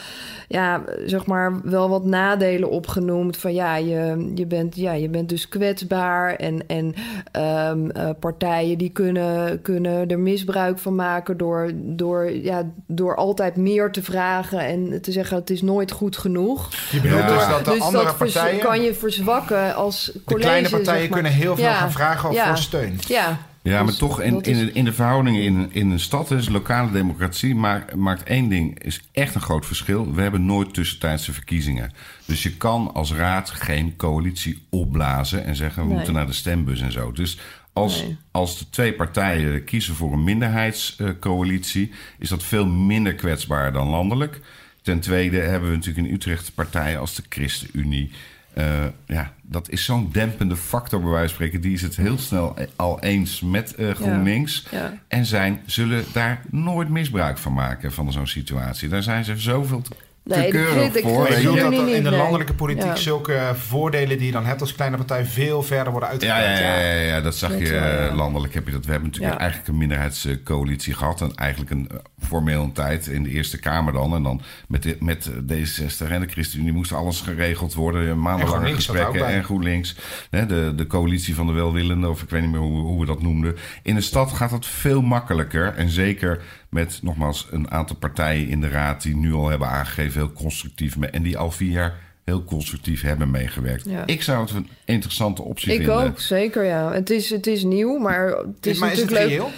ja, 0.49 0.83
zeg 1.07 1.27
maar, 1.27 1.61
wel 1.63 1.89
wat 1.89 2.05
nadelen 2.05 2.71
opgenoemd. 2.71 3.37
Van 3.37 3.55
ja, 3.55 3.77
je, 3.77 4.33
je, 4.35 4.47
bent, 4.47 4.77
ja, 4.77 4.93
je 4.93 5.09
bent 5.09 5.29
dus 5.29 5.49
kwetsbaar. 5.49 6.35
En, 6.35 6.67
en 6.67 6.95
ehm, 7.33 7.91
eh, 7.91 8.11
partijen 8.21 8.79
die 8.79 8.91
kunnen, 8.91 9.63
kunnen 9.63 10.09
er 10.09 10.19
misbruik 10.19 10.79
van 10.79 10.95
maken 10.95 11.37
door, 11.37 11.71
door, 11.75 12.31
ja, 12.31 12.63
door 12.87 13.17
altijd 13.17 13.57
meer 13.57 13.91
te 13.91 14.03
vragen 14.03 14.61
en 14.61 15.01
te 15.01 15.13
zeggen 15.13 15.37
het 15.37 15.51
is 15.51 15.63
nooit 15.63 15.91
goed 15.91 16.17
genoeg. 16.17 16.69
Je 16.91 17.01
bedoelt 17.01 17.21
Ja. 17.21 17.37
dus 17.37 17.49
dat 17.49 17.65
de 17.65 17.71
dus 17.71 17.81
andere 17.81 18.05
dat 18.05 18.17
partijen... 18.17 18.61
kan 18.61 18.83
je 18.83 18.95
verzwakken 18.95 19.75
als 19.75 20.11
de 20.13 20.23
college. 20.25 20.66
Kleine 20.69 20.85
partijen 20.85 21.01
zeg 21.01 21.11
maar. 21.11 21.21
kunnen 21.23 21.33
heel 21.41 21.55
veel 21.57 21.65
Ja. 21.65 21.75
gaan 21.75 21.93
vragen 21.93 22.33
Ja. 22.33 22.47
voor 22.47 22.59
steun. 22.59 22.99
Ja, 23.09 23.39
Ja, 23.63 23.77
maar 23.79 23.87
Dus 23.87 23.97
toch 23.97 24.21
in, 24.21 24.41
is- 24.41 24.59
in, 24.59 24.67
de- 24.67 24.73
in 24.73 24.85
de 24.85 24.93
verhoudingen 24.93 25.43
in, 25.43 25.69
in 25.73 25.91
een 25.91 26.01
stad, 26.01 26.29
dus 26.29 26.49
lokale 26.49 26.91
democratie, 26.93 27.55
maakt, 27.55 27.95
maakt 27.95 28.23
één 28.23 28.49
ding 28.49 28.83
is 28.83 29.01
echt 29.13 29.35
een 29.35 29.41
groot 29.41 29.67
verschil. 29.67 30.15
We 30.15 30.23
hebben 30.23 30.47
nooit 30.47 30.75
tussentijdse 30.75 31.33
verkiezingen. 31.33 31.93
Dus 32.27 32.43
je 32.43 32.57
kan 32.57 32.91
als 32.95 33.13
raad 33.13 33.51
geen 33.51 33.97
coalitie 33.97 34.67
opblazen 34.71 35.45
en 35.45 35.57
zeggen 35.57 35.81
we 35.83 35.87
Nee. 35.89 35.97
moeten 35.97 36.15
naar 36.15 36.27
de 36.27 36.33
stembus 36.33 36.81
en 36.81 36.93
zo. 36.93 37.13
Dus 37.13 37.39
als, 37.73 38.03
Nee. 38.03 38.17
als 38.31 38.59
de 38.59 38.71
twee 38.71 38.93
partijen 38.93 39.65
kiezen 39.65 39.95
voor 39.95 40.13
een 40.13 40.25
minderheidscoalitie, 40.25 41.91
is 42.19 42.29
dat 42.29 42.43
veel 42.43 42.67
minder 42.67 43.15
kwetsbaar 43.15 43.73
dan 43.73 43.89
landelijk. 43.89 44.41
Ten 44.83 45.01
tweede 45.01 45.39
hebben 45.39 45.71
we 45.71 45.77
natuurlijk 45.77 46.07
in 46.07 46.15
Utrecht 46.15 46.55
partijen 46.55 46.99
als 47.01 47.15
de 47.15 47.23
ChristenUnie. 47.29 48.11
Eh, 48.57 48.65
ja, 49.07 49.33
dat 49.43 49.71
is 49.71 49.85
zo'n 49.85 50.09
dempende 50.13 50.57
factor 50.57 51.01
bij 51.01 51.11
wijze 51.11 51.27
van 51.27 51.35
spreken. 51.35 51.61
Die 51.61 51.73
is 51.73 51.83
het 51.83 51.97
heel 51.97 52.19
snel 52.19 52.57
al 52.77 53.01
eens 53.01 53.41
met 53.41 53.75
eh, 53.75 53.91
GroenLinks. 53.91 54.67
Ja. 54.71 54.93
En 55.09 55.25
zijn, 55.27 55.61
zullen 55.67 56.05
daar 56.13 56.41
nooit 56.51 56.89
misbruik 56.89 57.39
van 57.39 57.53
maken 57.53 57.93
van 57.93 58.13
zo'n 58.13 58.27
situatie. 58.27 58.89
Daar 58.89 59.03
zijn 59.03 59.25
ze 59.25 59.37
zoveel 59.39 59.83
te, 59.83 59.91
Nee, 60.25 60.51
keurig 60.51 61.01
voor. 61.01 61.29
Bedoelt 61.29 61.55
je. 61.55 61.61
dat 61.61 61.71
niet, 61.71 61.95
in 61.95 62.03
de 62.03 62.11
landelijke 62.11 62.55
politiek 62.55 62.85
Ja. 62.85 62.97
zulke 62.97 63.53
voordelen 63.55 64.17
die 64.19 64.27
je 64.27 64.33
dan 64.33 64.47
hebt 64.47 64.61
als 64.61 64.75
kleine 64.75 64.97
partij 64.97 65.25
veel 65.25 65.63
verder 65.63 65.91
worden 65.93 66.09
uitgebreid. 66.09 66.59
ja, 66.59 66.79
ja, 66.79 66.91
ja, 66.91 67.01
ja, 67.03 67.21
dat 67.21 67.37
zag 67.37 67.59
je 67.59 67.77
eh, 67.77 68.15
landelijk. 68.17 68.55
Heb 68.55 68.67
je 68.67 68.73
dat. 68.73 68.85
We 68.85 68.91
hebben 68.91 69.09
natuurlijk 69.09 69.35
Ja. 69.35 69.41
eigenlijk 69.41 69.71
een 69.71 69.77
minderheidscoalitie 69.79 70.95
gehad. 70.95 71.21
En 71.21 71.35
eigenlijk 71.35 71.71
een 71.71 71.89
eh, 71.91 71.97
formeel 72.19 72.63
een 72.63 72.73
tijd 72.73 73.07
in 73.07 73.23
de 73.23 73.31
Eerste 73.31 73.59
Kamer 73.59 73.93
dan. 73.93 74.15
En 74.15 74.23
dan 74.23 74.41
met, 74.69 74.83
de, 74.83 74.97
met 75.01 75.31
D66 75.31 76.11
en 76.11 76.21
de 76.21 76.27
ChristenUnie 76.27 76.73
moest 76.73 76.93
alles 76.93 77.21
geregeld 77.21 77.75
worden. 77.75 78.09
En 78.09 78.21
Maandenlange 78.21 78.75
gesprekken. 78.75 79.27
En 79.27 79.45
GroenLinks. 79.45 79.97
Hè, 80.31 80.47
de, 80.47 80.73
de 80.77 80.87
coalitie 80.87 81.35
van 81.35 81.47
de 81.47 81.53
welwillenden. 81.53 82.11
Of 82.11 82.23
ik 82.23 82.31
weet 82.31 82.43
niet 82.43 82.51
meer 82.51 82.61
hoe, 82.61 82.81
hoe 82.81 83.01
we 83.01 83.07
dat 83.07 83.23
noemden. 83.23 83.57
In 83.83 83.95
de 83.95 84.01
stad 84.01 84.33
gaat 84.33 84.51
dat 84.51 84.67
veel 84.67 85.03
makkelijker. 85.03 85.75
En 85.75 85.89
zeker 85.91 86.43
met 86.71 86.99
nogmaals 87.03 87.49
een 87.51 87.71
aantal 87.71 87.97
partijen 87.97 88.49
in 88.49 88.61
de 88.61 88.69
raad. 88.69 89.03
Die 89.03 89.17
nu 89.17 89.33
al 89.33 89.49
hebben 89.49 89.69
aangegeven 89.69 90.21
heel 90.21 90.33
constructief. 90.33 90.97
En 90.97 91.23
die 91.23 91.39
al 91.39 91.51
vier 91.51 91.73
jaar 91.73 91.95
heel 92.25 92.45
constructief 92.45 93.03
hebben 93.03 93.31
meegewerkt. 93.31 93.85
Ja. 93.85 94.07
Ik 94.07 94.23
zou 94.23 94.41
het 94.41 94.51
een 94.51 94.69
interessante 94.85 95.43
optie 95.43 95.73
ik 95.73 95.77
vinden. 95.77 95.97
ook, 95.97 96.21
zeker 96.21 96.65
ja. 96.65 96.93
Het 96.93 97.11
is, 97.11 97.31
het 97.31 97.47
is 97.47 97.63
nieuw, 97.63 97.99
maar 97.99 98.27
het 98.27 98.67
is 98.67 98.79
maar 98.79 98.93
is 98.93 99.01
het 99.01 99.11
natuurlijk 99.11 99.43
leuk. 99.43 99.53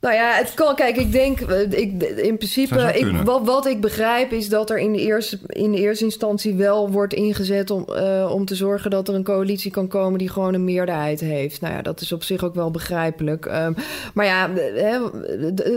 Nou 0.00 0.14
ja, 0.14 0.32
het 0.32 0.54
kan. 0.54 0.74
Kijk, 0.74 0.96
ik 0.96 1.12
denk, 1.12 1.40
eh, 1.40 1.60
ik, 1.60 2.02
in 2.02 2.36
principe, 2.36 2.92
ik, 2.94 3.16
wat, 3.24 3.44
wat 3.44 3.66
ik 3.66 3.80
begrijp 3.80 4.32
is 4.32 4.48
dat 4.48 4.70
er 4.70 4.78
in 4.78 4.92
de 4.92 5.00
eerste, 5.00 5.38
in 5.46 5.72
de 5.72 5.78
eerste 5.78 6.04
instantie 6.04 6.54
wel 6.54 6.90
wordt 6.90 7.14
ingezet 7.14 7.70
om, 7.70 7.84
eh, 7.84 8.30
om 8.34 8.44
te 8.44 8.54
zorgen 8.54 8.90
dat 8.90 9.08
er 9.08 9.14
een 9.14 9.24
coalitie 9.24 9.70
kan 9.70 9.88
komen 9.88 10.18
die 10.18 10.28
gewoon 10.28 10.54
een 10.54 10.64
meerderheid 10.64 11.20
heeft. 11.20 11.60
Nou 11.60 11.74
ja, 11.74 11.82
dat 11.82 12.00
is 12.00 12.12
op 12.12 12.22
zich 12.22 12.44
ook 12.44 12.54
wel 12.54 12.70
begrijpelijk. 12.70 13.46
Ehm, 13.46 13.72
maar 14.14 14.26
ja, 14.26 14.50
eh, 14.54 15.02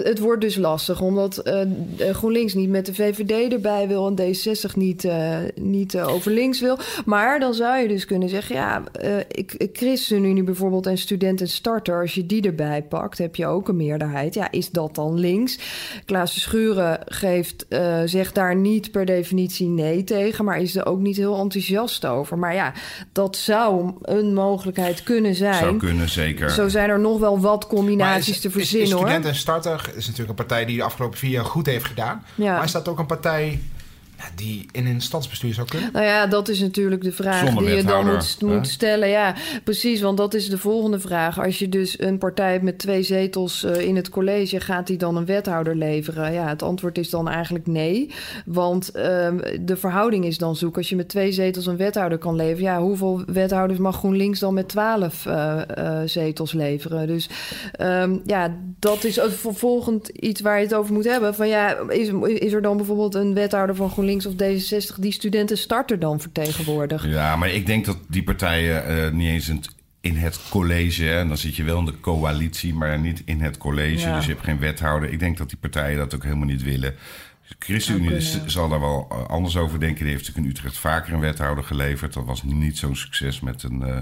het 0.03 0.19
wordt 0.19 0.41
dus 0.41 0.55
lastig 0.55 1.01
omdat 1.01 1.51
GroenLinks 1.97 2.53
niet 2.53 2.69
met 2.69 2.86
de 2.86 2.93
VVD 2.93 3.53
erbij 3.53 3.88
wil 3.88 4.07
en 4.07 4.15
D66 4.15 4.75
niet, 4.75 5.05
eh, 5.05 5.38
niet 5.55 5.99
over 5.99 6.31
links 6.31 6.59
wil. 6.59 6.77
Maar 7.05 7.39
dan 7.39 7.53
zou 7.53 7.77
je 7.77 7.88
dus 7.88 8.05
kunnen 8.05 8.29
zeggen, 8.29 8.55
ja, 8.55 8.83
ik, 9.27 9.69
ChristenUnie 9.73 10.43
bijvoorbeeld 10.43 10.88
en 10.88 10.97
Studenten 10.97 11.47
Starter, 11.47 12.01
als 12.01 12.13
je 12.13 12.25
die 12.25 12.41
erbij 12.41 12.83
pakt, 12.83 13.17
heb 13.17 13.36
je 13.36 13.45
ook 13.45 13.67
een 13.67 13.75
meerderheid. 13.75 14.12
Ja, 14.21 14.52
is 14.52 14.69
dat 14.69 14.95
dan 14.95 15.19
links? 15.19 15.58
Klaas 16.06 16.41
Schuren 16.41 16.99
geeft, 17.06 17.67
eh, 17.67 18.02
zegt 18.06 18.36
daar 18.36 18.56
niet 18.56 18.91
per 18.91 19.06
definitie 19.06 19.67
nee 19.67 20.04
tegen, 20.04 20.45
maar 20.45 20.62
is 20.62 20.76
er 20.76 20.86
ook 20.86 20.99
niet 20.99 21.17
heel 21.17 21.39
enthousiast 21.39 22.06
over. 22.06 22.38
Maar 22.38 22.54
ja, 22.54 22.73
dat 23.12 23.36
zou 23.38 23.91
een 24.02 24.34
mogelijkheid 24.34 25.04
kunnen 25.04 25.36
zijn. 25.36 25.54
Zou 25.54 25.78
kunnen, 25.78 26.10
zeker. 26.10 26.49
Zo 26.49 26.67
zijn 26.67 26.89
er 26.89 26.99
nog 26.99 27.19
wel 27.19 27.39
wat 27.39 27.67
combinaties 27.67 28.30
is- 28.36 28.39
te 28.41 28.47
is- 28.47 28.54
verzinnen 28.54 28.88
is 28.88 28.93
hoor. 28.93 29.02
Student 29.02 29.26
en 29.26 29.36
Starter 29.36 29.91
is 29.95 30.04
natuurlijk 30.04 30.30
een 30.39 30.45
partij 30.45 30.65
die 30.65 30.78
de 30.78 30.84
afgelopen 30.84 31.17
vier 31.17 31.32
jaar 31.32 31.45
goed 31.45 31.65
heeft 31.65 31.86
gedaan. 31.86 32.23
Ja. 32.36 32.54
Maar 32.56 32.63
is 32.63 32.71
dat 32.71 32.88
ook 32.88 32.99
een 32.99 33.06
partij 33.06 33.60
ja, 34.23 34.29
die 34.36 34.65
in 34.71 34.86
een 34.86 35.01
stadsbestuur 35.01 35.53
zou 35.53 35.67
kunnen? 35.67 35.89
Nou 35.93 36.05
ja, 36.05 36.27
dat 36.27 36.49
is 36.49 36.59
natuurlijk 36.59 37.01
de 37.01 37.12
vraag 37.12 37.45
Zonder 37.45 37.65
die 37.65 37.75
je 37.75 37.83
dan 37.83 38.05
wethouder, 38.05 38.47
moet, 38.47 38.67
stellen. 38.67 39.09
Ja, 39.09 39.36
precies, 39.63 40.01
want 40.01 40.17
dat 40.17 40.33
is 40.33 40.49
de 40.49 40.57
volgende 40.57 40.99
vraag. 40.99 41.41
Als 41.41 41.59
je 41.59 41.69
dus 41.69 41.99
een 41.99 42.17
partij 42.17 42.51
hebt 42.51 42.63
met 42.63 42.79
twee 42.79 43.03
zetels 43.03 43.63
eh, 43.63 43.81
in 43.81 43.95
het 43.95 44.09
college, 44.09 44.59
gaat 44.59 44.88
die 44.88 44.97
dan 44.97 45.15
een 45.15 45.25
wethouder 45.25 45.75
leveren? 45.75 46.33
Ja, 46.33 46.47
het 46.47 46.62
antwoord 46.62 46.97
is 46.97 47.09
dan 47.09 47.29
eigenlijk 47.29 47.67
nee. 47.67 48.12
Want 48.45 48.91
ehm, 48.91 49.38
de 49.62 49.77
verhouding 49.77 50.25
is 50.25 50.38
dan 50.38 50.55
zoek. 50.55 50.77
Als 50.77 50.89
je 50.89 50.95
met 50.95 51.09
twee 51.09 51.31
zetels 51.31 51.65
een 51.65 51.77
wethouder 51.77 52.17
kan 52.17 52.36
leveren, 52.36 52.63
ja, 52.63 52.81
hoeveel 52.81 53.23
wethouders 53.25 53.79
mag 53.79 53.95
GroenLinks 53.95 54.39
dan 54.39 54.53
met 54.53 54.67
twaalf 54.67 55.25
eh, 55.25 55.62
eh, 55.77 56.07
zetels 56.07 56.53
leveren? 56.53 57.07
Dus 57.07 57.29
ehm, 57.71 58.17
ja, 58.25 58.55
dat 58.79 59.03
is 59.03 59.19
ook 59.19 59.31
vervolgend 59.31 60.07
iets 60.07 60.41
waar 60.41 60.57
je 60.57 60.63
het 60.63 60.73
over 60.73 60.93
moet 60.93 61.09
hebben. 61.09 61.36
Van 61.36 61.47
ja, 61.47 61.77
is, 61.89 62.09
is 62.23 62.53
er 62.53 62.62
dan 62.62 62.77
bijvoorbeeld 62.77 63.15
een 63.15 63.33
wethouder 63.33 63.75
van 63.75 63.89
GroenLinks 63.89 64.12
of 64.21 64.34
D66 64.34 64.99
die 64.99 65.12
studenten 65.12 65.58
starter 65.58 65.99
dan 65.99 66.19
vertegenwoordigt? 66.19 67.04
Ja, 67.04 67.36
maar 67.36 67.49
ik 67.49 67.65
denk 67.65 67.86
dat 67.86 67.97
die 68.08 68.23
partijen 68.23 68.86
eh, 68.86 69.12
niet 69.12 69.28
eens 69.28 69.49
in 69.49 69.56
het, 69.56 69.69
in 70.02 70.15
het 70.15 70.39
college... 70.49 71.04
Hè, 71.04 71.19
en 71.19 71.28
dan 71.28 71.38
zit 71.38 71.56
je 71.56 71.63
wel 71.63 71.80
in 71.80 71.86
de 71.86 71.99
coalitie, 71.99 72.73
maar 72.73 72.99
niet 72.99 73.21
in 73.26 73.41
het 73.41 73.58
college. 73.58 74.08
Ja. 74.08 74.15
Dus 74.15 74.26
je 74.26 74.32
hebt 74.32 74.43
geen 74.43 74.60
wethouder. 74.60 75.12
Ik 75.12 75.19
denk 75.19 75.38
dat 75.38 75.49
die 75.49 75.58
partijen 75.58 75.97
dat 75.97 76.15
ook 76.15 76.23
helemaal 76.23 76.47
niet 76.47 76.63
willen. 76.63 76.95
De 77.47 77.56
ChristenUnie 77.60 78.21
zal 78.45 78.69
daar 78.69 78.80
wel 78.80 79.08
eh, 79.10 79.26
anders 79.26 79.58
over 79.58 79.80
denken. 79.80 80.04
Die 80.04 80.13
heeft 80.13 80.28
natuurlijk 80.28 80.45
in 80.45 80.60
Utrecht 80.60 80.78
vaker 80.78 81.13
een 81.13 81.19
wethouder 81.19 81.63
geleverd. 81.63 82.13
Dat 82.13 82.26
was 82.26 82.43
niet 82.43 82.78
zo'n 82.78 82.95
succes 82.95 83.39
met 83.39 83.63
een, 83.63 83.84
eh, 83.84 83.99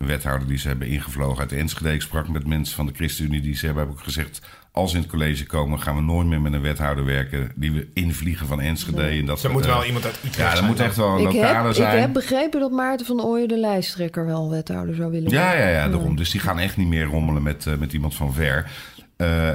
een 0.00 0.06
wethouder 0.06 0.48
die 0.48 0.58
ze 0.58 0.68
hebben 0.68 0.88
ingevlogen 0.88 1.38
uit 1.40 1.52
Enschede. 1.52 1.92
Ik 1.92 2.00
sprak 2.02 2.28
met 2.28 2.46
mensen 2.46 2.76
van 2.76 2.86
de 2.86 2.92
ChristenUnie 2.94 3.40
die 3.40 3.56
ze 3.56 3.66
hebben 3.66 3.88
ook 3.88 4.00
gezegd... 4.00 4.40
als 4.72 4.90
ze 4.90 4.96
in 4.96 5.02
het 5.02 5.10
college 5.10 5.46
komen, 5.46 5.80
gaan 5.80 5.94
we 5.96 6.02
nooit 6.02 6.26
meer 6.26 6.40
met 6.40 6.52
een 6.52 6.60
wethouder 6.60 7.04
werken... 7.04 7.52
die 7.54 7.72
we 7.72 7.88
invliegen 7.94 8.46
van 8.46 8.60
Enschede. 8.60 9.02
En 9.02 9.26
dat, 9.26 9.42
Er 9.44 9.50
moet 9.50 9.64
eh, 9.66 9.72
wel 9.72 9.84
iemand 9.84 10.04
uit 10.04 10.14
Utrecht 10.16 10.36
Ja, 10.36 10.50
er 10.50 10.56
zijn 10.56 10.66
moet 10.68 10.76
dan. 10.76 10.86
echt 10.86 10.96
wel 10.96 11.16
een 11.16 11.22
lokale 11.22 11.66
heb, 11.66 11.74
zijn. 11.74 11.94
ik 11.94 12.00
heb 12.00 12.12
begrepen 12.12 12.60
dat 12.60 12.70
Maarten 12.70 13.06
van 13.06 13.20
Ooyen 13.20 13.48
de 13.48 13.58
lijsttrekker 13.58 14.26
wel 14.26 14.44
een 14.44 14.50
wethouder 14.50 14.94
zou 14.94 15.10
willen 15.10 15.30
Ja, 15.30 15.42
worden. 15.46 15.60
ja, 15.60 15.68
ja, 15.68 15.88
daarom. 15.88 16.16
Dus 16.16 16.30
die 16.30 16.40
gaan 16.40 16.58
echt 16.58 16.76
niet 16.76 16.88
meer 16.88 17.04
rommelen 17.04 17.42
met, 17.42 17.66
eh, 17.66 17.76
met 17.76 17.92
iemand 17.92 18.14
van 18.14 18.32
ver. 18.32 18.70
Eh, 19.16 19.50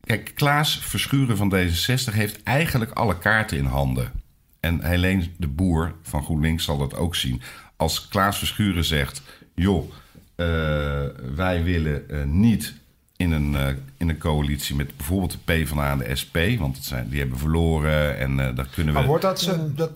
kijk, 0.00 0.32
Klaas 0.34 0.78
Verschuren 0.78 1.36
van 1.36 1.54
D66 1.54 2.14
heeft 2.14 2.42
eigenlijk 2.42 2.90
alle 2.92 3.18
kaarten 3.18 3.56
in 3.58 3.64
handen. 3.64 4.12
En 4.60 4.84
Helene 4.84 5.28
de 5.36 5.48
Boer 5.48 5.94
van 6.02 6.22
GroenLinks 6.22 6.64
zal 6.64 6.78
dat 6.78 6.96
ook 6.96 7.14
zien. 7.14 7.42
Als 7.76 8.08
Klaas 8.08 8.38
Verschuren 8.38 8.84
zegt... 8.84 9.22
joh, 9.56 9.92
eh, 10.34 10.46
wij 11.34 11.62
willen 11.62 12.10
eh, 12.10 12.22
niet 12.24 12.74
in 13.16 13.32
een, 13.32 13.56
eh, 13.56 13.68
in 13.96 14.08
een 14.08 14.18
coalitie 14.18 14.76
met 14.76 14.96
bijvoorbeeld 14.96 15.32
de 15.32 15.38
PvdA 15.44 15.90
en 15.90 15.98
de 15.98 16.16
SP... 16.22 16.36
want 16.58 16.78
zijn, 16.80 17.08
die 17.08 17.18
hebben 17.20 17.38
verloren 17.38 18.18
en 18.18 18.40
eh 18.40 18.56
daar 18.56 18.68
kunnen 18.74 18.92
we... 18.92 18.98
Maar 18.98 19.08
wordt 19.08 19.22
dat, 19.22 19.40
ze, 19.40 19.74
dat... 19.74 19.90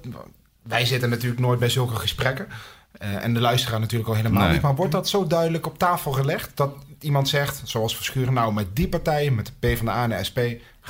Wij 0.63 0.85
zitten 0.85 1.11
natuurlijk 1.11 1.41
nooit 1.41 1.59
bij 1.59 1.69
zulke 1.69 1.95
gesprekken. 1.95 2.49
en 2.99 3.35
de 3.35 3.41
luisteraar 3.41 3.81
natuurlijk 3.81 4.09
al 4.09 4.17
helemaal 4.17 4.43
Nee. 4.43 4.53
niet. 4.53 4.63
Maar 4.63 4.75
wordt 4.75 4.93
dat 4.93 5.09
zo 5.09 5.27
duidelijk 5.27 5.67
op 5.67 5.79
tafel 5.79 6.13
gelegd... 6.13 6.51
dat 6.55 6.75
iemand 7.01 7.29
zegt, 7.29 7.61
zoals 7.65 7.97
Verschuren... 7.97 8.33
nou, 8.33 8.53
met 8.53 8.77
die 8.77 8.89
partij, 8.89 9.31
met 9.31 9.47
de 9.47 9.53
PvdA 9.59 10.03
en 10.03 10.11
de 10.11 10.25
SP... 10.29 10.39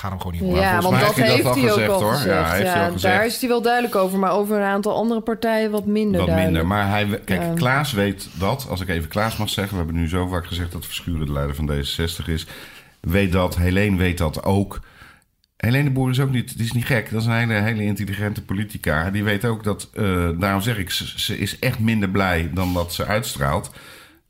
gaan 0.01 0.13
we 0.13 0.17
gewoon 0.21 0.33
niet 0.33 0.57
Ja, 0.57 0.81
volgens 0.81 0.85
want 0.85 1.01
dat 1.01 1.15
heeft 1.15 1.17
hij 1.17 1.27
dat 1.27 1.35
heeft 1.35 1.47
al 1.47 1.55
hij 1.55 1.63
ook 1.65 1.73
gezegd, 1.75 1.91
al 1.93 2.01
hoor. 2.03 2.13
gezegd. 2.13 2.35
Ja, 2.35 2.47
hij 2.49 2.59
heeft 2.59 2.73
hij 2.73 2.85
al 2.87 2.93
gezegd. 2.93 3.15
Daar 3.15 3.27
is 3.27 3.41
hij 3.41 3.49
wel 3.49 3.63
duidelijk 3.63 3.95
over, 3.95 4.19
maar 4.19 4.33
over 4.33 4.57
een 4.57 4.63
aantal 4.67 4.95
andere 4.95 5.21
partijen 5.21 5.71
wat 5.71 5.87
minder 5.87 6.19
Wat 6.21 6.29
duidelijk. 6.29 6.65
minder. 6.65 6.67
Maar 6.77 6.89
hij, 6.89 7.21
kijk, 7.25 7.43
Ja. 7.43 7.53
Klaas 7.55 7.93
weet 7.93 8.29
dat. 8.39 8.67
Als 8.71 8.81
ik 8.81 8.89
even 8.89 9.09
Klaas 9.09 9.37
mag 9.37 9.49
zeggen. 9.49 9.73
We 9.79 9.83
hebben 9.85 10.01
nu 10.03 10.09
zo 10.09 10.27
vaak 10.27 10.47
gezegd 10.47 10.73
dat 10.73 10.85
Verschuren 10.87 11.27
de 11.27 11.33
leider 11.33 11.55
van 11.55 11.71
D66 11.71 12.27
is. 12.27 12.47
Weet 13.01 13.33
dat. 13.33 13.57
Helene 13.57 13.97
weet 13.97 14.19
dat 14.19 14.45
ook. 14.45 14.81
Helene 15.57 15.85
de 15.85 15.91
Boer 15.91 16.11
is 16.11 16.21
ook 16.21 16.31
niet, 16.31 16.57
die 16.57 16.65
is 16.67 16.73
niet 16.73 16.85
gek. 16.85 17.11
Dat 17.11 17.21
is 17.21 17.27
een 17.27 17.33
hele, 17.39 17.53
hele 17.53 17.83
intelligente 17.83 18.43
politica. 18.43 19.11
Die 19.11 19.25
weet 19.25 19.45
ook 19.45 19.65
dat, 19.65 19.89
eh, 19.95 20.29
daarom 20.39 20.61
zeg 20.61 20.79
ik, 20.79 20.91
ze, 20.91 21.13
ze 21.21 21.39
is 21.39 21.59
echt 21.59 21.79
minder 21.79 22.09
blij 22.09 22.51
dan 22.55 22.75
dat 22.75 22.95
ze 22.95 23.07
uitstraalt. 23.07 23.71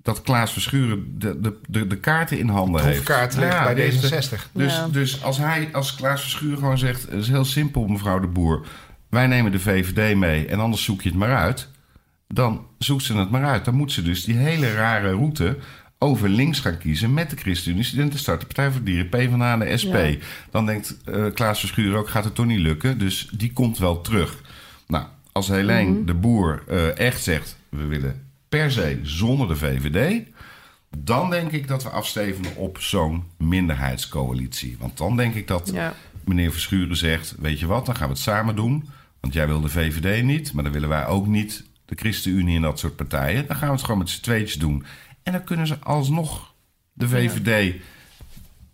Dat 0.02 0.22
Klaas 0.22 0.52
Verschuren 0.52 1.18
de, 1.18 1.40
de, 1.40 1.56
de, 1.68 1.86
de 1.86 1.96
kaarten 1.98 2.38
in 2.38 2.48
handen 2.48 2.84
heeft. 2.84 3.08
ligt 3.08 3.34
Ja, 3.36 3.64
bij 3.64 3.74
die 3.74 3.84
heeft 3.84 4.08
de- 4.30 4.38
D66. 4.38 4.52
dus, 4.52 4.74
Ja. 4.74 4.88
dus 4.88 5.22
als 5.22 5.38
hij, 5.38 5.68
als 5.72 5.94
Klaas 5.94 6.20
Verschuren 6.20 6.58
gewoon 6.58 6.78
zegt... 6.78 7.02
het 7.02 7.12
is 7.20 7.28
heel 7.28 7.44
simpel, 7.44 7.86
mevrouw 7.86 8.20
de 8.20 8.26
Boer. 8.26 8.66
Wij 9.10 9.26
nemen 9.26 9.52
de 9.52 9.58
VVD 9.60 10.16
mee 10.16 10.46
en 10.46 10.58
anders 10.60 10.84
zoek 10.84 11.02
je 11.02 11.08
het 11.08 11.18
maar 11.18 11.36
uit. 11.36 11.68
dan 12.28 12.66
zoekt 12.78 13.02
ze 13.02 13.16
het 13.16 13.30
maar 13.30 13.44
uit. 13.44 13.64
Dan 13.64 13.74
moet 13.74 13.92
ze 13.92 14.02
dus 14.02 14.24
die 14.24 14.36
hele 14.36 14.72
rare 14.72 15.10
route 15.10 15.56
over 15.98 16.28
links 16.28 16.60
gaan 16.60 16.78
kiezen 16.78 17.14
met 17.14 17.30
de 17.30 17.36
ChristenUnie, 17.36 17.84
Studentenstart, 17.84 18.40
de 18.40 18.46
Partij 18.46 18.70
voor 18.70 18.82
Dieren, 18.82 19.08
PvdA 19.08 19.52
en 19.52 19.58
de 19.58 19.76
SP. 19.82 19.94
Ja. 19.94 20.14
Dan 20.50 20.66
denkt 20.66 20.96
eh, 21.04 21.24
Klaas 21.34 21.60
Verschuur 21.60 21.96
ook, 21.96 22.08
gaat 22.08 22.24
het 22.24 22.34
toch 22.34 22.46
niet 22.46 22.58
lukken? 22.58 22.98
Dus 22.98 23.28
die 23.32 23.52
komt 23.52 23.78
wel 23.78 24.00
terug. 24.00 24.36
Nou, 24.86 25.04
als 25.32 25.48
Helene 25.48 25.90
Mhm. 25.90 26.04
de 26.04 26.14
Boer 26.14 26.62
eh, 26.68 26.98
echt 26.98 27.22
zegt, 27.22 27.56
we 27.68 27.84
willen 27.86 28.28
per 28.50 28.70
se 28.72 28.98
zonder 29.02 29.48
de 29.48 29.56
VVD... 29.56 30.22
dan 30.96 31.30
denk 31.30 31.50
ik 31.52 31.68
dat 31.68 31.82
we 31.82 31.88
afstevenen 31.88 32.56
op 32.56 32.78
zo'n 32.80 33.24
minderheidscoalitie. 33.38 34.76
Want 34.78 34.96
dan 34.98 35.16
denk 35.16 35.34
ik 35.34 35.48
dat 35.48 35.70
Ja. 35.74 35.94
meneer 36.24 36.52
Verschuren 36.52 36.96
zegt... 36.96 37.34
weet 37.38 37.58
je 37.60 37.66
wat, 37.66 37.86
dan 37.86 37.96
gaan 37.96 38.06
we 38.08 38.12
het 38.14 38.22
samen 38.22 38.56
doen. 38.56 38.88
Want 39.20 39.32
jij 39.34 39.46
wil 39.46 39.60
de 39.60 39.68
VVD 39.68 40.22
niet, 40.24 40.52
maar 40.52 40.64
dan 40.64 40.72
willen 40.72 40.88
wij 40.88 41.06
ook 41.06 41.26
niet... 41.26 41.64
de 41.86 41.94
ChristenUnie 41.98 42.56
en 42.56 42.62
dat 42.62 42.78
soort 42.78 42.96
partijen. 42.96 43.46
Dan 43.46 43.56
gaan 43.56 43.68
we 43.68 43.74
het 43.74 43.84
gewoon 43.84 43.98
met 43.98 44.10
z'n 44.10 44.22
tweetjes 44.22 44.54
doen. 44.58 44.84
En 45.22 45.32
dan 45.32 45.44
kunnen 45.44 45.66
ze 45.66 45.76
alsnog 45.82 46.52
de 46.92 47.08
VVD... 47.08 47.74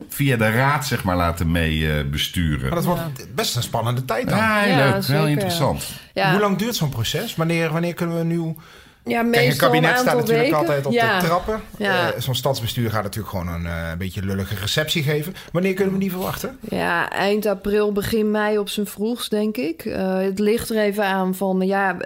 via 0.08 0.36
de 0.36 0.50
raad 0.50 0.86
zeg 0.86 1.04
maar 1.04 1.16
laten 1.16 1.50
mee 1.50 1.92
eh, 1.92 2.04
besturen. 2.10 2.60
Maar 2.66 2.74
dat 2.74 2.84
wordt 2.84 3.34
best 3.34 3.56
een 3.56 3.62
spannende 3.62 4.04
tijd 4.04 4.28
dan. 4.28 4.38
Ja, 4.38 4.60
heel 4.60 4.76
Ja, 4.76 4.92
leuk. 4.94 5.04
ja. 5.06 5.26
interessant. 5.26 5.86
Ja. 6.14 6.30
Hoe 6.30 6.40
lang 6.40 6.58
duurt 6.58 6.76
zo'n 6.76 6.88
proces? 6.88 7.34
Wanneer, 7.34 7.72
wanneer 7.72 7.94
kunnen 7.94 8.16
we 8.18 8.24
nu... 8.24 8.54
Ja, 9.06 9.22
Kijk, 9.22 9.34
een 9.34 9.40
meestal 9.40 9.68
kabinet 9.68 9.90
een 9.90 9.98
staat 9.98 10.16
natuurlijk 10.16 10.40
weken. 10.40 10.56
altijd 10.56 10.86
op 10.86 10.92
ja. 10.92 11.20
de 11.20 11.26
trappen. 11.26 11.60
Ja. 11.78 12.12
Eh, 12.12 12.20
zo'n 12.20 12.34
stadsbestuur 12.34 12.90
gaat 12.90 13.02
natuurlijk 13.02 13.36
gewoon 13.36 13.48
een 13.48 13.66
eh, 13.66 13.92
beetje 13.98 14.22
lullige 14.22 14.54
receptie 14.54 15.02
geven. 15.02 15.34
Wanneer 15.52 15.74
kunnen 15.74 15.94
we 15.94 16.00
die 16.00 16.10
verwachten? 16.10 16.58
Ja, 16.60 17.10
eind 17.10 17.46
april, 17.46 17.92
begin 17.92 18.30
mei 18.30 18.58
op 18.58 18.68
zijn 18.68 18.86
vroegst, 18.86 19.30
denk 19.30 19.56
ik. 19.56 19.84
Eh, 19.84 20.18
het 20.18 20.38
ligt 20.38 20.70
er 20.70 20.76
even 20.76 21.04
aan 21.04 21.34
van, 21.34 21.60
ja, 21.60 21.96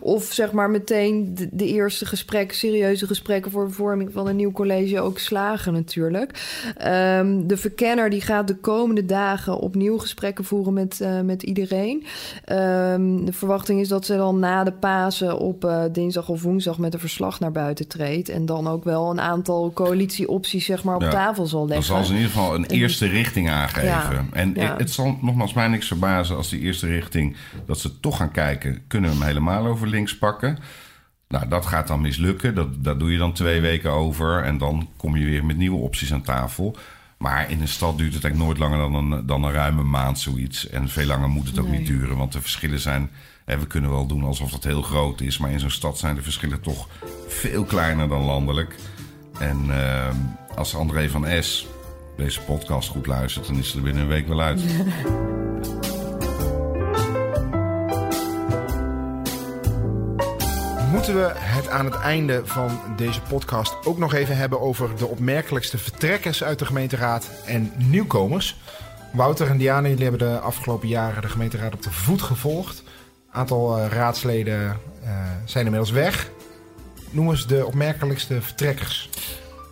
of 0.00 0.24
zeg 0.24 0.52
maar 0.52 0.70
meteen 0.70 1.34
de, 1.34 1.48
de 1.52 1.66
eerste 1.66 2.06
gesprekken, 2.06 2.56
serieuze 2.56 3.06
gesprekken 3.06 3.50
voor 3.50 3.66
de 3.66 3.72
vorming 3.72 4.12
van 4.12 4.26
een 4.26 4.36
nieuw 4.36 4.52
college 4.52 5.00
ook 5.00 5.18
slagen 5.18 5.72
natuurlijk. 5.72 6.30
Ehm, 6.76 7.46
de 7.46 7.56
verkenner 7.56 8.10
die 8.10 8.20
gaat 8.20 8.48
de 8.48 8.56
komende 8.56 9.06
dagen 9.06 9.58
opnieuw 9.58 9.98
gesprekken 9.98 10.44
voeren 10.44 10.72
met, 10.72 11.00
met 11.24 11.42
iedereen. 11.42 12.06
Ehm, 12.44 13.24
de 13.24 13.32
verwachting 13.32 13.80
is 13.80 13.88
dat 13.88 14.06
ze 14.06 14.16
dan 14.16 14.38
na 14.38 14.64
de 14.64 14.72
Pasen 14.72 15.38
op 15.38 15.72
eh, 15.82 15.92
dinsdag 15.92 16.28
of 16.28 16.42
woensdag 16.42 16.78
met 16.78 16.94
een 16.94 17.00
verslag 17.00 17.40
naar 17.40 17.52
buiten 17.52 17.88
treedt. 17.88 18.28
En 18.28 18.46
dan 18.46 18.68
ook 18.68 18.84
wel 18.84 19.10
een 19.10 19.20
aantal 19.20 19.70
coalitieopties 19.74 20.64
zeg 20.64 20.84
maar 20.84 20.94
op 20.94 21.02
Ja. 21.02 21.10
tafel 21.10 21.46
zal 21.46 21.58
Dan 21.60 21.68
leggen. 21.68 21.86
zal 21.86 22.04
ze 22.04 22.10
in 22.12 22.16
ieder 22.18 22.32
geval 22.32 22.54
een 22.54 22.64
eerste 22.66 23.06
richting 23.06 23.50
aangeven. 23.50 23.88
Ja, 23.88 24.24
En 24.32 24.52
ja. 24.54 24.74
het 24.76 24.90
zal 24.90 25.18
nogmaals 25.20 25.52
mij 25.52 25.68
niks 25.68 25.86
verbazen 25.86 26.36
als 26.36 26.48
die 26.48 26.60
eerste 26.60 26.86
richting... 26.86 27.36
dat 27.66 27.78
ze 27.78 28.00
toch 28.00 28.16
gaan 28.16 28.30
kijken, 28.30 28.82
kunnen 28.86 29.10
we 29.10 29.16
hem 29.16 29.26
helemaal 29.26 29.66
over 29.66 29.88
links 29.88 30.18
pakken? 30.18 30.58
Nou, 31.28 31.48
dat 31.48 31.66
gaat 31.66 31.88
dan 31.88 32.00
mislukken. 32.00 32.54
Dat, 32.54 32.84
daar 32.84 32.98
doe 32.98 33.12
je 33.12 33.18
dan 33.18 33.32
twee 33.32 33.60
weken 33.60 33.90
over. 33.90 34.42
En 34.42 34.58
dan 34.58 34.88
kom 34.96 35.16
je 35.16 35.24
weer 35.24 35.44
met 35.44 35.56
nieuwe 35.56 35.78
opties 35.78 36.12
aan 36.12 36.22
tafel. 36.22 36.76
Maar 37.24 37.50
in 37.50 37.60
een 37.60 37.68
stad 37.68 37.98
duurt 37.98 38.14
het 38.14 38.24
eigenlijk 38.24 38.44
nooit 38.44 38.70
langer 38.70 38.90
dan 38.90 39.12
een, 39.12 39.26
dan 39.26 39.44
een 39.44 39.52
ruime 39.52 39.82
maand 39.82 40.18
zoiets. 40.18 40.68
En 40.68 40.88
veel 40.88 41.06
langer 41.06 41.28
moet 41.28 41.46
het 41.46 41.58
ook 41.58 41.68
Nee. 41.68 41.78
niet 41.78 41.86
duren. 41.86 42.16
Want 42.16 42.32
de 42.32 42.40
verschillen 42.40 42.80
zijn... 42.80 43.10
Hè, 43.44 43.58
we 43.58 43.66
kunnen 43.66 43.90
wel 43.90 44.06
doen 44.06 44.24
alsof 44.24 44.52
het 44.52 44.64
heel 44.64 44.82
groot 44.82 45.20
is. 45.20 45.38
Maar 45.38 45.50
in 45.50 45.60
zo'n 45.60 45.70
stad 45.70 45.98
zijn 45.98 46.14
de 46.14 46.22
verschillen 46.22 46.60
toch 46.60 46.88
veel 47.28 47.64
kleiner 47.64 48.08
dan 48.08 48.22
landelijk. 48.22 48.74
En 49.38 49.58
eh, 49.70 50.08
als 50.56 50.74
André 50.74 51.08
van 51.10 51.26
S 51.42 51.66
deze 52.16 52.40
podcast 52.40 52.88
goed 52.88 53.06
luistert... 53.06 53.46
dan 53.46 53.56
is 53.58 53.74
er 53.74 53.82
binnen 53.82 54.02
een 54.02 54.08
week 54.08 54.28
wel 54.28 54.40
uit. 54.40 54.60
We 61.12 61.32
het 61.34 61.68
aan 61.68 61.84
het 61.84 61.94
einde 61.94 62.42
van 62.44 62.80
deze 62.96 63.20
podcast 63.20 63.86
ook 63.86 63.98
nog 63.98 64.14
even 64.14 64.36
hebben 64.36 64.60
over 64.60 64.96
de 64.96 65.06
opmerkelijkste 65.06 65.78
vertrekkers 65.78 66.44
uit 66.44 66.58
de 66.58 66.66
gemeenteraad 66.66 67.30
en 67.46 67.72
nieuwkomers? 67.76 68.56
Wouter 69.12 69.48
en 69.48 69.56
Diana, 69.56 69.88
jullie 69.88 70.02
hebben 70.02 70.28
de 70.28 70.38
afgelopen 70.38 70.88
jaren 70.88 71.22
de 71.22 71.28
gemeenteraad 71.28 71.74
op 71.74 71.82
de 71.82 71.90
voet 71.90 72.22
gevolgd. 72.22 72.82
Een 73.32 73.40
aantal 73.40 73.78
eh, 73.78 73.86
raadsleden 73.86 74.80
eh, 75.04 75.10
zijn 75.44 75.64
inmiddels 75.64 75.92
weg. 75.92 76.30
Noem 77.10 77.30
eens 77.30 77.46
de 77.46 77.66
opmerkelijkste 77.66 78.42
vertrekkers. 78.42 79.10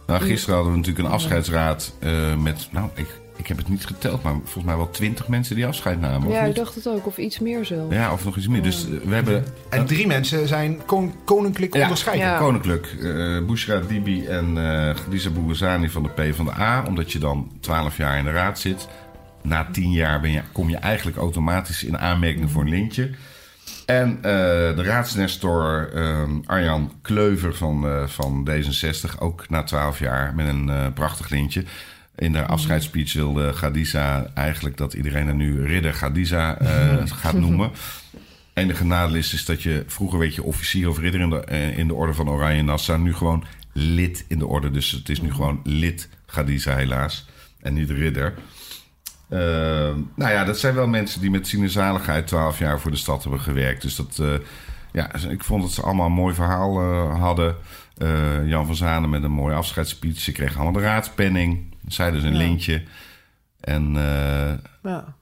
Nou, 0.06 0.20
gisteren 0.20 0.54
hadden 0.54 0.72
we 0.72 0.78
natuurlijk 0.78 1.06
een 1.06 1.14
afscheidsraad 1.14 1.92
eh, 1.98 2.36
met... 2.36 2.68
Nou, 2.70 2.88
ik, 2.94 3.20
ik 3.42 3.48
heb 3.48 3.56
het 3.56 3.68
niet 3.68 3.86
geteld, 3.86 4.22
maar 4.22 4.32
volgens 4.32 4.64
mij 4.64 4.76
wel 4.76 4.90
twintig 4.90 5.28
mensen 5.28 5.56
die 5.56 5.66
afscheid 5.66 6.00
namen. 6.00 6.28
Of 6.28 6.34
Ja, 6.34 6.40
ik 6.42 6.54
dacht 6.54 6.74
het 6.74 6.88
ook. 6.88 7.06
Of 7.06 7.18
iets 7.18 7.38
meer 7.38 7.64
zo. 7.64 7.86
Ja, 7.90 8.12
of 8.12 8.24
nog 8.24 8.36
iets 8.36 8.48
meer. 8.48 8.62
Dus 8.62 8.84
eh, 8.84 8.90
we 9.08 9.14
hebben... 9.14 9.44
En 9.70 9.86
drie 9.86 10.06
mensen 10.06 10.48
zijn 10.48 10.84
kon- 10.86 11.14
koninklijk 11.24 11.74
Ja. 11.74 11.82
onderscheiden. 11.82 12.26
Ja. 12.26 12.38
Koninklijk, 12.38 12.86
eh 13.02 13.38
Bushra 13.46 13.80
Dibi 13.88 14.26
en 14.26 14.46
eh 14.58 14.94
Khadija 14.94 15.30
Bourazani 15.30 15.88
van 15.90 16.02
de 16.02 16.08
PvdA. 16.08 16.84
Omdat 16.88 17.12
je 17.12 17.18
dan 17.18 17.50
12 17.60 17.96
jaar 17.96 18.18
in 18.18 18.24
de 18.24 18.30
raad 18.30 18.58
zit. 18.58 18.88
Na 19.42 19.68
10 19.72 19.92
jaar 19.92 20.20
ben 20.20 20.30
je, 20.30 20.40
kom 20.52 20.68
je 20.68 20.76
eigenlijk 20.76 21.16
automatisch 21.16 21.84
in 21.84 21.98
aanmerking 21.98 22.50
voor 22.50 22.62
een 22.62 22.68
lintje. 22.68 23.10
En 23.86 24.16
eh, 24.16 24.22
de 24.76 24.82
raadsnestor 24.82 25.90
Arjan 26.46 26.92
Kleuver 27.02 27.54
van, 27.54 27.86
eh, 27.88 28.06
van 28.06 28.48
D66, 28.50 29.18
ook 29.18 29.48
na 29.48 29.62
12 29.62 29.98
jaar 29.98 30.34
met 30.34 30.46
een 30.48 30.68
eh, 30.68 30.86
prachtig 30.94 31.28
lintje. 31.28 31.64
In 32.16 32.32
de 32.32 32.46
afscheidsspeech 32.46 33.12
wilde 33.12 33.52
Khadija 33.52 34.26
eigenlijk 34.34 34.76
dat 34.76 34.92
iedereen 34.92 35.26
er 35.26 35.34
nu 35.34 35.64
ridder 35.66 35.92
Khadija 35.92 36.58
eh, 36.58 37.02
gaat 37.22 37.38
noemen. 37.38 37.70
enige 38.52 38.84
nadeel 38.84 39.16
is, 39.16 39.34
is 39.34 39.44
dat 39.44 39.62
je 39.62 39.84
vroeger 39.86 40.18
weet 40.18 40.34
je 40.34 40.42
officier 40.42 40.88
of 40.88 40.98
ridder 40.98 41.20
in 41.20 41.30
de, 41.30 41.40
eh, 41.40 41.78
in 41.78 41.86
de 41.86 41.94
orde 41.94 42.14
van 42.14 42.28
Oranje 42.28 42.62
Nassau. 42.62 43.00
Nu 43.00 43.14
gewoon 43.14 43.44
lid 43.72 44.24
in 44.28 44.38
de 44.38 44.46
orde. 44.46 44.70
Dus 44.70 44.90
het 44.90 45.08
is 45.08 45.20
nu 45.20 45.32
gewoon 45.32 45.60
lid 45.64 46.08
Khadija 46.26 46.76
helaas. 46.76 47.26
En 47.60 47.74
niet 47.74 47.90
ridder. 47.90 48.34
Eh, 49.28 49.38
nou 50.16 50.32
ja, 50.32 50.44
dat 50.44 50.58
zijn 50.58 50.74
wel 50.74 50.86
mensen 50.86 51.20
die 51.20 51.30
met 51.30 51.56
zaligheid 51.66 52.26
12 52.26 52.58
jaar 52.58 52.80
voor 52.80 52.90
de 52.90 52.96
stad 52.96 53.22
hebben 53.22 53.40
gewerkt. 53.40 53.82
Dus 53.82 53.96
dat, 53.96 54.18
eh, 54.18 54.34
ja, 54.92 55.14
ik 55.28 55.44
vond 55.44 55.62
dat 55.62 55.72
ze 55.72 55.82
allemaal 55.82 56.06
een 56.06 56.12
mooi 56.12 56.34
verhaal 56.34 56.80
hadden. 57.18 57.56
Jan 58.44 58.66
van 58.66 58.74
Zanen 58.74 59.10
met 59.10 59.22
een 59.22 59.30
mooie 59.30 59.54
afscheidsspeech. 59.54 60.18
Ze 60.18 60.32
kregen 60.32 60.60
allemaal 60.60 60.80
de 60.80 60.88
raadspenning. 60.88 61.71
Zij 61.88 62.10
dus 62.10 62.22
een 62.22 62.32
Ja. 62.32 62.38
lintje. 62.38 62.82
En 63.60 63.96
eh, 63.96 64.52
Ja. 64.82 65.14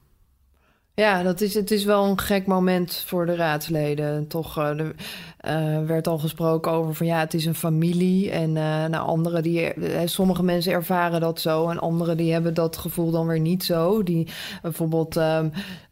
Ja, 0.93 1.23
dat 1.23 1.41
is, 1.41 1.53
het 1.53 1.71
is 1.71 1.83
wel 1.83 2.05
een 2.05 2.19
gek 2.19 2.45
moment 2.45 3.03
voor 3.07 3.25
de 3.25 3.35
raadsleden. 3.35 4.27
Toch 4.27 4.57
eh, 4.57 4.79
er 4.79 4.95
eh, 5.37 5.85
werd 5.85 6.07
al 6.07 6.17
gesproken 6.17 6.71
over 6.71 6.95
van 6.95 7.05
ja, 7.05 7.19
het 7.19 7.33
is 7.33 7.45
een 7.45 7.55
familie. 7.55 8.31
En 8.31 8.57
eh 8.57 8.85
nou, 8.85 9.07
anderen 9.07 9.43
die, 9.43 9.73
sommige 10.05 10.43
mensen 10.43 10.71
ervaren 10.73 11.21
dat 11.21 11.41
zo. 11.41 11.69
En 11.69 11.79
anderen 11.79 12.17
die 12.17 12.31
hebben 12.33 12.53
dat 12.53 12.77
gevoel 12.77 13.11
dan 13.11 13.27
weer 13.27 13.39
niet 13.39 13.63
zo. 13.63 14.03
Die 14.03 14.27
bijvoorbeeld. 14.61 15.17
ehm, 15.17 15.49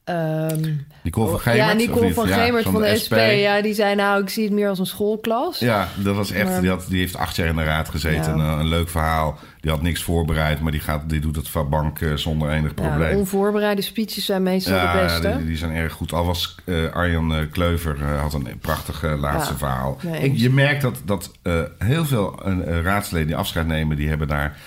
ehm, 0.09 0.73
Nicole 1.03 1.29
van 1.29 1.39
Gemert. 1.39 1.57
ja, 1.59 1.73
Nicole 1.73 2.07
Ja, 2.27 2.45
Gemert 2.45 2.63
van, 2.63 2.81
de 2.81 2.97
SP. 3.03 3.13
Ja, 3.17 3.61
die 3.61 3.73
zei 3.73 3.95
nou, 3.95 4.21
ik 4.21 4.29
zie 4.29 4.43
het 4.43 4.53
meer 4.53 4.69
als 4.69 4.79
een 4.79 4.85
schoolklas. 4.85 5.59
Ja, 5.59 5.87
dat 5.95 6.15
was 6.15 6.31
echt. 6.31 6.49
Maar- 6.49 6.61
Die, 6.61 6.69
had, 6.69 6.85
die 6.89 6.99
heeft 6.99 7.15
acht 7.15 7.35
jaar 7.35 7.47
in 7.47 7.55
de 7.55 7.63
raad 7.63 7.89
gezeten. 7.89 8.37
Ja. 8.37 8.43
Een, 8.51 8.59
een 8.59 8.67
leuk 8.67 8.89
verhaal. 8.89 9.37
Die 9.61 9.71
had 9.71 9.81
niks 9.81 10.03
voorbereid, 10.03 10.59
maar 10.59 10.71
die, 10.71 10.81
gaat, 10.81 11.09
die 11.09 11.19
doet 11.19 11.35
het 11.35 11.49
van 11.49 11.69
bank 11.69 12.01
eh, 12.01 12.13
zonder 12.13 12.49
enig 12.51 12.71
Ja, 12.75 12.87
probleem. 12.87 13.17
onvoorbereide 13.17 13.81
speeches 13.81 14.25
zijn 14.25 14.43
meestal 14.43 14.79
de 14.93 14.97
beste. 15.01 15.37
die, 15.37 15.45
die 15.45 15.57
zijn 15.57 15.71
erg 15.75 15.93
goed. 15.93 16.13
Al 16.13 16.25
was 16.25 16.55
eh, 16.65 16.75
Arjan 16.93 17.35
eh, 17.35 17.41
Kleuver 17.51 18.03
had 18.03 18.33
een 18.33 18.47
prachtig 18.61 19.03
laatste 19.19 19.57
verhaal. 19.57 19.97
nee, 20.03 20.39
je 20.39 20.49
merkt 20.49 20.81
dat, 20.81 21.01
dat 21.05 21.31
heel 21.77 22.05
veel 22.05 22.39
raadsleden 22.83 23.27
die 23.27 23.35
afscheid 23.35 23.67
nemen, 23.67 23.97
die 23.97 24.09
hebben 24.09 24.27
daar 24.27 24.57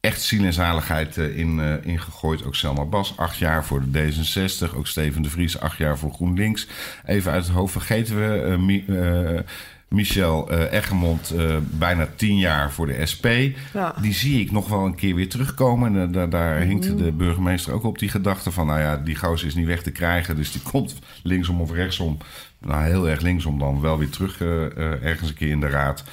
echt 0.00 0.22
ziel 0.22 0.44
en 0.44 0.52
zaligheid 0.52 1.16
eh, 1.18 1.36
in, 1.36 1.60
eh, 1.60 1.74
in 1.82 2.00
gegooid. 2.00 2.44
Ook 2.44 2.54
Selma 2.54 2.84
Bas, 2.84 3.16
acht 3.16 3.36
jaar 3.36 3.64
voor 3.64 3.82
de 3.90 4.12
D66. 4.12 4.74
Ook 4.76 4.86
Steven 4.86 5.22
de 5.22 5.30
Vries, 5.30 5.60
acht 5.60 5.78
jaar 5.78 5.98
voor 5.98 6.12
GroenLinks. 6.12 6.66
Even 7.04 7.32
uit 7.32 7.44
het 7.44 7.52
hoofd 7.54 7.72
vergeten 7.72 8.16
we 8.16 8.42
eh, 8.42 8.56
Mi- 8.58 8.84
Michel 9.88 10.50
eh, 10.50 10.72
Eggermond, 10.72 11.34
bijna 11.70 12.08
tien 12.16 12.38
jaar 12.38 12.72
voor 12.72 12.86
de 12.86 13.06
SP. 13.12 13.26
Ja. 13.72 13.94
Die 14.00 14.12
zie 14.12 14.40
ik 14.40 14.50
nog 14.50 14.68
wel 14.68 14.84
een 14.86 14.94
keer 14.94 15.14
weer 15.14 15.28
terugkomen. 15.28 15.96
En 15.96 16.12
daar, 16.12 16.30
daar 16.30 16.60
hinkte 16.60 16.94
de 16.94 17.12
burgemeester 17.12 17.72
ook 17.72 17.84
op 17.84 17.98
die 17.98 18.08
gedachte 18.08 18.50
van... 18.50 18.66
nou 18.66 18.80
ja, 18.80 18.96
die 18.96 19.16
gozer 19.16 19.46
is 19.46 19.54
niet 19.54 19.66
weg 19.66 19.82
te 19.82 19.90
krijgen... 19.90 20.36
dus 20.36 20.52
die 20.52 20.62
komt 20.72 20.94
linksom 21.22 21.60
of 21.60 21.72
rechtsom... 21.72 22.18
nou, 22.58 22.84
heel 22.84 23.08
erg 23.08 23.20
linksom 23.20 23.58
dan 23.58 23.80
wel 23.80 23.98
weer 23.98 24.10
terug 24.10 24.40
ergens 25.02 25.28
een 25.28 25.34
keer 25.34 25.50
in 25.50 25.60
de 25.60 25.68
raad... 25.68 26.04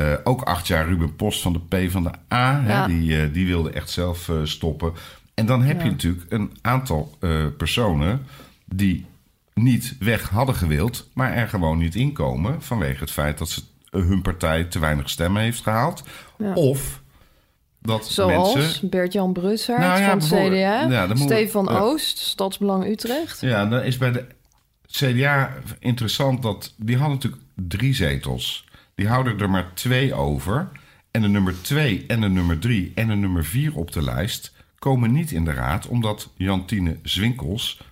Eh, 0.00 0.12
ook 0.24 0.42
acht 0.42 0.66
jaar 0.66 0.86
Ruben 0.86 1.16
Post 1.16 1.42
van 1.42 1.52
de 1.52 1.86
P 1.86 1.90
van 1.90 2.02
de 2.02 2.34
A. 2.34 2.62
Hè, 2.62 2.86
die, 2.86 3.20
eh, 3.20 3.32
die 3.32 3.46
wilde 3.46 3.70
echt 3.70 3.90
zelf 3.90 4.28
eh, 4.28 4.36
stoppen. 4.44 4.92
En 5.34 5.46
dan 5.46 5.62
heb 5.62 5.82
je 5.82 5.90
natuurlijk 5.90 6.26
een 6.28 6.52
aantal 6.60 7.18
personen 7.56 8.26
die 8.64 9.06
niet 9.54 9.96
weg 9.98 10.28
hadden 10.28 10.54
gewild, 10.54 11.08
maar 11.14 11.32
er 11.32 11.48
gewoon 11.48 11.78
niet 11.78 11.94
inkomen 11.94 12.62
vanwege 12.62 13.00
het 13.00 13.10
feit 13.10 13.38
dat 13.38 13.48
ze, 13.48 13.62
hun 13.90 14.22
partij 14.22 14.64
te 14.64 14.78
weinig 14.78 15.10
stemmen 15.10 15.42
heeft 15.42 15.62
gehaald. 15.62 16.02
Ja. 16.38 16.52
Of 16.52 17.00
dat 17.78 18.06
Zoals 18.06 18.54
mensen. 18.54 18.88
Bert-Jan 18.88 19.32
Brussaert 19.32 19.80
Nou 19.80 20.20
van 20.20 20.38
het 20.38 20.48
CDA. 20.48 20.88
ja, 20.88 21.16
Stefan. 21.16 21.68
Oost, 21.68 22.18
Stadsbelang 22.18 22.86
Utrecht. 22.86 23.40
Ja, 23.40 23.66
dan 23.66 23.82
is 23.82 23.96
bij 23.96 24.12
de 24.12 24.26
CDA 24.86 25.52
interessant 25.78 26.42
dat 26.42 26.74
die 26.76 26.96
hadden 26.96 27.14
natuurlijk 27.14 27.42
drie 27.54 27.94
zetels. 27.94 28.68
Die 29.00 29.08
houden 29.08 29.38
er 29.38 29.50
maar 29.50 29.74
twee 29.74 30.14
over. 30.14 30.68
En 31.10 31.22
de 31.22 31.28
nummer 31.28 31.62
twee 31.62 32.04
en 32.06 32.20
de 32.20 32.28
nummer 32.28 32.58
drie 32.58 32.92
en 32.94 33.08
de 33.08 33.14
nummer 33.14 33.44
vier 33.44 33.74
op 33.74 33.92
de 33.92 34.02
lijst 34.02 34.54
komen 34.78 35.12
niet 35.12 35.30
in 35.30 35.44
de 35.44 35.52
raad, 35.52 35.86
omdat 35.86 36.32
Jantine 36.36 36.96
Zwinkels, 37.02 37.82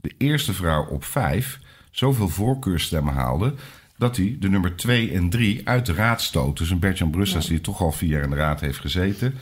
de 0.00 0.12
eerste 0.18 0.52
vrouw 0.52 0.86
op 0.86 1.04
vijf, 1.04 1.60
zoveel 1.90 2.28
voorkeurstemmen 2.28 3.14
haalde 3.14 3.54
dat 3.96 4.16
hij 4.16 4.36
de 4.40 4.48
nummer 4.48 4.76
2 4.76 5.12
en 5.12 5.30
3 5.30 5.68
uit 5.68 5.86
de 5.86 5.94
raad 5.94 6.22
stoot. 6.22 6.58
Dus 6.58 6.70
een 6.70 6.78
Bert-Jan 6.78 7.10
Brussels, 7.10 7.46
die 7.46 7.60
toch 7.60 7.80
al 7.80 7.92
vier 7.92 8.08
jaar 8.08 8.22
in 8.22 8.30
de 8.30 8.36
raad 8.36 8.60
heeft 8.60 8.78
gezeten... 8.78 9.34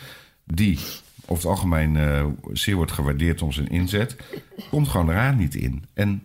die 0.45 0.79
over 1.27 1.43
het 1.43 1.45
algemeen 1.45 1.95
uh, 1.95 2.27
zeer 2.53 2.75
wordt 2.77 2.93
gewaardeerd 2.93 3.43
om 3.43 3.53
zijn 3.53 3.69
inzet... 3.69 4.17
komt 4.71 4.89
gewoon 4.89 5.07
de 5.07 5.13
raad 5.13 5.37
niet 5.37 5.55
in. 5.55 5.85
En 5.95 6.23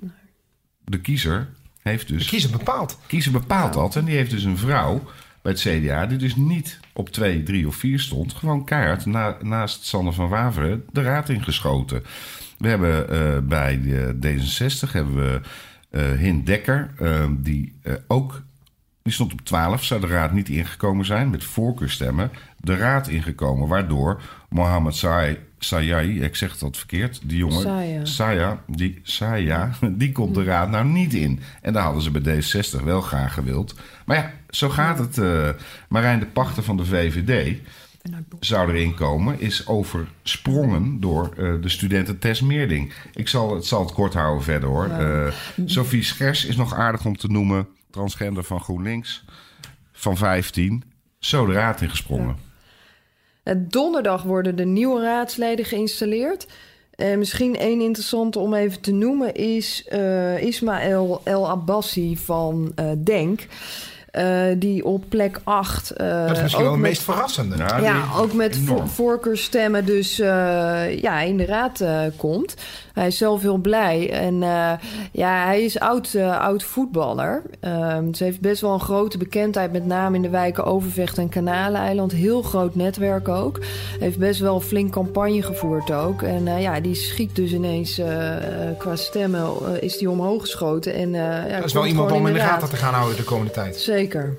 de 0.85 0.99
kiezer 0.99 1.49
heeft 1.83 2.07
dus... 2.07 2.23
De 2.23 2.29
kiezer 2.29 2.51
bepaalt. 2.51 2.99
kiezer 3.07 3.31
bepaalt. 3.31 3.95
En 3.95 4.05
die 4.05 4.15
heeft 4.15 4.31
dus 4.31 4.43
een 4.43 4.57
vrouw 4.57 5.03
bij 5.41 5.51
het 5.51 5.61
CDA... 5.61 6.05
die 6.05 6.17
dus 6.17 6.35
niet 6.35 6.79
op 6.93 7.09
2, 7.09 7.43
3 7.43 7.67
of 7.67 7.75
4 7.75 7.99
stond... 7.99 8.33
gewoon 8.33 8.69
na, 9.05 9.37
naast 9.41 9.85
Sander 9.85 10.13
van 10.13 10.29
Waveren 10.29 10.85
de 10.91 11.01
raad 11.01 11.29
ingeschoten. 11.29 12.03
We 12.57 12.67
hebben 12.67 13.13
uh, 13.13 13.37
bij 13.47 13.81
de 13.81 14.15
D66 14.15 14.91
hebben 14.91 15.15
we 15.15 15.41
uh, 15.91 16.19
Hint 16.19 16.45
Dekker, 16.45 16.91
uh, 17.01 17.25
die 17.37 17.73
ook. 18.07 18.43
Die 19.03 19.13
stond 19.13 19.31
op 19.31 19.41
12, 19.41 19.83
zou 19.83 20.01
de 20.01 20.07
raad 20.07 20.31
niet 20.31 20.49
ingekomen 20.49 21.05
zijn 21.05 21.29
met 21.29 21.43
voorkeurstemmen. 21.43 22.31
De 22.57 22.75
raad 22.75 23.07
ingekomen, 23.07 23.67
waardoor 23.67 24.21
Mohammed 24.49 24.95
Say, 24.95 25.39
Sayai, 25.59 26.21
ik 26.21 26.35
zeg 26.35 26.57
dat 26.57 26.77
verkeerd, 26.77 27.21
die 27.23 27.37
jongen, 27.37 27.61
Saya. 27.61 28.05
Saya, 28.05 28.63
die, 28.67 28.99
Saya, 29.03 29.71
die 30.01 30.11
komt 30.11 30.35
de 30.35 30.43
raad 30.43 30.69
nou 30.69 30.85
niet 30.85 31.13
in. 31.13 31.39
En 31.61 31.73
daar 31.73 31.83
hadden 31.83 32.01
ze 32.01 32.11
bij 32.11 32.41
D60 32.41 32.83
wel 32.83 33.01
graag 33.01 33.33
gewild. 33.33 33.75
Maar 34.05 34.17
ja, 34.17 34.31
zo 34.49 34.69
gaat 34.69 34.99
het. 34.99 35.17
Marijn 35.89 36.19
de 36.19 36.25
Pachter 36.25 36.63
van 36.63 36.77
de 36.77 36.85
VVD 36.85 37.59
zou 38.39 38.69
erin 38.69 38.93
komen, 38.93 39.39
is 39.39 39.67
oversprongen 39.67 40.99
door 40.99 41.33
uh, 41.37 41.61
de 41.61 41.69
studenten 41.69 42.19
Tess 42.19 42.41
Meerding. 42.41 42.93
Ik 43.13 43.27
zal 43.27 43.55
het, 43.55 43.65
zal 43.65 43.79
het 43.79 43.93
kort 43.93 44.13
houden 44.13 44.43
verder 44.43 44.69
hoor. 44.69 44.87
Uh, 44.87 45.31
Sophie 45.65 46.03
Schers 46.03 46.45
is 46.45 46.55
nog 46.55 46.73
aardig 46.73 47.05
om 47.05 47.17
te 47.17 47.27
noemen. 47.27 47.67
Transgender 47.93 48.43
van 48.43 48.59
GroenLinks. 48.59 49.23
Van 49.91 50.17
15. 50.17 50.83
Zo 51.19 51.45
de 51.45 51.53
raad 51.53 51.81
ingesprongen. 51.81 52.37
Ja. 53.43 53.53
Donderdag 53.57 54.23
worden 54.23 54.55
de 54.55 54.65
nieuwe 54.65 55.01
raadsleden 55.01 55.65
geïnstalleerd. 55.65 56.47
En 56.95 57.19
misschien 57.19 57.55
één 57.55 57.81
interessante 57.81 58.39
om 58.39 58.53
even 58.53 58.81
te 58.81 58.91
noemen 58.91 59.33
is 59.33 59.87
uh, 59.91 60.41
Ismaël 60.41 61.21
El 61.23 61.49
Abbassi 61.49 62.17
van 62.17 62.73
Denk. 63.03 63.47
Uh, 64.11 64.43
die 64.57 64.85
op 64.85 65.03
plek 65.09 65.39
8. 65.43 65.91
Uh, 65.91 66.27
dat 66.27 66.35
is 66.35 66.41
misschien 66.41 66.63
wel 66.63 66.71
het 66.71 66.81
meest 66.81 67.01
verrassende. 67.01 67.57
Ja, 67.57 67.77
ja 67.77 68.03
ook 68.17 68.33
met 68.33 68.57
vo 68.57 68.85
voorkeurstemmen 68.85 69.85
dus 69.85 70.19
uh, 70.19 70.25
ja, 71.01 71.19
in 71.19 71.37
de 71.37 71.45
raad 71.45 71.83
komt. 72.17 72.55
Hij 72.93 73.07
is 73.07 73.17
zelf 73.17 73.41
heel 73.41 73.57
blij. 73.57 74.11
En 74.11 74.39
ja, 75.11 75.45
hij 75.45 75.63
is 75.63 75.79
oud, 75.79 76.15
oud 76.39 76.63
voetballer. 76.63 77.41
Ehm, 77.59 78.13
ze 78.13 78.23
heeft 78.23 78.41
best 78.41 78.61
wel 78.61 78.73
een 78.73 78.79
grote 78.79 79.17
bekendheid, 79.17 79.71
met 79.71 79.85
name 79.85 80.15
in 80.15 80.21
de 80.21 80.29
wijken 80.29 80.65
Overvecht 80.65 81.17
en 81.17 81.29
Kanaleiland. 81.29 82.11
Heel 82.11 82.41
groot 82.41 82.75
netwerk 82.75 83.27
ook. 83.27 83.59
Heeft 83.99 84.17
best 84.17 84.39
wel 84.39 84.55
een 84.55 84.61
flink 84.61 84.91
campagne 84.91 85.41
gevoerd 85.41 85.91
ook. 85.91 86.21
En 86.21 86.59
ja, 86.59 86.79
die 86.79 86.95
schiet 86.95 87.35
dus 87.35 87.51
ineens 87.51 88.01
qua 88.77 88.95
stemmen, 88.95 89.81
is 89.81 89.97
die 89.97 90.09
omhoog 90.09 90.41
geschoten. 90.41 90.93
En, 90.93 91.11
ja, 91.11 91.47
dat 91.47 91.65
is 91.65 91.73
wel 91.73 91.85
iemand 91.85 92.11
om 92.11 92.27
in 92.27 92.33
de 92.33 92.39
gaten 92.39 92.69
te 92.69 92.75
gaan 92.75 92.93
houden 92.93 93.17
de 93.17 93.23
komende 93.23 93.51
tijd. 93.51 93.75
Zeker. 93.75 94.37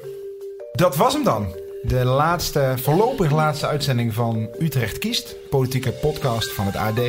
Dat 0.72 0.96
was 0.96 1.12
hem 1.12 1.24
dan. 1.24 1.46
De 1.82 2.04
laatste, 2.04 2.72
voorlopig 2.76 3.30
laatste 3.30 3.66
uitzending 3.66 4.14
van 4.14 4.48
Utrecht 4.58 4.98
Kiest. 4.98 5.36
Politieke 5.50 5.90
podcast 5.90 6.52
van 6.52 6.66
het 6.66 6.76
AD. 6.76 7.00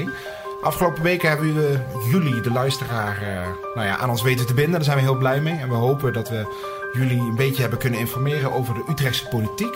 Afgelopen 0.65 1.03
weken 1.03 1.29
hebben 1.29 1.53
we 1.53 1.79
jullie, 2.09 2.41
de 2.41 2.51
luisteraar, 2.51 3.21
uh, 3.21 3.47
nou 3.75 3.87
ja, 3.87 3.97
aan 3.97 4.09
ons 4.09 4.21
weten 4.21 4.45
te 4.45 4.53
binden. 4.53 4.73
Daar 4.73 4.83
zijn 4.83 4.97
we 4.97 5.03
heel 5.03 5.17
blij 5.17 5.41
mee. 5.41 5.59
En 5.59 5.69
we 5.69 5.75
hopen 5.75 6.13
dat 6.13 6.29
we 6.29 6.45
jullie 6.93 7.19
een 7.19 7.35
beetje 7.35 7.61
hebben 7.61 7.79
kunnen 7.79 7.99
informeren 7.99 8.53
over 8.53 8.73
de 8.73 8.83
Utrechtse 8.89 9.27
politiek. 9.27 9.75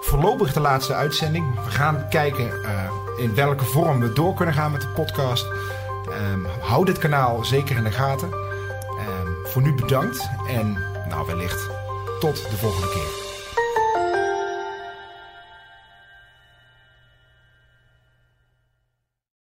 Voorlopig 0.00 0.52
de 0.52 0.60
laatste 0.60 0.94
uitzending. 0.94 1.64
We 1.64 1.70
gaan 1.70 2.08
kijken 2.08 2.44
uh, 2.44 2.90
in 3.16 3.34
welke 3.34 3.64
vorm 3.64 4.00
we 4.00 4.12
door 4.12 4.34
kunnen 4.34 4.54
gaan 4.54 4.72
met 4.72 4.80
de 4.80 4.88
podcast. 4.88 5.46
Um, 6.32 6.46
hou 6.60 6.84
dit 6.84 6.98
kanaal 6.98 7.44
zeker 7.44 7.76
in 7.76 7.84
de 7.84 7.90
gaten. 7.90 8.28
Um, 8.32 9.36
voor 9.44 9.62
nu 9.62 9.74
bedankt 9.74 10.28
en 10.48 10.78
nou 11.08 11.26
wellicht 11.26 11.68
tot 12.20 12.50
de 12.50 12.56
volgende 12.56 12.88
keer. 12.88 13.33